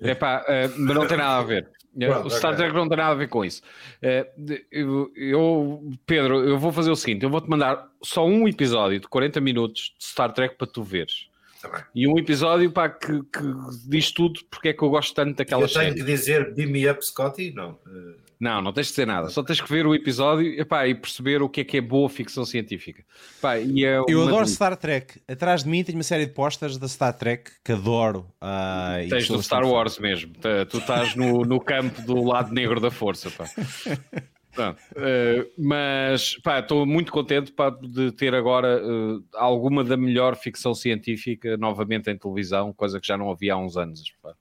[0.00, 1.70] Epá, uh, mas não tem nada a ver.
[1.98, 2.80] Eh, Pronto, o Star Trek okay.
[2.80, 3.62] não tem nada a ver com isso.
[4.02, 8.98] Uh, eu, eu, Pedro, eu vou fazer o seguinte: eu vou-te mandar só um episódio
[8.98, 11.28] de 40 minutos de Star Trek para tu veres.
[11.62, 13.42] Tá e um episódio pá, que, que,
[13.86, 15.90] diz tudo porque é que eu gosto tanto daquela série.
[15.90, 17.52] Eu tenho que dizer Beam Me Up Scotty?
[17.54, 17.78] Não.
[17.86, 18.22] Uh...
[18.42, 19.28] Não, não tens de dizer nada.
[19.30, 22.08] Só tens que ver o episódio epá, e perceber o que é que é boa
[22.08, 23.04] ficção científica.
[23.38, 23.62] Epá, é
[24.08, 25.22] eu adoro Star Trek.
[25.28, 28.26] Atrás de mim tenho uma série de posters da Star Trek que adoro.
[28.42, 30.32] Uh, tens do Star Wars mesmo.
[30.68, 33.30] Tu estás no, no campo do lado negro da força.
[33.30, 33.44] Pá.
[34.60, 41.56] uh, mas estou muito contente pá, de ter agora uh, alguma da melhor ficção científica
[41.56, 44.12] novamente em televisão, coisa que já não havia há uns anos.
[44.22, 44.34] Pá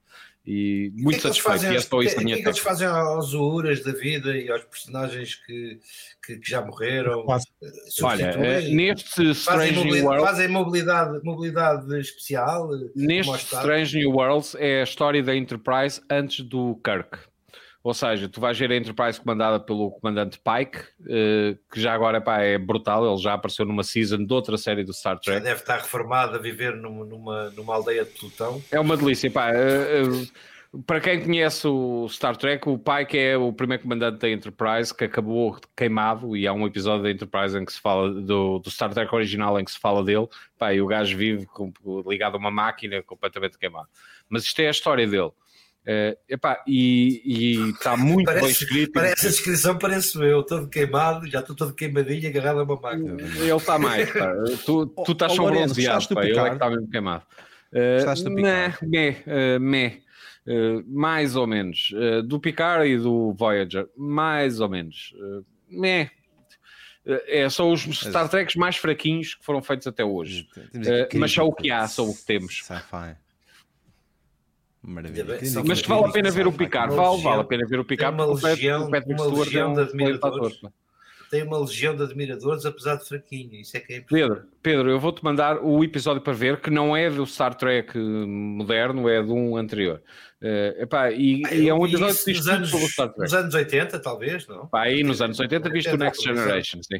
[0.45, 1.65] e muito que satisfeito.
[1.65, 4.63] E é só isso que, que, que eles fazem aos Uras da vida e aos
[4.63, 5.79] personagens que,
[6.25, 7.25] que, que já morreram?
[7.61, 7.67] Eh,
[8.01, 10.29] Olha, é, neste Strange fazem New Worlds.
[10.29, 12.69] Fazem mobilidade, mobilidade especial.
[12.95, 17.30] Neste Strange New Worlds é a história da Enterprise antes do Kirk.
[17.83, 22.21] Ou seja, tu vais ver a Enterprise comandada pelo comandante Pike, uh, que já agora
[22.21, 25.39] pá, é brutal, ele já apareceu numa season de outra série do Star Trek.
[25.39, 28.61] Já deve estar reformado a viver numa, numa, aldeia de Plutão.
[28.71, 29.49] É uma delícia, pá.
[29.51, 30.27] Uh, uh,
[30.85, 35.03] para quem conhece o Star Trek, o Pike é o primeiro comandante da Enterprise que
[35.03, 38.93] acabou queimado e há um episódio da Enterprise em que se fala do, do Star
[38.93, 40.27] Trek original em que se fala dele,
[40.57, 41.73] pá, e o gajo vive com,
[42.07, 43.89] ligado a uma máquina completamente queimado.
[44.29, 45.31] Mas isto é a história dele.
[45.81, 48.91] Uh, epá, e está muito parece, bem escrito.
[48.91, 53.17] Parece a descrição, parece eu, todo queimado, já estou todo queimadinho, agarrado a uma máquina.
[53.19, 54.31] Ele está mais, pá.
[54.63, 56.23] tu, tu estás só bronzeado, pá.
[56.23, 57.23] ele é que está mesmo queimado.
[57.73, 60.01] Uh, meh, meh, uh, meh.
[60.45, 61.91] Uh, mais ou menos.
[61.91, 65.13] Uh, do Picard e do Voyager, mais ou menos.
[65.15, 66.09] Uh, meh.
[67.03, 70.47] É, são os Star Treks mais fraquinhos que foram feitos até hoje.
[71.15, 72.63] mas são o que há, são o que temos.
[74.83, 75.39] Maravilha.
[75.65, 78.17] Mas vale a pena ver o Picard, vale, vale a pena ver o Picard.
[78.17, 80.59] Tem uma legião, uma legião de admiradores.
[81.29, 83.53] Tem uma legião de admiradores, apesar de fraquinho.
[83.55, 86.97] Isso é que é Pedro, Pedro, eu vou-te mandar o episódio para ver, que não
[86.97, 90.01] é do Star Trek moderno, é de um anterior.
[90.41, 93.21] Uh, epá, e, ah, e, é um episódio que diz anos, sobre o Star Trek.
[93.21, 94.67] Nos anos 80, talvez, não?
[94.67, 96.97] Pá, aí nos anos 80 viste o Next Generation, sim.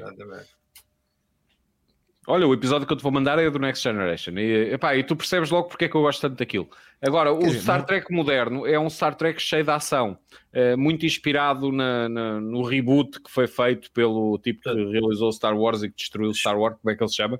[2.27, 4.33] Olha, o episódio que eu te vou mandar é do Next Generation.
[4.37, 6.69] E, epá, e tu percebes logo porque é que eu gosto tanto daquilo.
[7.01, 10.17] Agora, o Star Trek moderno é um Star Trek cheio de ação,
[10.53, 15.57] é, muito inspirado na, na, no reboot que foi feito pelo tipo que realizou Star
[15.57, 17.39] Wars e que destruiu Star Wars, como é que ele se chama?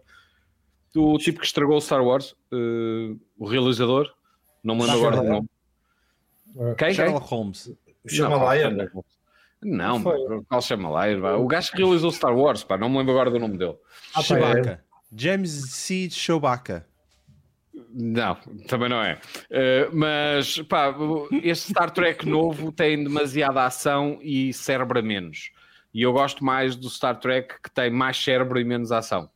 [0.96, 4.12] O tipo que estragou Star Wars, uh, o realizador,
[4.64, 5.50] não me lembro agora do nome.
[6.78, 6.94] Quem?
[6.94, 7.72] Sherlock Holmes.
[8.08, 8.90] Shyamalan.
[9.64, 10.02] Não,
[10.48, 11.38] qual Shyamalan?
[11.38, 13.76] O gajo que realizou Star Wars, pá, não me lembro agora do nome dele.
[14.16, 14.72] Ah, Chewbacca.
[14.72, 14.92] É.
[15.16, 16.10] James C.
[16.10, 16.88] Chewbacca.
[17.94, 18.36] Não,
[18.68, 19.20] também não é.
[19.50, 20.96] Uh, mas, pá,
[21.44, 25.52] este Star Trek novo tem demasiada ação e cérebro a menos.
[25.94, 29.30] E eu gosto mais do Star Trek que tem mais cérebro e menos ação.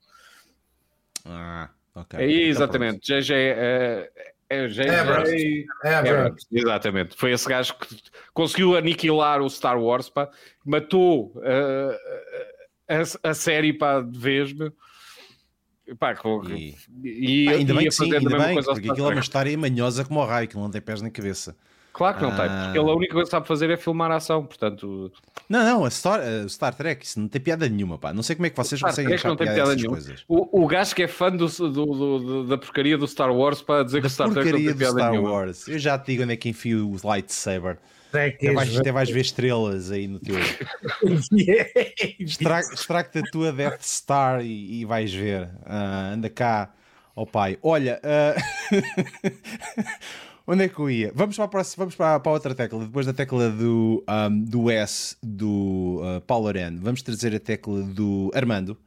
[1.25, 2.19] Ah, ok.
[2.19, 2.99] É, exatamente.
[3.05, 3.31] JJ.
[3.33, 5.65] Uh, é JJ.
[5.83, 6.47] Abrams.
[6.51, 7.15] Exatamente.
[7.15, 7.95] Foi esse gajo que
[8.33, 10.29] conseguiu aniquilar o Star Wars, pá,
[10.65, 11.95] matou uh,
[12.87, 14.53] a, a série pá, de vez.
[14.53, 14.73] Meu
[15.99, 16.15] Pá,
[16.49, 20.19] e, e, ainda bem que sim, ainda bem, porque aquilo é uma história manhosa como
[20.19, 21.55] o raio, que não tem pés nem cabeça.
[21.95, 22.35] Claro que não ah.
[22.35, 25.09] tem, porque ele a única coisa que sabe fazer é filmar a ação, portanto...
[25.47, 28.11] Não, não, a Star, a Star Trek, isso não tem piada nenhuma, pá.
[28.11, 29.95] Não sei como é que vocês Star conseguem achar não tem piada, nenhuma.
[29.95, 30.25] coisas.
[30.27, 33.85] O, o gajo que é fã do, do, do, da porcaria do Star Wars para
[33.85, 35.31] dizer da que o Star Trek não tem piada Star nenhuma.
[35.31, 35.67] Wars.
[35.69, 37.77] Eu já te digo onde é que enfio o lightsaber.
[38.09, 40.35] Até vais, até vais ver estrelas aí no teu.
[42.19, 45.43] Extracta a tua Death Star e, e vais ver.
[45.65, 46.73] Uh, anda cá,
[47.15, 47.57] ó oh pai.
[47.61, 48.35] Olha, uh...
[50.47, 51.11] onde é que eu ia?
[51.13, 52.85] Vamos para a, próxima, vamos para, para a outra tecla.
[52.85, 57.81] Depois da tecla do, um, do S do uh, Paulo Arena, vamos trazer a tecla
[57.81, 58.77] do Armando.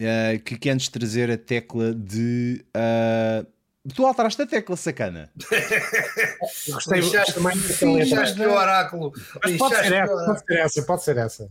[0.00, 3.46] Uh, que, que antes de trazer a tecla de uh,
[3.94, 5.28] Tu alteraste a tecla, sacana.
[6.68, 7.56] Gostei Lixaste, também
[7.98, 9.12] lixaste o oráculo.
[9.42, 11.50] Mas pode ser, essa, pode ser essa, pode ser essa.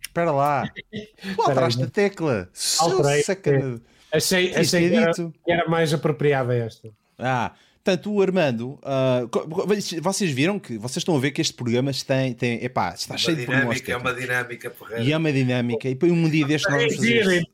[0.00, 0.70] Espera lá.
[0.92, 2.48] Tu alteraste a tecla.
[2.78, 3.22] Alterei.
[3.24, 3.80] Sacana.
[4.12, 6.88] Achei, achei que, era, que era mais apropriada esta.
[7.18, 7.52] Ah,
[7.84, 12.32] Portanto, o Armando, uh, vocês viram que vocês estão a ver que este programa tem,
[12.32, 15.04] tem epá, está uma cheio de dinâmica, É uma dinâmica porreira.
[15.04, 15.86] E é uma dinâmica.
[15.90, 17.46] E um dia deste nós vamos fazer.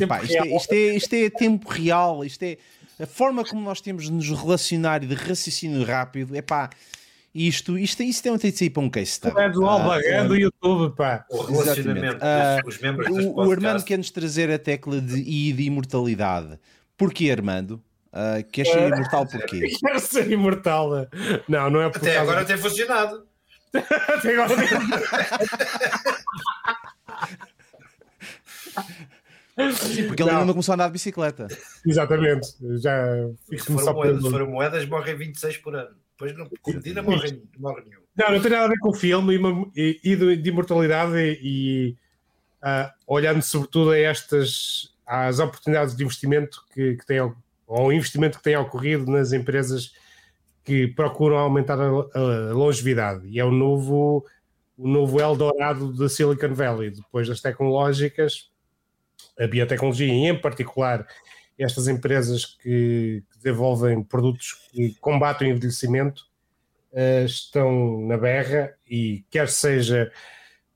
[0.00, 2.56] Epá, isto, é, isto, é, isto é tempo real, isto é
[3.00, 6.36] a forma como nós temos de nos relacionar e de raciocínio rápido.
[6.36, 6.70] Epá,
[7.34, 9.36] isto, isto, isto tem um tem de sair para um case study.
[9.36, 11.26] É do Alba, é do YouTube, pá.
[11.28, 15.64] O relacionamento uh, os membros o, o Armando quer-nos trazer a tecla de I de
[15.64, 16.60] imortalidade.
[16.96, 17.82] Porquê, Armando?
[18.14, 19.60] Uh, queres ser imortal porquê?
[19.80, 20.90] Quero ser imortal.
[21.48, 23.26] Não, não é por Até agora tem funcionado.
[23.74, 24.54] Até agora
[29.76, 30.38] Sim, porque ele Não.
[30.38, 31.46] ainda não começou a andar de bicicleta.
[31.86, 32.48] Exatamente.
[32.82, 32.96] Já
[33.48, 35.90] Se fico-me for, só moedas, se pelo- for moedas, morrem 26 por ano.
[36.12, 38.00] Depois não, Medina morre, morre nenhum.
[38.16, 40.48] Não, não tem nada a ver com o filme e, uma- e- e de, de
[40.50, 41.96] imortalidade e, e,
[42.62, 47.18] ah, olhando sobretudo a estas às oportunidades de investimento que, que têm
[47.66, 49.92] ou ao investimento que tem ocorrido nas empresas
[50.64, 53.26] que procuram aumentar a, a longevidade.
[53.28, 54.24] E é o novo
[54.76, 56.90] o novo Eldorado da Silicon Valley.
[56.90, 58.50] Depois das tecnológicas
[59.38, 61.06] a biotecnologia e em particular
[61.58, 66.24] estas empresas que, que desenvolvem produtos que combatem o envelhecimento
[66.92, 68.74] eh, estão na berra.
[68.88, 70.10] E quer seja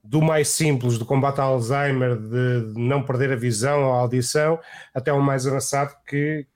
[0.02, 4.58] do mais simples, do combate ao Alzheimer, de não perder a visão ou a audição,
[4.94, 6.46] até o mais avançado que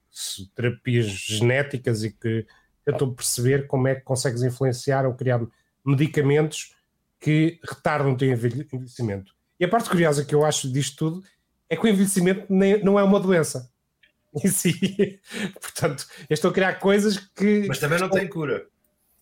[0.54, 2.46] terapias genéticas e que
[2.84, 5.40] tentam perceber como é que consegues influenciar ou criar
[5.84, 6.74] medicamentos
[7.20, 9.32] que retardam o teu envelhe- envelhecimento.
[9.58, 11.22] E a parte curiosa que eu acho disto tudo
[11.70, 13.70] é que o envelhecimento nem- não é uma doença.
[14.44, 15.20] Em si.
[15.60, 18.66] Portanto, eu estou a criar coisas que Mas também não tem cura.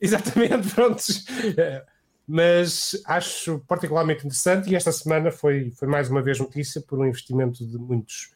[0.01, 1.25] Exatamente, prontos.
[1.59, 1.85] Eh,
[2.27, 7.05] Mas acho particularmente interessante e esta semana foi, foi mais uma vez notícia por um
[7.07, 8.31] investimento de muitos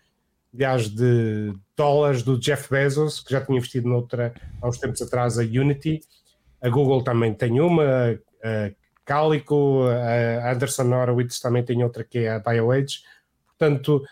[0.55, 4.33] milhares de dólares do Jeff Bezos, que já tinha investido noutra
[4.63, 6.01] há uns tempos atrás, a Unity.
[6.63, 7.85] A Google também tem uma,
[8.43, 8.71] a
[9.05, 13.03] Calico, a Anderson Horowitz também tem outra que é a BioAge.
[13.49, 14.03] Portanto,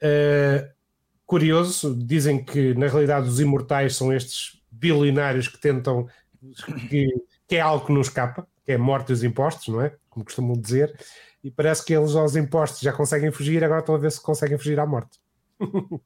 [0.00, 0.70] eh,
[1.26, 6.08] curioso, dizem que na realidade os imortais são estes bilionários que tentam
[6.88, 7.08] que,
[7.46, 9.94] que é algo que não escapa, que é morte dos impostos, não é?
[10.10, 10.94] Como costumam dizer,
[11.42, 14.58] e parece que eles aos impostos já conseguem fugir, agora estão a ver se conseguem
[14.58, 15.23] fugir à morte.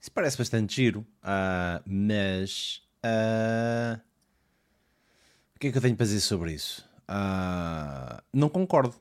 [0.00, 4.00] Isso parece bastante giro, ah, mas ah,
[5.54, 6.84] o que é que eu tenho para dizer sobre isso?
[7.06, 8.96] Ah, não concordo.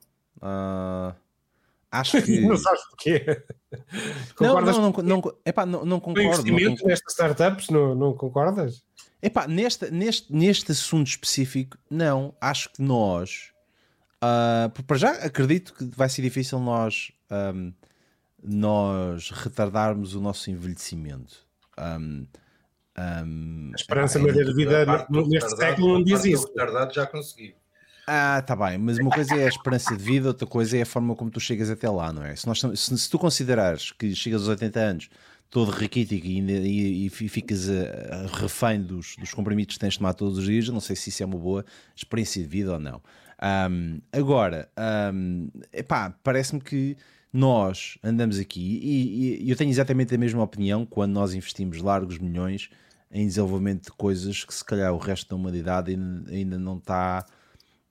[1.91, 2.41] Acho que.
[2.41, 3.25] não sabes porquê.
[3.71, 6.21] não, Concordas não, não, não, epá, não, não concordo.
[6.27, 6.87] não investimento concordo.
[6.87, 7.69] nestas startups?
[7.69, 8.83] Não, não concordas?
[9.23, 12.35] Epá, neste, neste, neste assunto específico, não.
[12.39, 13.51] Acho que nós,
[14.75, 17.71] por- para já, acredito que vai ser difícil nós, ahm,
[18.43, 21.45] nós retardarmos o nosso envelhecimento.
[21.77, 22.25] Ahm,
[22.95, 24.85] ahm, A esperança epá, média de vida
[25.27, 26.47] neste século não diz isso.
[26.47, 27.55] retardado já consegui.
[28.07, 30.85] Ah, tá bem, mas uma coisa é a esperança de vida, outra coisa é a
[30.85, 32.35] forma como tu chegas até lá, não é?
[32.35, 35.09] Se, nós, se, se tu considerares que chegas aos 80 anos
[35.49, 39.93] todo raquítico e, e, e fi- ficas a, a refém dos, dos comprimidos que tens
[39.93, 41.63] de tomar todos os dias, eu não sei se isso é uma boa
[41.95, 43.01] experiência de vida ou não.
[43.39, 46.97] Ahm, agora, ahm, epá, parece-me que
[47.33, 52.17] nós andamos aqui e, e- eu tenho exatamente a mesma opinião quando nós investimos largos
[52.19, 52.69] milhões
[53.11, 57.25] em desenvolvimento de coisas que se calhar o resto da humanidade ainda, ainda não está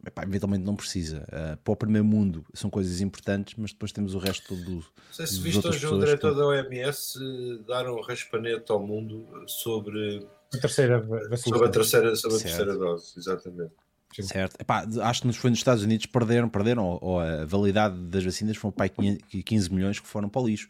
[0.07, 1.25] epá, eventualmente não precisa.
[1.29, 4.77] Uh, para o primeiro mundo são coisas importantes, mas depois temos o resto do.
[4.77, 8.81] Não sei se viste hoje o diretor que- da OMS eh, dar um raspanete ao
[8.81, 11.03] mundo sobre, A terceira
[11.37, 13.73] sobre a terceira, sobre a terceira dose, exatamente.
[14.13, 14.23] Sim.
[14.23, 14.61] Certo.
[14.61, 18.25] Epá, acho que nos foi nos Estados Unidos perderam, perderam, ou, ou a validade das
[18.25, 20.69] vacinas foram para aí 15 milhões que foram para o lixo.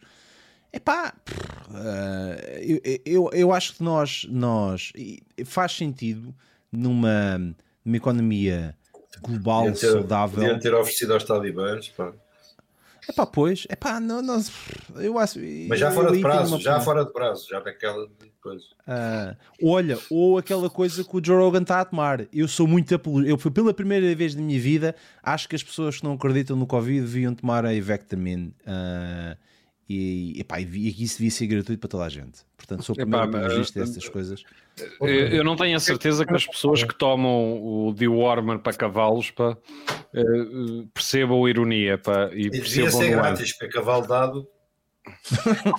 [0.71, 4.93] Epá, pff, uh, eu, eu, eu acho que nós, nós
[5.45, 6.33] faz sentido
[6.71, 7.37] numa,
[7.83, 8.75] numa economia
[9.21, 10.39] global, ter, saudável.
[10.39, 12.13] podiam ter oferecido aos talibãs, pá.
[13.11, 14.41] Epá, pois, epá, não, não,
[14.95, 15.37] eu acho.
[15.67, 16.81] mas já fora de prazo, já opinião.
[16.81, 18.07] fora de prazo, já naquela
[18.41, 18.63] coisa.
[18.87, 22.25] Ah, olha, ou aquela coisa que o Joe Rogan está a tomar.
[22.33, 23.25] Eu sou muito apolo...
[23.25, 26.55] Eu fui pela primeira vez na minha vida, acho que as pessoas que não acreditam
[26.55, 28.53] no Covid deviam tomar a Ivectamin.
[28.65, 29.35] ah,
[29.91, 32.39] e, epá, e e isso devia ser gratuito para toda a gente.
[32.57, 34.43] Portanto, sou o Epá, primeiro mas- apologista dessas coisas.
[35.01, 39.29] Eu, eu não tenho a certeza que as pessoas que tomam o dewormer para cavalos
[39.31, 39.57] pá,
[40.13, 43.27] eh, eh, percebam a ironia pá, e E devia percebam ser a nuance.
[43.43, 44.47] grátis, para cavalo dado.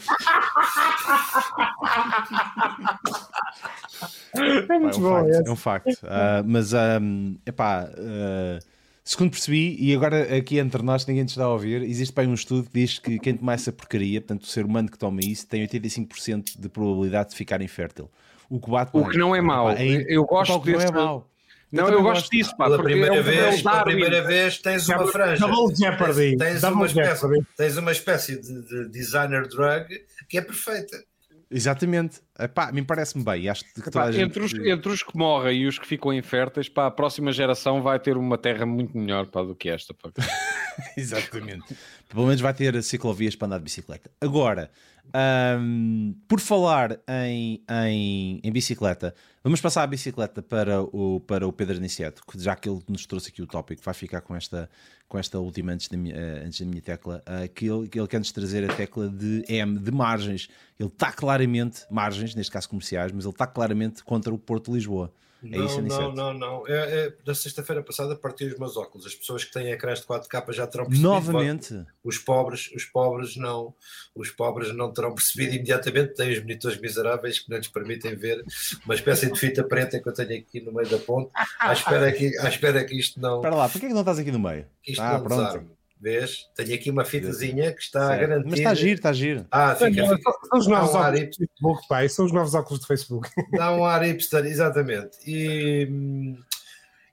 [4.35, 5.11] É muito é um bom.
[5.11, 5.49] facto, esse.
[5.49, 5.99] é um facto.
[6.05, 8.59] Ah, mas, um, epá, ah,
[9.05, 12.35] segundo percebi, e agora aqui entre nós ninguém te está a ouvir, existe bem um
[12.35, 15.47] estudo que diz que quem toma essa porcaria, portanto o ser humano que toma isso,
[15.47, 18.11] tem 85% de probabilidade de ficar infértil.
[18.49, 19.71] O que bate O que não é mau.
[19.71, 21.29] Epá, Eu gosto que não é desse- mau.
[21.73, 22.31] Não, também eu gosto gosto.
[22.33, 25.47] disso, pá, Pela primeira, é um vez, pela primeira vez tens uma franja.
[25.49, 26.37] Double Jeopardy.
[26.37, 29.87] Tens Double uma, espécie, tens uma espécie de, de designer drug
[30.29, 31.03] que é perfeita.
[31.53, 32.21] Exatamente.
[32.39, 33.49] Epá, me parece-me bem.
[33.49, 34.25] Acho que Epá, gente...
[34.25, 37.83] entre, os, entre, os, que morrem e os que ficam inférteis, pá, a próxima geração
[37.83, 39.95] vai ter uma terra muito melhor pá, do que esta.
[40.97, 41.77] Exatamente.
[42.09, 44.11] Pelo menos vai ter ciclovias para andar de bicicleta.
[44.21, 44.71] Agora,
[45.15, 49.15] um, por falar em, em, em, bicicleta,
[49.45, 53.29] vamos passar a bicicleta para o, para o Pedro Aniceto, já que ele nos trouxe
[53.29, 54.71] aqui o tópico, vai ficar com esta,
[55.09, 58.01] com esta última antes da minha, uh, antes da minha tecla, uh, que, ele, que
[58.01, 60.49] ele quer nos trazer a tecla de M, de margens.
[60.79, 64.79] Ele está claramente, margens, neste caso comerciais, mas ele está claramente contra o Porto de
[64.79, 65.13] Lisboa.
[65.45, 66.69] É não, isso, não, não, não.
[66.69, 69.07] É, é, da sexta-feira passada parti os meus óculos.
[69.07, 71.09] As pessoas que têm ecrãs de 4K já terão percebido.
[71.09, 71.85] Novamente.
[72.05, 73.75] Os pobres, os pobres não,
[74.15, 76.15] os pobres não terão percebido imediatamente.
[76.15, 78.45] Têm os monitores miseráveis que não lhes permitem ver
[78.85, 81.31] uma espécie de fita preta que eu tenho aqui no meio da ponte.
[81.59, 83.37] À espera que, à espera que isto não.
[83.37, 84.67] Espera lá, porquê que não estás aqui no meio?
[84.83, 85.45] Que isto ah, não pronto.
[85.45, 85.82] Desarme.
[86.03, 86.51] Vês?
[86.57, 88.13] Tenho aqui uma fitazinha que está certo.
[88.13, 88.51] a garantir.
[88.51, 89.47] Mas está a giro, está a giro.
[89.53, 90.33] Ah, fica, fica.
[90.49, 92.09] São os novos um óculos do Facebook, pai.
[92.09, 93.31] São os novos óculos do Facebook.
[93.57, 95.17] Dá um ar hipster, exatamente.
[95.25, 96.35] E,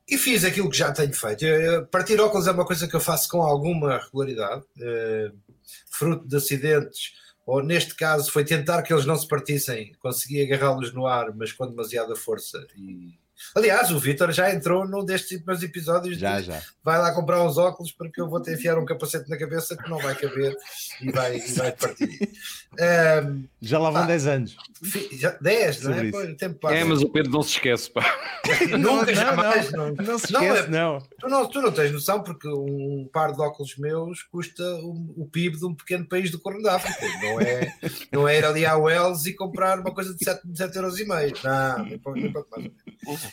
[0.10, 1.46] e fiz aquilo que já tenho feito.
[1.92, 5.32] Partir óculos é uma coisa que eu faço com alguma regularidade, eh,
[5.92, 7.14] fruto de acidentes,
[7.46, 11.52] ou neste caso foi tentar que eles não se partissem, consegui agarrá-los no ar, mas
[11.52, 13.20] com demasiada força e
[13.56, 16.18] Aliás, o Vitor já entrou num destes meus episódios.
[16.18, 16.62] Já, já.
[16.84, 19.90] Vai lá comprar uns óculos porque eu vou te enfiar um capacete na cabeça que
[19.90, 20.56] não vai caber
[21.02, 22.30] e vai, e vai partir.
[22.80, 24.58] Um, já lá vão 10 anos.
[25.42, 26.12] 10, não é?
[26.12, 26.76] Pô, o tempo passa.
[26.76, 28.02] É, mas o Pedro não se esquece, pá.
[28.78, 29.72] Nunca, não, jamais.
[29.72, 31.00] Não, não, não se esquece, é, não.
[31.20, 31.50] Tu, não.
[31.50, 35.66] Tu não tens noção porque um par de óculos meus custa um, o PIB de
[35.66, 37.06] um pequeno país do Corno da África.
[37.22, 37.74] Não é,
[38.12, 41.00] não é ir ali à Wells e comprar uma coisa de 7,5 7 euros.
[41.00, 41.34] E meio.
[41.44, 42.72] Não, nem pouco mais.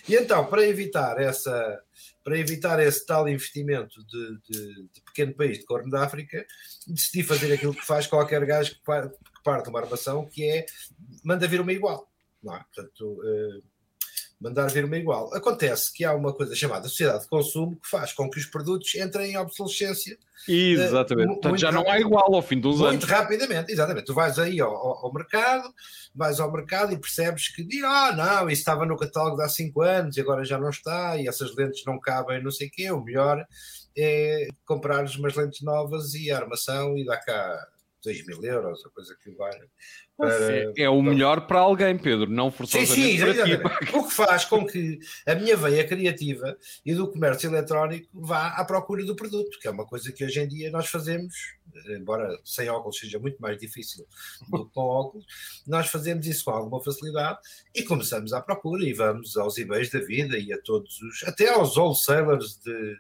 [0.09, 1.83] E então, para evitar essa
[2.23, 6.45] para evitar esse tal investimento de, de, de, pequeno país de Corno da África,
[6.89, 8.81] decidi fazer aquilo que faz qualquer gajo que,
[9.45, 10.67] parte uma armação, que é
[11.25, 12.11] manda vir uma igual.
[12.43, 12.65] Não é?
[12.75, 13.63] Portanto, uh,
[14.41, 15.35] mandar vir uma igual.
[15.35, 18.95] Acontece que há uma coisa chamada sociedade de consumo que faz com que os produtos
[18.95, 20.19] entrem em obsolescência.
[20.47, 21.31] Exatamente.
[21.31, 23.05] Uh, Portanto, já não há igual ao fim dos muito anos.
[23.05, 24.07] Muito rapidamente, exatamente.
[24.07, 25.73] Tu vais aí ao, ao, ao, mercado,
[26.15, 29.83] vais ao mercado e percebes que, ah, não, isso estava no catálogo de há 5
[29.83, 32.91] anos e agora já não está, e essas lentes não cabem, não sei o quê.
[32.91, 33.45] O melhor
[33.97, 37.67] é comprares umas lentes novas e a armação e dá cá
[38.07, 39.51] 2 mil euros, a coisa que vai.
[40.17, 43.97] Para, é o melhor para alguém, Pedro, não forçosamente sim, sim, para ti.
[43.97, 48.65] O que faz com que a minha veia criativa e do comércio eletrónico vá à
[48.65, 51.35] procura do produto, que é uma coisa que hoje em dia nós fazemos,
[51.89, 54.07] embora sem óculos seja muito mais difícil
[54.49, 55.27] do que com óculos,
[55.67, 57.39] nós fazemos isso com alguma facilidade
[57.75, 61.49] e começamos à procura e vamos aos eBays da vida e a todos os, até
[61.49, 62.97] aos wholesalers de,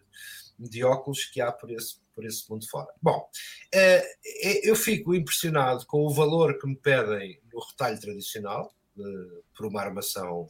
[0.58, 2.88] de óculos que há por esse por esse mundo fora.
[3.00, 3.28] Bom,
[3.72, 4.02] eh,
[4.42, 9.66] eh, eu fico impressionado com o valor que me pedem no retalho tradicional, eh, por
[9.66, 10.46] uma armação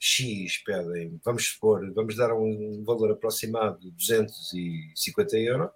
[0.00, 5.70] X, pedem, vamos supor, vamos dar um valor aproximado de 250 euros,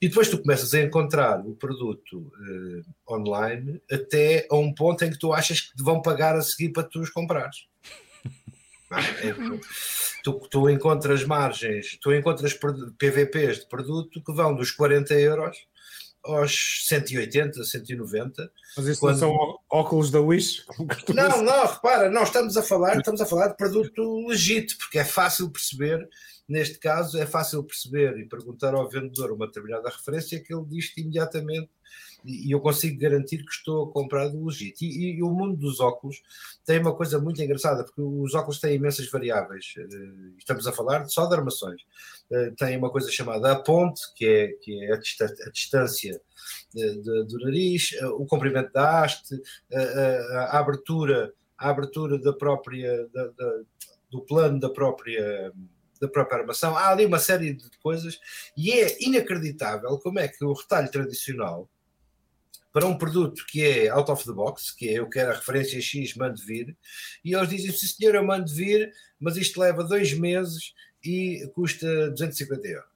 [0.00, 2.32] e depois tu começas a encontrar o produto
[3.08, 6.82] online até a um ponto em que tu achas que vão pagar a seguir para
[6.82, 7.68] tu os comprares.
[8.92, 9.32] É,
[10.24, 12.54] tu, tu encontras margens, tu encontras
[12.98, 15.56] PVPs de produto que vão dos 40 euros
[16.24, 18.52] aos 180, 190.
[18.76, 19.12] Mas isso quando...
[19.12, 20.64] não são óculos da Wish?
[21.14, 25.04] Não, não, repara, nós estamos a falar, estamos a falar de produto legítimo, porque é
[25.04, 26.08] fácil perceber,
[26.48, 30.92] neste caso, é fácil perceber e perguntar ao vendedor uma determinada referência que ele diz
[30.96, 31.70] imediatamente
[32.24, 34.90] e eu consigo garantir que estou a comprar do legítimo.
[34.90, 36.22] E, e, o mundo dos óculos
[36.64, 39.74] tem uma coisa muito engraçada, porque os óculos têm imensas variáveis.
[39.78, 41.82] Eh, estamos a falar só de armações.
[42.30, 46.20] Eh, tem uma coisa chamada a ponte, que é, que é a, distância
[46.74, 49.40] de, do nariz, eh, o comprimento da haste,
[49.72, 53.60] a, a, abertura, a abertura da própria, da, da,
[54.10, 55.52] do plano da própria
[56.00, 56.74] da própria armação.
[56.76, 58.18] Há ali uma série de coisas
[58.56, 61.68] e é inacreditável como é que o retalho tradicional
[62.72, 65.80] para um produto que é out of the box, que é eu quero a referência
[65.80, 66.76] X, mando vir,
[67.24, 70.74] e eles dizem, sim senhor, eu mando vir, mas isto leva dois meses
[71.04, 72.90] e custa 250 euros.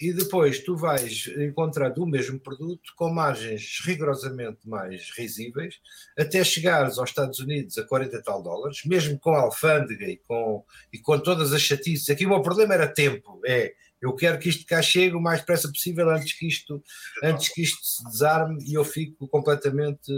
[0.00, 5.78] E depois tu vais encontrar o mesmo produto com margens rigorosamente mais risíveis,
[6.18, 10.64] até chegares aos Estados Unidos a 40 e tal dólares, mesmo com alfândega e com,
[10.90, 12.08] e com todas as chatices.
[12.08, 15.40] Aqui o meu problema era tempo, é eu quero que isto cá chegue o mais
[15.40, 16.82] depressa possível antes que isto,
[17.22, 20.10] antes que isto se desarme e eu fico completamente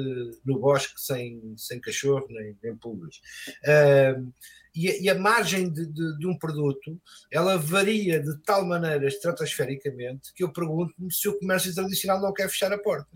[0.44, 3.16] no bosque sem, sem cachorro nem, nem pulgas.
[3.64, 4.32] Uh,
[4.74, 6.98] e, e, a margem de, de, de, um produto
[7.30, 12.48] ela varia de tal maneira estratosfericamente que eu pergunto-me se o comércio tradicional não quer
[12.48, 13.10] fechar a porta.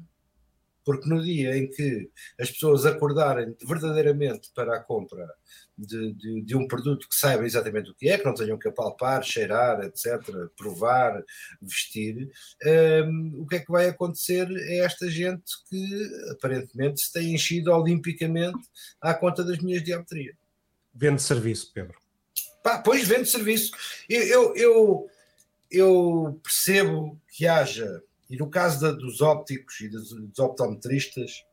[0.86, 2.08] Porque no dia em que
[2.40, 5.28] as pessoas acordarem verdadeiramente para a compra
[5.76, 8.68] de, de, de, um produto que saibam exatamente o que é, que não tenham que
[8.68, 10.22] apalpar, cheirar, etc.,
[10.56, 11.22] provar,
[11.60, 12.30] vestir,
[13.04, 17.72] um, o que é que vai acontecer é esta gente que aparentemente se tem enchido
[17.72, 18.58] olimpicamente
[19.00, 20.36] à conta das minhas dioptrias.
[20.94, 21.98] Vende serviço, Pedro.
[22.62, 23.72] Pá, pois vende serviço.
[24.08, 25.10] Eu, eu, eu,
[25.70, 31.44] eu, percebo que haja, e no caso da, dos ópticos e dos, dos optometristas,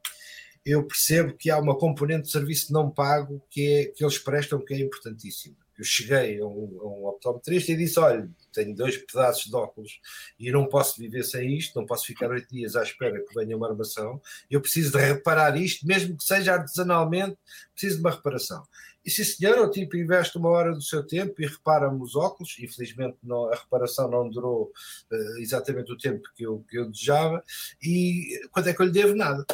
[0.66, 4.64] eu percebo que há uma componente de serviço não pago que, é, que eles prestam
[4.64, 5.58] que é importantíssima.
[5.78, 10.00] Eu cheguei a um, a um optometrista e disse: Olha, tenho dois pedaços de óculos
[10.40, 13.58] e não posso viver sem isto, não posso ficar oito dias à espera que venha
[13.58, 14.22] uma armação.
[14.50, 17.38] Eu preciso de reparar isto, mesmo que seja artesanalmente,
[17.74, 18.64] preciso de uma reparação.
[19.05, 22.55] E sim, senhor, o tipo investe uma hora do seu tempo e repara-me os óculos.
[22.59, 24.71] Infelizmente, não, a reparação não durou
[25.11, 27.43] uh, exatamente o tempo que eu, que eu desejava.
[27.81, 29.15] E quanto é que eu lhe devo?
[29.15, 29.45] Nada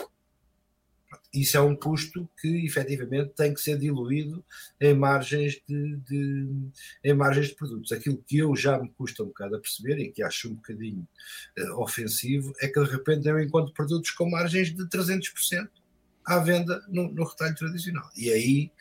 [1.34, 4.44] isso é um custo que efetivamente tem que ser diluído
[4.82, 6.48] em margens de, de,
[7.04, 7.92] em margens de produtos.
[7.92, 11.08] Aquilo que eu já me custa um bocado a perceber e que acho um bocadinho
[11.58, 15.70] uh, ofensivo é que de repente eu encontro produtos com margens de 300%
[16.30, 18.08] à venda no, no retalho tradicional.
[18.16, 18.72] E aí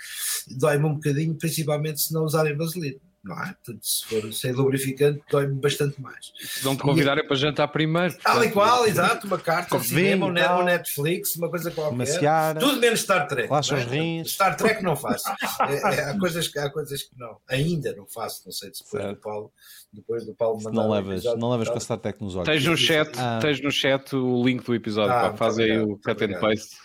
[0.48, 2.98] dói-me um bocadinho, principalmente se não usarem vaselina
[3.28, 3.46] não é?
[3.46, 6.32] Portanto, se for sem lubrificante, dói-me bastante mais.
[6.40, 8.16] Se não te convidarem para jantar primeiro.
[8.18, 12.58] Tal e qual, exato, uma carta de cinema, um, um Netflix, uma coisa qualquer.
[12.58, 13.48] Tudo menos Star Trek.
[13.48, 13.78] Relaxa é?
[13.78, 14.32] os rins.
[14.32, 15.28] Star Trek não faço.
[15.68, 17.36] É, é, há, coisas, há coisas que não.
[17.48, 19.16] Ainda não faço, não sei se depois certo.
[19.16, 19.52] do Paulo.
[19.92, 22.48] Depois do Paulo mandar não levas, não levas com a Star Trek nos olhos.
[22.48, 23.38] Tens no, chat, ah.
[23.40, 26.76] tens no chat o link do episódio, ah, faz aí o cut and paste.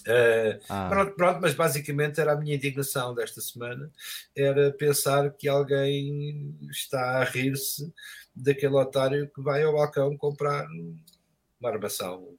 [0.00, 0.88] Uh, ah.
[0.88, 3.90] pronto, pronto, mas basicamente era a minha indignação desta semana,
[4.34, 7.92] era pensar que alguém está a rir-se
[8.34, 10.66] daquele otário que vai ao balcão comprar
[11.60, 12.36] uma armação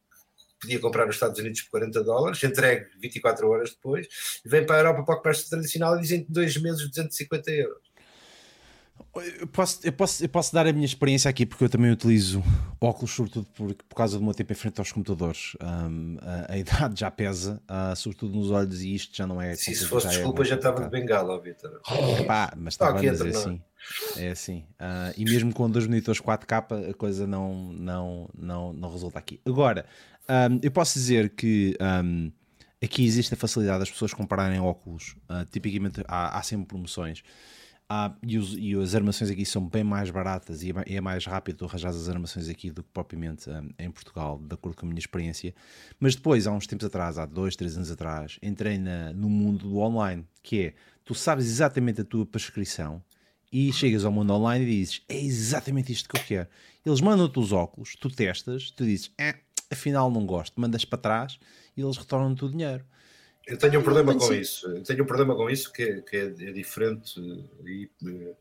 [0.59, 4.07] podia comprar nos Estados Unidos por 40 dólares, entregue 24 horas depois,
[4.43, 7.86] vem para a Europa para o comércio tradicional e dizem que dois meses 250 euros.
[9.39, 12.43] Eu posso, eu, posso, eu posso dar a minha experiência aqui porque eu também utilizo
[12.79, 15.55] óculos, sobretudo por, por causa do meu tempo em frente aos computadores.
[15.61, 19.55] Um, a, a, idade já pesa, uh, sobretudo nos olhos, e isto já não é.
[19.55, 21.81] Se isso fosse já é desculpa, é já estava de bengala, Vitor.
[22.27, 23.61] Pá, mas está mas é assim.
[24.17, 24.65] É assim.
[24.79, 29.39] Uh, e mesmo com dois monitores 4K, a coisa não, não, não, não resulta aqui.
[29.45, 29.85] Agora,
[30.29, 31.75] um, eu posso dizer que.
[31.81, 32.31] Um,
[32.83, 35.15] aqui existe a facilidade das pessoas comprarem óculos.
[35.29, 37.23] Uh, tipicamente há, há sempre promoções.
[37.89, 41.25] Ah, e, os, e, as armações aqui são bem mais baratas e é, é mais
[41.25, 44.89] rápido arranjar as armações aqui do que propriamente um, em Portugal, de acordo com a
[44.89, 45.55] minha experiência.
[45.97, 49.69] Mas depois, há uns tempos atrás, há dois, três anos atrás, entrei na, no mundo
[49.69, 50.73] do online, que é,
[51.05, 53.01] tu sabes exatamente a tua prescrição
[53.49, 56.49] e chegas ao mundo online e dizes, é exatamente isto que eu quero.
[56.85, 59.35] Eles mandam-te os óculos, tu testas, tu dizes, é,
[59.71, 61.39] afinal não gosto, mandas para trás
[61.75, 62.83] e eles retornam-te o dinheiro.
[63.47, 64.67] Eu tenho um problema com isso.
[64.67, 67.19] Eu tenho um problema com isso que, é, que é, é, diferente
[67.65, 68.33] e eh,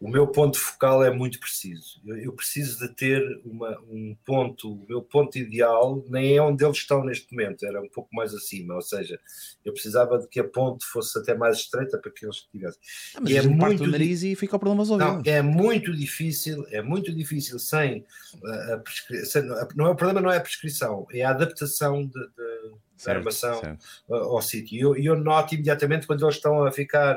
[0.00, 1.98] o meu ponto focal é muito preciso.
[2.04, 6.62] Eu, eu, preciso de ter uma, um ponto, o meu ponto ideal nem é onde
[6.62, 9.18] eles estão neste momento, era um pouco mais acima, ou seja,
[9.64, 12.80] eu precisava de que a ponte fosse até mais estreita para que eles tivessem.
[13.14, 15.22] Ah, mas e é muito o nariz e fica o problema resolvido.
[15.24, 18.04] Não, é muito difícil, é muito difícil sem
[18.44, 19.42] a, a prescrição.
[19.74, 23.60] Não é o problema não é a prescrição, é a adaptação de, de certo, armação
[23.60, 23.84] certo.
[24.14, 24.76] ao sítio.
[24.76, 27.16] E eu, eu noto imediatamente quando eles estão a ficar,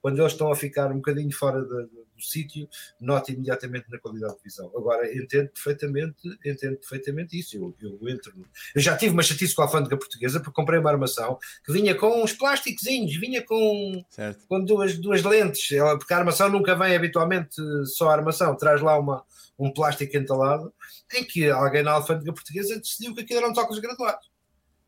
[0.00, 2.68] quando eles estão a ficar um bocadinho fora do sítio,
[3.00, 4.70] noto imediatamente na qualidade de visão.
[4.76, 7.56] Agora, entendo perfeitamente, entendo perfeitamente isso.
[7.56, 8.32] Eu, eu entro.
[8.74, 11.94] Eu já tive uma chatice com a alfândega portuguesa porque comprei uma armação que vinha
[11.94, 14.04] com uns plásticozinhos, vinha com,
[14.48, 15.68] com duas, duas lentes,
[15.98, 19.24] porque a armação nunca vem habitualmente só a armação, traz lá uma,
[19.58, 20.72] um plástico entalado,
[21.14, 24.31] em que alguém na alfândega portuguesa decidiu que aquilo eram óculos graduados.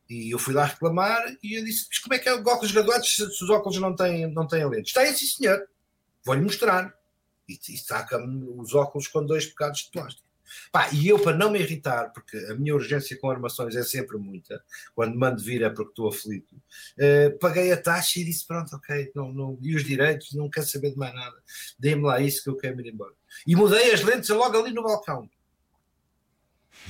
[0.09, 2.73] E eu fui lá reclamar e eu disse: Mas como é que é o óculos
[2.73, 4.89] graduados se, se os óculos não têm, não têm lentes?
[4.89, 5.67] Está sim, senhor.
[6.25, 6.95] Vou-lhe mostrar.
[7.49, 10.25] E, e saca-me os óculos com dois bocados de plástico.
[10.71, 14.19] Pá, e eu, para não me irritar, porque a minha urgência com armações é sempre
[14.19, 14.63] muita,
[14.95, 19.11] quando mando vir é porque estou aflito, uh, paguei a taxa e disse: Pronto, ok,
[19.15, 21.37] não, não, e os direitos, não quero saber de mais nada,
[21.79, 23.15] dê-me lá isso que eu quero ir embora.
[23.47, 25.29] E mudei as lentes logo ali no balcão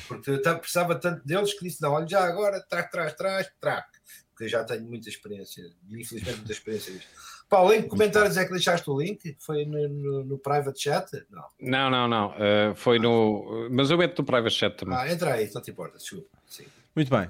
[0.08, 3.98] porque eu precisava tanto deles que disse: não, olha, já agora, traque, traz, traz, traque,
[4.30, 7.08] porque eu já tenho muita experiência, infelizmente, muita experiência nisto.
[7.48, 9.36] Paulo, em comentários é que deixaste o link?
[9.38, 11.10] Foi no, no, no private chat?
[11.30, 12.08] Não, não, não.
[12.08, 12.28] não.
[12.30, 13.68] Uh, foi no.
[13.70, 14.96] Mas eu meto no private chat também.
[14.96, 16.28] Ah, entra aí, não te importa, desculpa.
[16.46, 16.64] Sim.
[16.96, 17.28] Muito bem.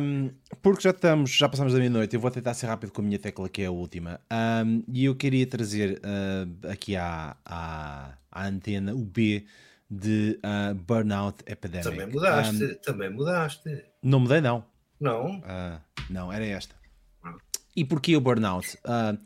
[0.00, 0.30] Um,
[0.62, 3.18] porque já estamos, já passamos da meia-noite, eu vou tentar ser rápido com a minha
[3.18, 4.20] tecla, que é a última.
[4.64, 9.44] Um, e eu queria trazer uh, aqui à, à, à antena o B
[9.92, 11.84] de uh, Burnout Epidemic.
[11.90, 13.84] Também mudaste, um, também mudaste.
[14.02, 14.64] Não mudei, não.
[14.98, 15.38] Não?
[15.40, 16.74] Uh, não, era esta.
[17.22, 17.36] Ah.
[17.76, 18.78] E porquê o Burnout?
[18.78, 19.18] Uh,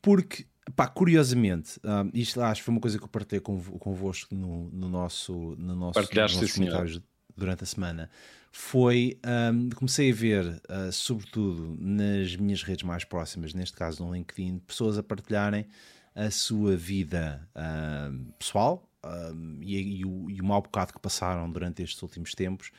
[0.00, 1.78] porque, pá, curiosamente,
[2.14, 5.76] isto acho que foi uma coisa que eu partilhei com, convosco no, no nosso, no
[5.76, 7.00] nosso, Partilhaste, nos comentários
[7.36, 8.08] durante a semana.
[8.50, 9.18] Foi,
[9.52, 14.58] um, comecei a ver, uh, sobretudo nas minhas redes mais próximas, neste caso no LinkedIn,
[14.60, 15.66] pessoas a partilharem
[16.14, 21.50] a sua vida uh, pessoal uh, e, e, o, e, o, mau bocado que passaram
[21.50, 22.70] durante estes últimos tempos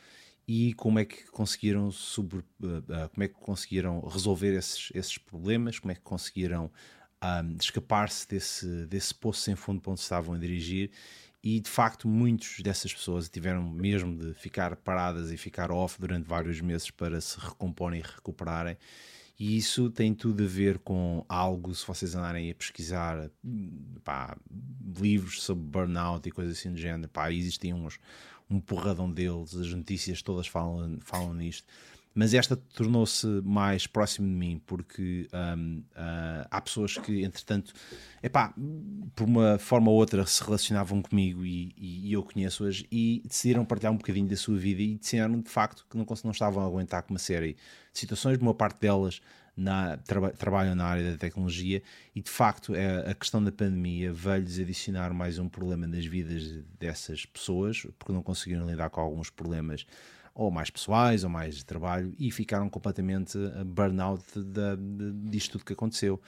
[0.47, 5.79] e como é que conseguiram sobre, uh, como é que conseguiram resolver esses, esses problemas,
[5.79, 6.71] como é que conseguiram
[7.23, 10.91] um, escapar-se desse, desse poço sem fundo para onde estavam a dirigir.
[11.41, 16.25] E de facto muitos dessas pessoas tiveram mesmo de ficar paradas e ficar off durante
[16.25, 18.77] vários meses para se recomporem e recuperarem
[19.39, 23.29] e isso tem tudo a ver com algo, se vocês andarem a pesquisar
[24.03, 24.37] pá,
[24.95, 27.99] livros sobre burnout e coisas assim do género, pá, existem uns,
[28.49, 31.67] um porradão deles, as notícias todas falam, falam nisto.
[32.15, 37.73] Mas esta tornou-se mais próximo de mim porque um, uh, ah, há pessoas que, entretanto,
[38.21, 38.53] epá,
[39.15, 43.65] por uma forma ou outra se relacionavam comigo e, e, e eu conheço-as e decidiram
[43.65, 46.67] partilhar um bocadinho da sua vida e disseram de facto que não, não estavam a
[46.67, 49.19] aguentar com uma série de situações, uma parte delas
[49.55, 51.81] na, traba, trabalham na área da tecnologia
[52.15, 56.63] e de facto é, a questão da pandemia veio-lhes adicionar mais um problema nas vidas
[56.79, 59.85] dessas pessoas porque não conseguiram lidar com alguns problemas
[60.33, 65.65] ou mais pessoais ou mais de trabalho e ficaram completamente burnout de, de, disto tudo
[65.65, 66.21] que aconteceu.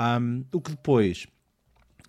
[0.00, 1.26] Um, o que depois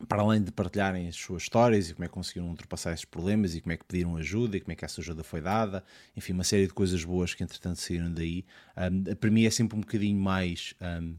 [0.07, 3.55] para além de partilharem as suas histórias e como é que conseguiram ultrapassar esses problemas
[3.55, 5.83] e como é que pediram ajuda e como é que essa ajuda foi dada,
[6.15, 8.45] enfim, uma série de coisas boas que entretanto saíram daí.
[8.77, 11.15] Um, para mim é sempre um bocadinho mais um,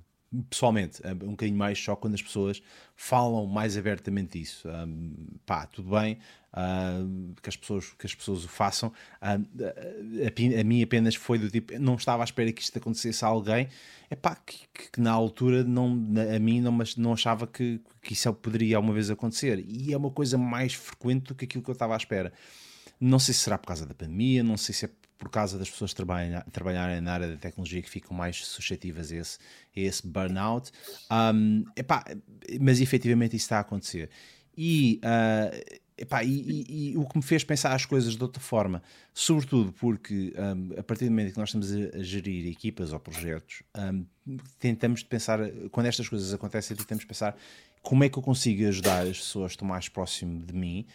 [0.48, 2.62] pessoalmente, é um bocadinho mais só quando as pessoas
[2.94, 4.68] falam mais abertamente disso.
[4.68, 6.18] Um, pá, tudo bem
[7.40, 8.92] que, as pessoas, que as pessoas o façam.
[9.20, 13.28] A, a, mim apenas foi do tipo, não estava à espera que isto acontecesse a
[13.28, 13.68] alguém,
[14.08, 15.86] é pá, que, que, na altura não,
[16.34, 19.64] a mim não, mas não achava que, que isso poderia alguma vez acontecer.
[19.66, 22.32] E é uma coisa mais frequente do que aquilo que eu estava à espera.
[23.00, 24.90] Não sei se será por causa da pandemia, não sei se é
[25.20, 29.16] por causa das pessoas trabalharem, trabalharem na área da tecnologia que ficam mais suscetíveis a
[29.16, 29.38] esse,
[29.76, 30.72] a esse burnout.
[31.12, 32.02] Um, epá,
[32.58, 34.08] mas efetivamente isso está a acontecer.
[34.56, 38.42] E, uh, epá, e, e, e, o que me fez pensar as coisas de outra
[38.42, 38.82] forma,
[39.12, 43.62] sobretudo porque um, a partir do momento que nós estamos a, gerir equipas ou projetos,
[43.76, 44.06] um,
[44.58, 45.38] tentamos pensar,
[45.70, 47.36] quando estas coisas acontecem, tentamos pensar
[47.82, 50.86] como é que eu consigo ajudar as pessoas que estão mais próximo de mim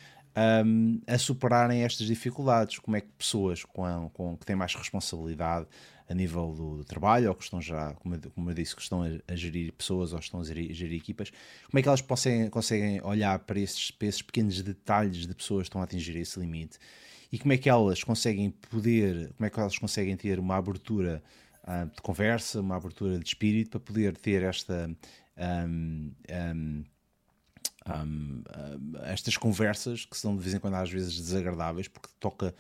[0.66, 2.80] um, a superarem estas dificuldades.
[2.80, 5.68] Como é que pessoas com, com, que têm mais responsabilidade
[6.08, 8.82] a nível do, do trabalho, ou que estão já, como eu, como eu disse, que
[8.82, 11.32] estão a, a, gerir pessoas ou estão a gerir, a gerir, equipas,
[11.70, 15.64] como é que elas possam, conseguem olhar para esses, para esses pequenos detalhes de pessoas
[15.64, 16.78] que estão a atingir esse limite
[17.32, 21.24] e como é que elas conseguem poder, como é que elas conseguem ter uma abertura
[21.64, 24.90] uh, de conversa, uma abertura de espírito para poder ter esta
[25.38, 26.12] um,
[26.56, 26.84] um,
[27.88, 28.44] um,
[29.04, 32.54] estas conversas que são de vez em quando às vezes desagradáveis porque toca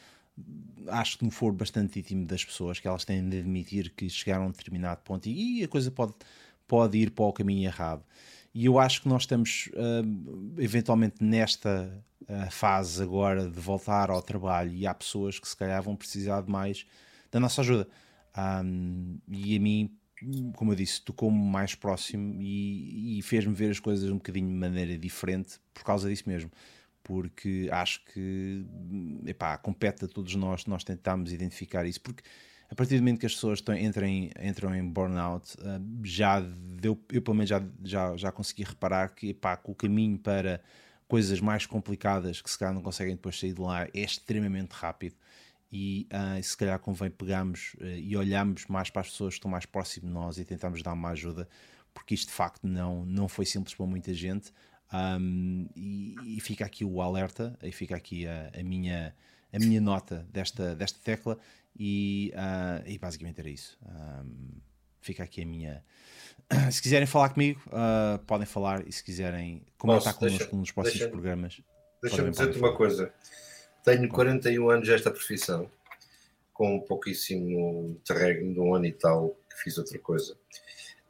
[0.87, 4.43] acho que no for bastante íntimo das pessoas que elas têm de admitir que chegaram
[4.43, 6.13] a um determinado ponto e, a coisa pode,
[6.67, 8.03] pode ir para o caminho errado.
[8.53, 11.91] E eu acho que nós estamos uh, eventualmente nesta
[12.21, 16.41] uh, fase agora de voltar ao trabalho e há pessoas que se calhar vão precisar
[16.41, 16.85] de mais
[17.31, 17.87] da nossa ajuda.
[18.37, 19.97] Um, e a mim
[20.55, 24.53] como eu disse, tocou-me mais próximo e, e fez-me ver as coisas um bocadinho de
[24.53, 26.51] maneira diferente por causa disso mesmo.
[27.03, 28.65] Porque acho que
[29.25, 32.23] epá, compete a todos nós, nós tentamos identificar isso, porque
[32.69, 36.39] a partir do momento que as pessoas estão, entram, em, entram em burnout, uh, já
[36.39, 40.59] deu, eu pelo menos já, já, já consegui reparar que, epá, o caminho para
[41.07, 45.15] coisas mais complicadas que se calhar não conseguem depois sair de lá é extremamente rápido
[45.77, 49.51] e uh, se calhar convém pegarmos uh, e olharmos mais para as pessoas que estão
[49.51, 51.49] mais próximas de nós e tentarmos dar uma ajuda,
[51.93, 54.53] porque isto de facto não, não foi simples para muita gente.
[54.93, 59.13] Um, e, e, fica aqui o alerta, e fica aqui a, a, minha,
[59.51, 61.37] a minha nota desta, desta tecla,
[61.77, 63.77] e, uh, e basicamente era isso.
[63.85, 64.61] Um,
[65.01, 65.83] fica aqui a minha.
[66.71, 70.71] Se quiserem falar comigo, uh, podem falar, e se quiserem comentar Posso, connosco deixa, nos
[70.71, 71.61] próximos deixa, programas.
[72.01, 73.13] Deixa-me dizer-te uma coisa.
[73.85, 75.69] Tenho 41 anos desta profissão,
[76.51, 80.33] com um pouquíssimo terreno de um ano e tal que fiz outra coisa.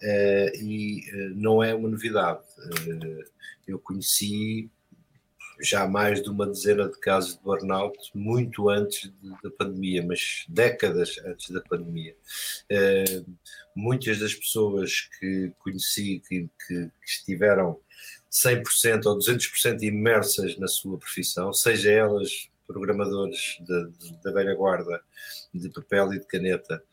[0.04, 2.44] Uh, e uh, não é uma novidade.
[2.60, 3.24] Uh,
[3.66, 4.70] eu conheci
[5.62, 9.10] já mais de uma dezena de casos de burnout muito antes
[9.42, 12.14] da pandemia, mas décadas antes da pandemia.
[13.74, 17.80] muitas das pessoas que conheci que, que, que estiveram
[18.30, 23.58] 100% ou 200% imersas na sua profissão, seja elas programadores
[24.24, 25.02] da velha guarda
[25.54, 26.84] de papel e de caneta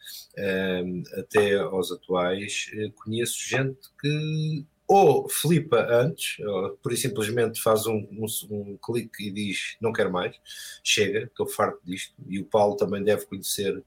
[0.84, 7.86] um, até aos atuais, eh, conheço gente que ou flipa antes, ou por simplesmente faz
[7.86, 10.36] um, um, um, clique e diz não quero mais,
[10.84, 13.82] chega, estou farto disto, e o Paulo também deve conhecer,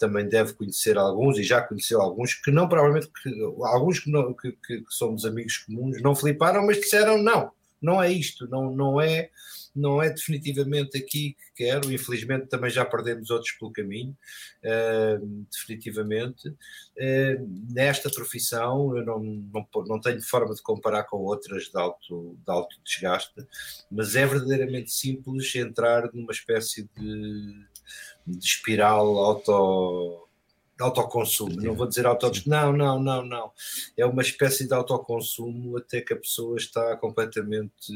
[0.00, 3.30] também deve conhecer alguns, e já conheceu alguns, que não provavelmente, que,
[3.62, 8.02] alguns que, não, que, que, que somos amigos comuns, não fliparam, mas disseram não, não
[8.02, 9.30] é isto, não, não é
[9.78, 14.16] não é definitivamente aqui que quero, infelizmente também já perdemos outros pelo caminho,
[14.64, 16.48] uh, definitivamente.
[16.48, 22.36] Uh, nesta profissão eu não, não, não tenho forma de comparar com outras de alto,
[22.44, 23.46] de alto desgaste,
[23.90, 27.64] mas é verdadeiramente simples entrar numa espécie de,
[28.26, 30.27] de espiral auto
[30.84, 33.52] autoconsumo, não vou dizer autoconsumo, não, não, não, não.
[33.96, 37.92] É uma espécie de autoconsumo até que a pessoa está completamente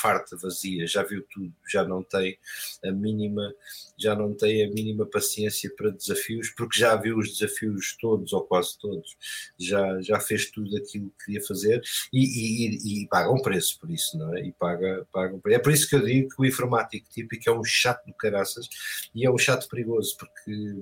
[0.00, 2.38] farta, vazia, já viu tudo, já não tem
[2.84, 3.52] a mínima,
[3.98, 8.42] já não tem a mínima paciência para desafios, porque já viu os desafios todos, ou
[8.42, 9.16] quase todos,
[9.58, 11.82] já, já fez tudo aquilo que queria fazer
[12.12, 14.46] e, e, e paga um preço por isso, não é?
[14.46, 15.58] E paga, paga um preço.
[15.58, 18.68] É por isso que eu digo que o informático típico é um chato do caraças
[19.14, 20.76] e é um chato perigoso, porque,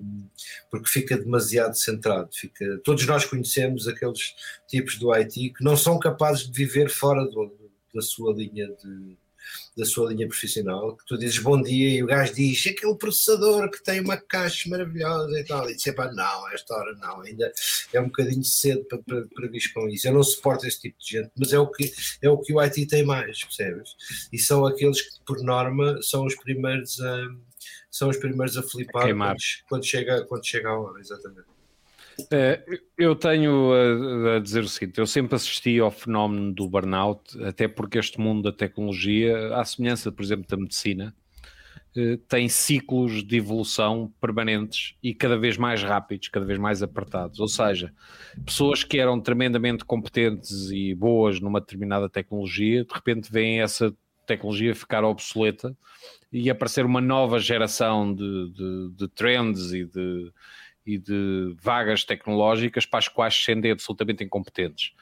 [0.70, 2.28] porque fica demasiado demasiado centrado.
[2.32, 4.34] Fica, todos nós conhecemos aqueles
[4.66, 7.52] tipos do IT que não são capazes de viver fora do,
[7.94, 9.16] da sua linha de
[9.76, 13.70] da sua linha profissional, que tu dizes bom dia e o gajo diz aquele processador
[13.70, 17.52] que tem uma caixa maravilhosa e tal, e diz pá, não, esta hora não, ainda
[17.92, 20.08] é um bocadinho cedo para, para, para vir com isso.
[20.08, 21.92] Eu não suporto esse tipo de gente, mas é o que
[22.22, 23.96] é o que o IT tem mais, percebes?
[24.32, 27.28] E são aqueles que, por norma, são os primeiros a
[27.90, 29.36] são os primeiros a flipar a quando,
[29.68, 31.57] quando, chega, quando chega a hora, exatamente.
[32.20, 37.68] Uh, eu tenho a, dizer o seguinte: eu sempre assisti ao fenómeno do burnout, até
[37.68, 41.14] porque este mundo da tecnologia, à semelhança, por exemplo, da medicina,
[41.96, 47.38] uh, tem ciclos de evolução permanentes e cada vez mais rápidos, cada vez mais apertados.
[47.38, 47.94] Ou seja,
[48.44, 53.94] pessoas que eram tremendamente competentes e boas numa determinada tecnologia, de repente veem essa
[54.26, 55.74] tecnologia ficar obsoleta
[56.30, 60.30] e aparecer uma nova geração de, de, de trends e de,
[60.88, 64.94] e de vagas tecnológicas para as quais se sentem absolutamente incompetentes.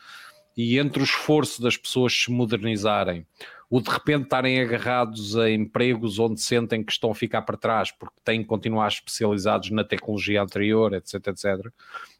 [0.56, 3.24] E entre o esforço das pessoas se modernizarem,
[3.70, 7.92] o de repente estarem agarrados a empregos onde sentem que estão a ficar para trás
[7.92, 11.72] porque têm que continuar especializados na tecnologia anterior, etc, etc,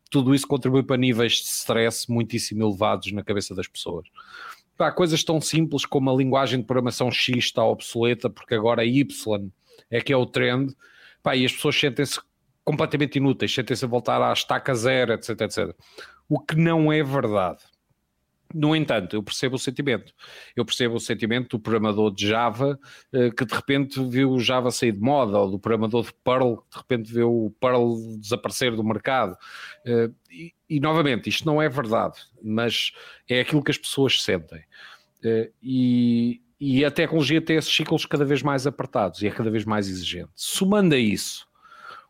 [0.08, 4.06] tudo isso contribui para níveis de stress muitíssimo elevados na cabeça das pessoas.
[4.76, 8.84] Pá, coisas tão simples como a linguagem de programação X está obsoleta porque agora a
[8.84, 9.50] Y
[9.90, 10.72] é que é o trend,
[11.20, 12.20] pá, e as pessoas sentem-se
[12.66, 15.74] completamente inúteis, sentem-se a voltar à estaca zero, etc, etc.
[16.28, 17.60] O que não é verdade.
[18.52, 20.12] No entanto, eu percebo o sentimento.
[20.54, 22.78] Eu percebo o sentimento do programador de Java
[23.12, 26.56] eh, que de repente viu o Java sair de moda, ou do programador de Perl
[26.56, 29.36] que de repente viu o Perl desaparecer do mercado.
[29.84, 32.92] Eh, e, e novamente, isto não é verdade, mas
[33.28, 34.64] é aquilo que as pessoas sentem.
[35.24, 39.50] Eh, e, e a tecnologia tem esses ciclos cada vez mais apertados e é cada
[39.50, 40.30] vez mais exigente.
[40.34, 41.46] Somando a isso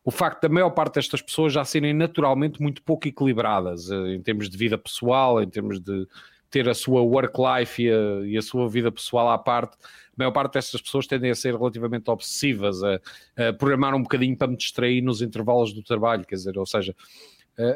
[0.06, 4.22] o facto da maior parte destas pessoas já serem naturalmente muito pouco equilibradas eh, em
[4.22, 6.06] termos de vida pessoal, em termos de
[6.48, 10.52] ter a sua work-life e, e, a sua vida pessoal à parte, a maior parte
[10.52, 13.00] destas pessoas tendem a ser relativamente obsessivas, a,
[13.48, 16.94] a programar um bocadinho para me distrair nos intervalos do trabalho, quer dizer, ou seja,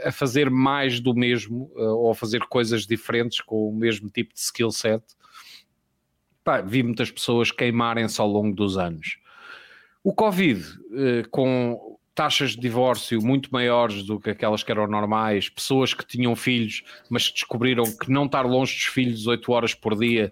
[0.05, 4.33] a fazer mais do mesmo eh, ou a fazer coisas diferentes com o mesmo tipo
[4.33, 5.03] de skill set.
[6.45, 9.19] Pá, vi muitas pessoas queimarem-se ao longo dos anos.
[10.05, 15.49] O Covid, eh, com taxas de divórcio muito maiores do que aquelas que eram normais,
[15.49, 19.73] pessoas que tinham filhos, mas que descobriram que não estar longe dos filhos 8 horas
[19.73, 20.31] por dia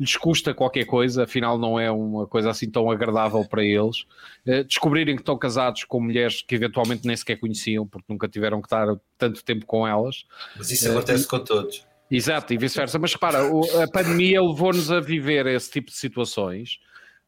[0.00, 4.00] lhes custa qualquer coisa, afinal não é uma coisa assim tão agradável para eles.
[4.44, 8.60] Uh, descobrirem que estão casados com mulheres que eventualmente nem sequer conheciam, porque nunca tiveram
[8.60, 10.24] que estar tanto tempo com elas.
[10.56, 11.86] Mas isso acontece com todos.
[12.10, 12.98] Exato, e vice-versa.
[12.98, 16.80] Mas repara, a pandemia levou-nos a viver esse tipo de situações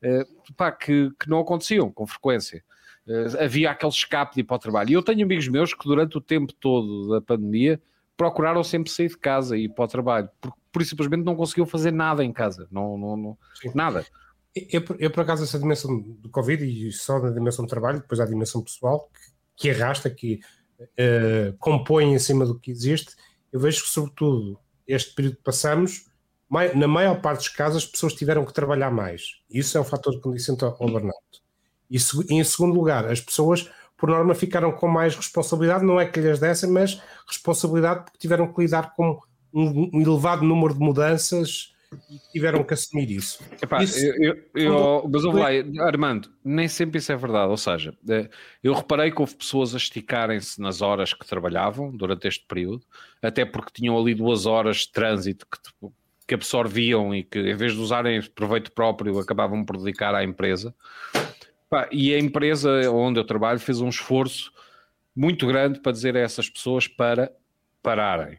[0.02, 2.64] uh, pá, que, que não aconteciam com frequência.
[3.06, 4.90] Uh, havia aquele escape de ir para o trabalho.
[4.90, 7.80] E eu tenho amigos meus que durante o tempo todo da pandemia
[8.16, 11.66] procuraram sempre sair de casa e ir para o trabalho, porque por simplesmente não conseguiam
[11.66, 13.38] fazer nada em casa, não, não, não
[13.74, 14.06] nada.
[14.54, 18.20] Eu, eu, por acaso, essa dimensão do Covid e só na dimensão do trabalho, depois
[18.20, 20.40] há a dimensão pessoal que, que arrasta, que
[20.80, 23.16] uh, compõe em cima do que existe,
[23.50, 26.06] eu vejo que, sobretudo, este período que passamos,
[26.74, 29.40] na maior parte dos casos, as pessoas tiveram que trabalhar mais.
[29.48, 31.41] Isso é um fator condicente ao burnout.
[31.92, 31.98] E
[32.34, 36.38] em segundo lugar, as pessoas, por norma, ficaram com mais responsabilidade, não é que lhes
[36.38, 39.20] dessem, mas responsabilidade porque tiveram que lidar com
[39.52, 41.70] um, elevado número de mudanças
[42.10, 43.44] e tiveram que assumir isso.
[43.60, 47.50] Epá, isso eu, eu, eu, mas lá, Armando, nem sempre isso é verdade.
[47.50, 48.30] Ou seja, eh,
[48.62, 52.82] eu reparei que houve pessoas a esticarem-se nas horas que trabalhavam durante este período,
[53.20, 55.90] até porque tinham ali duas horas de trânsito que,
[56.26, 60.74] que absorviam e que, em vez de usarem proveito próprio, acabavam por dedicar à empresa.
[61.90, 64.52] E a empresa onde eu trabalho fez um esforço
[65.14, 67.32] muito grande para dizer a essas pessoas para
[67.82, 68.38] pararem.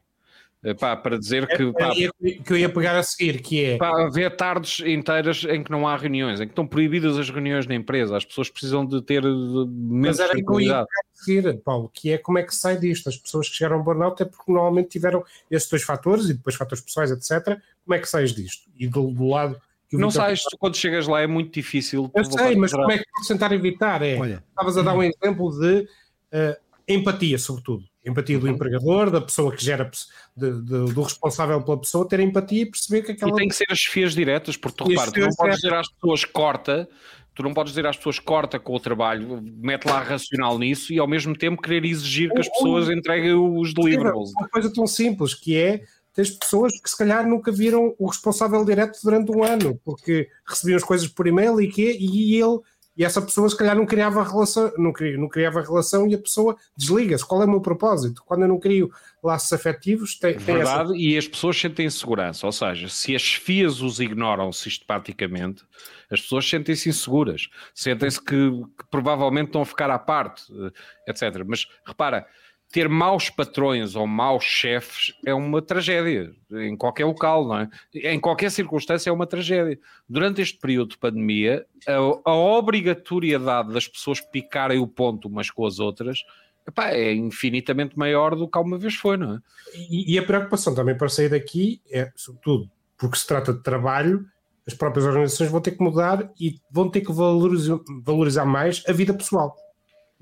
[0.80, 1.62] Pá, para dizer que.
[1.62, 3.78] É, pá, é, que eu ia pegar a seguir, que é.
[3.78, 7.68] Pá, haver tardes inteiras em que não há reuniões, em que estão proibidas as reuniões
[7.68, 10.88] na empresa, as pessoas precisam de ter menos Mas era que eu ia pegar a
[11.14, 13.10] seguir, Paulo, que é como é que sai disto.
[13.10, 16.56] As pessoas que chegaram ao burnout é porque normalmente tiveram esses dois fatores e depois
[16.56, 17.60] fatores pessoais, etc.
[17.84, 18.70] Como é que sais disto?
[18.80, 19.62] E do, do lado.
[19.98, 22.12] Não sais, quando chegas lá é muito difícil.
[22.16, 24.02] Eu sei, mas como é que podes tentar evitar?
[24.02, 24.44] É, Olha.
[24.50, 26.56] Estavas a dar um exemplo de uh,
[26.88, 28.54] empatia, sobretudo Empatia do uhum.
[28.54, 29.90] empregador, da pessoa que gera,
[30.36, 33.32] de, de, do responsável pela pessoa, ter empatia e perceber que aquela.
[33.32, 35.90] E tem que ser as fias diretas, porque tu repara, tu não podes dizer às
[35.90, 36.90] pessoas corta,
[37.34, 41.00] tu não podes dizer às pessoas corta com o trabalho, mete lá racional nisso e
[41.00, 44.32] ao mesmo tempo querer exigir que as pessoas entreguem os deliverables.
[44.38, 45.84] Uma coisa tão simples que é
[46.14, 50.78] tens pessoas que se calhar nunca viram o responsável direto durante um ano, porque recebiam
[50.78, 52.60] as coisas por e-mail e que e ele
[52.96, 56.56] e essa pessoa se calhar não criava relação, não, não criava relação e a pessoa
[56.78, 57.26] desliga-se.
[57.26, 58.22] Qual é o meu propósito?
[58.24, 58.92] Quando eu não crio
[59.24, 60.98] laços afetivos, tem, tem Verdade, essa...
[60.98, 65.64] e as pessoas sentem segurança, ou seja, se as FIAs os ignoram sistematicamente,
[66.12, 71.44] as pessoas sentem-se inseguras, sentem-se que, que provavelmente estão a ficar à parte, eh, etc.
[71.48, 72.28] Mas repara,
[72.74, 77.70] ter maus patrões ou maus chefes é uma tragédia em qualquer local, não é?
[77.94, 79.80] Em qualquer circunstância é uma tragédia.
[80.10, 85.68] Durante este período de pandemia, a, a obrigatoriedade das pessoas picarem o ponto umas com
[85.68, 86.24] as outras
[86.68, 89.40] epá, é infinitamente maior do que alguma vez foi, não é?
[89.76, 94.26] E, e a preocupação também para sair daqui é, sobretudo, porque se trata de trabalho,
[94.66, 98.92] as próprias organizações vão ter que mudar e vão ter que valorizar, valorizar mais a
[98.92, 99.56] vida pessoal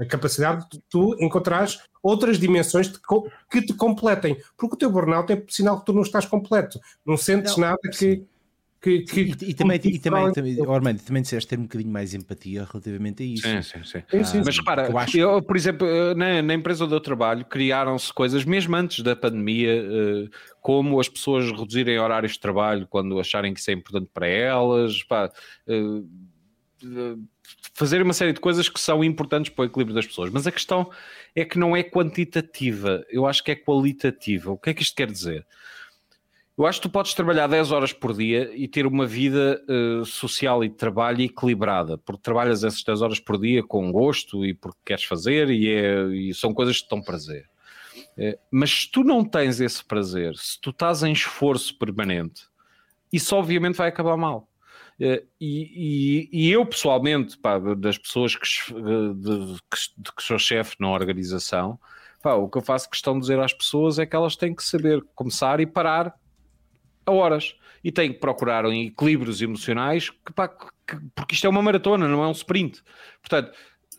[0.02, 2.92] a capacidade de tu encontrares outras dimensões
[3.50, 4.38] que te completem.
[4.58, 6.80] Porque o teu burnout é sinal que tu não estás completo.
[7.06, 8.24] Não sentes não, nada que.
[8.84, 12.16] Que, que, e, e, também, e também, também, Ormando, também disseste ter um bocadinho mais
[12.16, 13.48] empatia relativamente a isso.
[13.48, 14.00] Sim, sim, sim.
[14.12, 15.18] Ah, Mas repara, eu, acho...
[15.20, 19.72] eu, por exemplo, na, na, empresa onde eu trabalho, criaram-se coisas, mesmo antes da pandemia,
[19.72, 20.30] eh,
[20.62, 25.04] como as pessoas reduzirem horários de trabalho quando acharem que isso é importante para elas,
[25.04, 25.32] pá,
[25.68, 26.02] eh,
[27.74, 30.30] fazer uma série de coisas que são importantes para o equilíbrio das pessoas.
[30.32, 30.90] Mas a questão
[31.36, 34.52] é que não é quantitativa, eu acho que é qualitativa.
[34.52, 35.46] O que é que isto quer dizer?
[36.58, 40.06] Eu acho que tu podes trabalhar 10 horas por dia e ter uma vida uh,
[40.06, 44.54] social e de trabalho equilibrada, porque trabalhas essas 10 horas por dia com gosto e
[44.54, 47.50] porque queres fazer e, é, e são coisas que te dão prazer.
[48.18, 52.44] Uh, mas se tu não tens esse prazer, se tu estás em esforço permanente,
[53.12, 54.48] isso obviamente vai acabar mal.
[55.00, 59.54] Eh, e, e, e, eu pessoalmente, pá, das pessoas que, de,
[59.98, 61.80] de que sou chefe na organização,
[62.22, 64.64] pá, o que eu faço questão de dizer às pessoas é que elas têm que
[64.64, 66.14] saber começar e parar
[67.06, 71.62] a horas e têm que procurar equilíbrios emocionais que, pá, que, porque isto é uma
[71.62, 72.84] maratona, não é um sprint.
[73.22, 73.52] Portanto,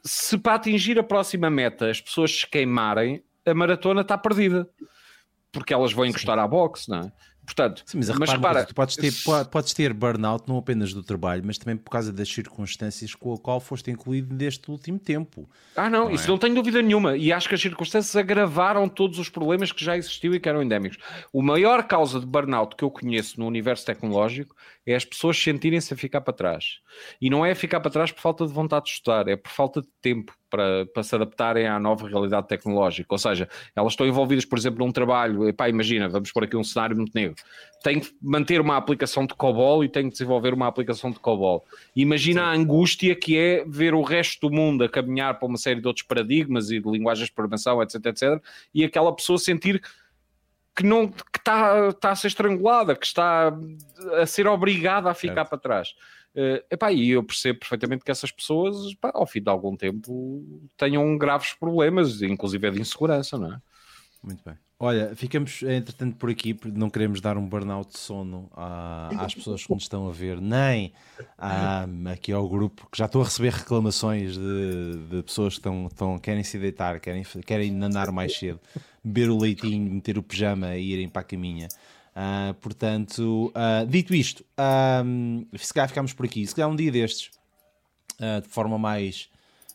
[0.05, 4.69] se para atingir a próxima meta as pessoas se queimarem, a maratona está perdida
[5.52, 6.44] porque elas vão encostar Sim.
[6.44, 7.12] à boxe, não é?
[7.44, 9.12] Portanto, Sim, mas, mas repara, tu podes ter,
[9.51, 13.39] podes ter burnout não apenas do trabalho, mas também por causa das circunstâncias com a
[13.39, 15.51] qual foste incluído neste último tempo.
[15.74, 16.28] Ah, não, não isso é?
[16.28, 17.16] não tenho dúvida nenhuma.
[17.16, 20.62] E acho que as circunstâncias agravaram todos os problemas que já existiam e que eram
[20.62, 20.98] endémicos.
[21.32, 24.55] O maior causa de burnout que eu conheço no universo tecnológico
[24.86, 26.78] é as pessoas sentirem-se a ficar para trás.
[27.20, 29.81] E não é ficar para trás por falta de vontade de estudar, é por falta
[29.81, 33.09] de tempo para, para se adaptarem à nova realidade tecnológica.
[33.11, 36.62] Ou seja, elas estão envolvidas, por exemplo, num trabalho, epá, imagina, vamos pôr aqui um
[36.62, 37.35] cenário muito negro,
[37.83, 41.65] tem que manter uma aplicação de COBOL e tem que desenvolver uma aplicação de COBOL.
[41.97, 42.47] Imagina Sim.
[42.47, 45.87] a angústia que é ver o resto do mundo a caminhar para uma série de
[45.87, 48.43] outros paradigmas e de linguagens de programação, etc, etc,
[48.74, 49.83] e aquela pessoa sentir
[50.77, 53.53] que não que está, está a ser estrangulada, que está
[54.20, 55.45] a ser obrigada a ficar é.
[55.45, 55.95] para trás.
[56.35, 60.43] Uh, epá, e eu percebo perfeitamente que essas pessoas, epá, ao fim de algum tempo,
[60.77, 63.61] tenham graves problemas, inclusive de insegurança, não é?
[64.23, 64.57] Muito bem.
[64.79, 69.73] Olha, ficamos entretanto por aqui, não queremos dar um burnout de sono às pessoas que
[69.73, 70.93] nos estão a ver, nem
[72.11, 76.19] aqui ao grupo, que já estou a receber reclamações de, de pessoas que estão, estão,
[76.19, 78.59] querem se deitar, querem, querem andar mais cedo,
[79.05, 81.69] beber o leitinho, meter o pijama e irem para a caminha.
[82.15, 84.45] Uh, portanto, uh, dito isto,
[85.05, 86.47] um, se calhar ficamos por aqui.
[86.47, 87.31] Se calhar um dia destes,
[88.21, 89.31] uh, de forma mais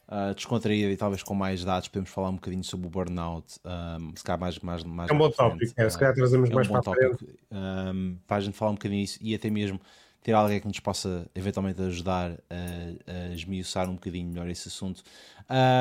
[0.08, 3.60] uh, descontraída e talvez com mais dados, podemos falar um bocadinho sobre o burnout.
[3.66, 6.54] Um, se calhar mais, mais, mais é um bom tópico, é, se calhar trazemos é
[6.54, 9.80] mais um para tópico, um, para a gente falar um bocadinho disso e até mesmo
[10.22, 15.02] ter alguém que nos possa eventualmente ajudar a, a esmiuçar um bocadinho melhor esse assunto.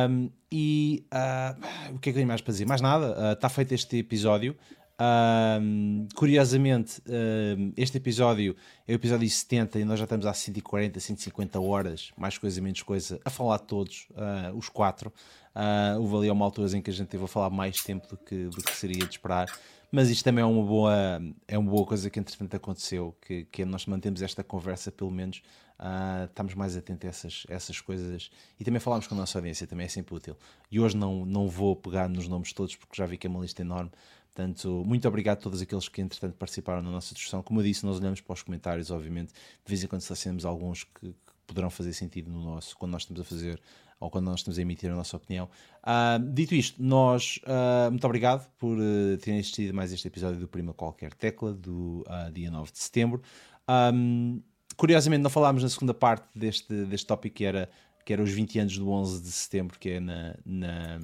[0.08, 2.64] Um, e uh, o que é que eu tenho mais para dizer?
[2.64, 4.56] Mais nada, uh, está feito este episódio.
[4.98, 8.56] Um, curiosamente, um, este episódio
[8.88, 12.82] é o episódio 70 e nós já estamos há 140, 150 horas, mais coisa, menos
[12.82, 15.12] coisa, a falar todos, uh, os quatro.
[15.54, 18.16] Uh, houve ali uma altura em que a gente teve a falar mais tempo do
[18.16, 19.46] que, do que seria de esperar,
[19.92, 23.64] mas isto também é uma boa, é uma boa coisa que entretanto aconteceu, que, que
[23.64, 25.42] nós mantemos esta conversa, pelo menos
[25.78, 29.66] uh, estamos mais atentos a essas, essas coisas e também falamos com a nossa audiência,
[29.66, 30.36] também é sempre útil.
[30.70, 33.40] E hoje não, não vou pegar nos nomes todos porque já vi que é uma
[33.40, 33.90] lista enorme.
[34.36, 37.42] Portanto, muito obrigado a todos aqueles que, entretanto, participaram na nossa discussão.
[37.42, 40.84] Como eu disse, nós olhamos para os comentários, obviamente, de vez em quando selecionamos alguns
[40.84, 43.58] que, que poderão fazer sentido no nosso, quando nós estamos a fazer
[43.98, 45.48] ou quando nós estamos a emitir a nossa opinião.
[45.82, 50.46] Uh, dito isto, nós, uh, muito obrigado por uh, terem assistido mais este episódio do
[50.46, 53.22] Prima Qualquer Tecla, do dia 9 de setembro.
[53.66, 54.42] Um,
[54.76, 57.70] curiosamente, não falámos na segunda parte deste, deste tópico, que era,
[58.04, 61.00] que era os 20 anos do 11 de setembro, que é na, na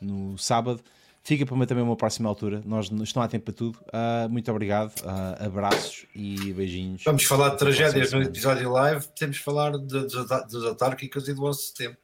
[0.00, 0.82] no sábado.
[1.24, 2.62] Fica para também uma próxima altura.
[2.66, 3.78] Nós estão a tempo para tudo.
[3.86, 4.92] Uh, muito obrigado.
[5.00, 7.02] Uh, abraços e beijinhos.
[7.02, 9.06] Vamos falar de tragédias no episódio live.
[9.18, 11.98] Temos de falar de, de, dos autárquicos e do 11 de setembro.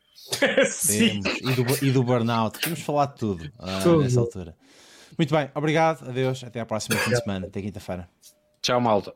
[0.70, 1.20] Sim.
[1.42, 2.59] E, do, e do burnout.
[2.60, 4.56] Temos falar de tudo, uh, tudo nessa altura.
[5.18, 5.51] Muito bem.
[5.55, 6.09] Obrigado.
[6.09, 6.42] Adeus.
[6.42, 7.47] Até à próxima fim de semana.
[7.47, 8.09] Até quinta-feira.
[8.62, 9.14] Tchau, malta.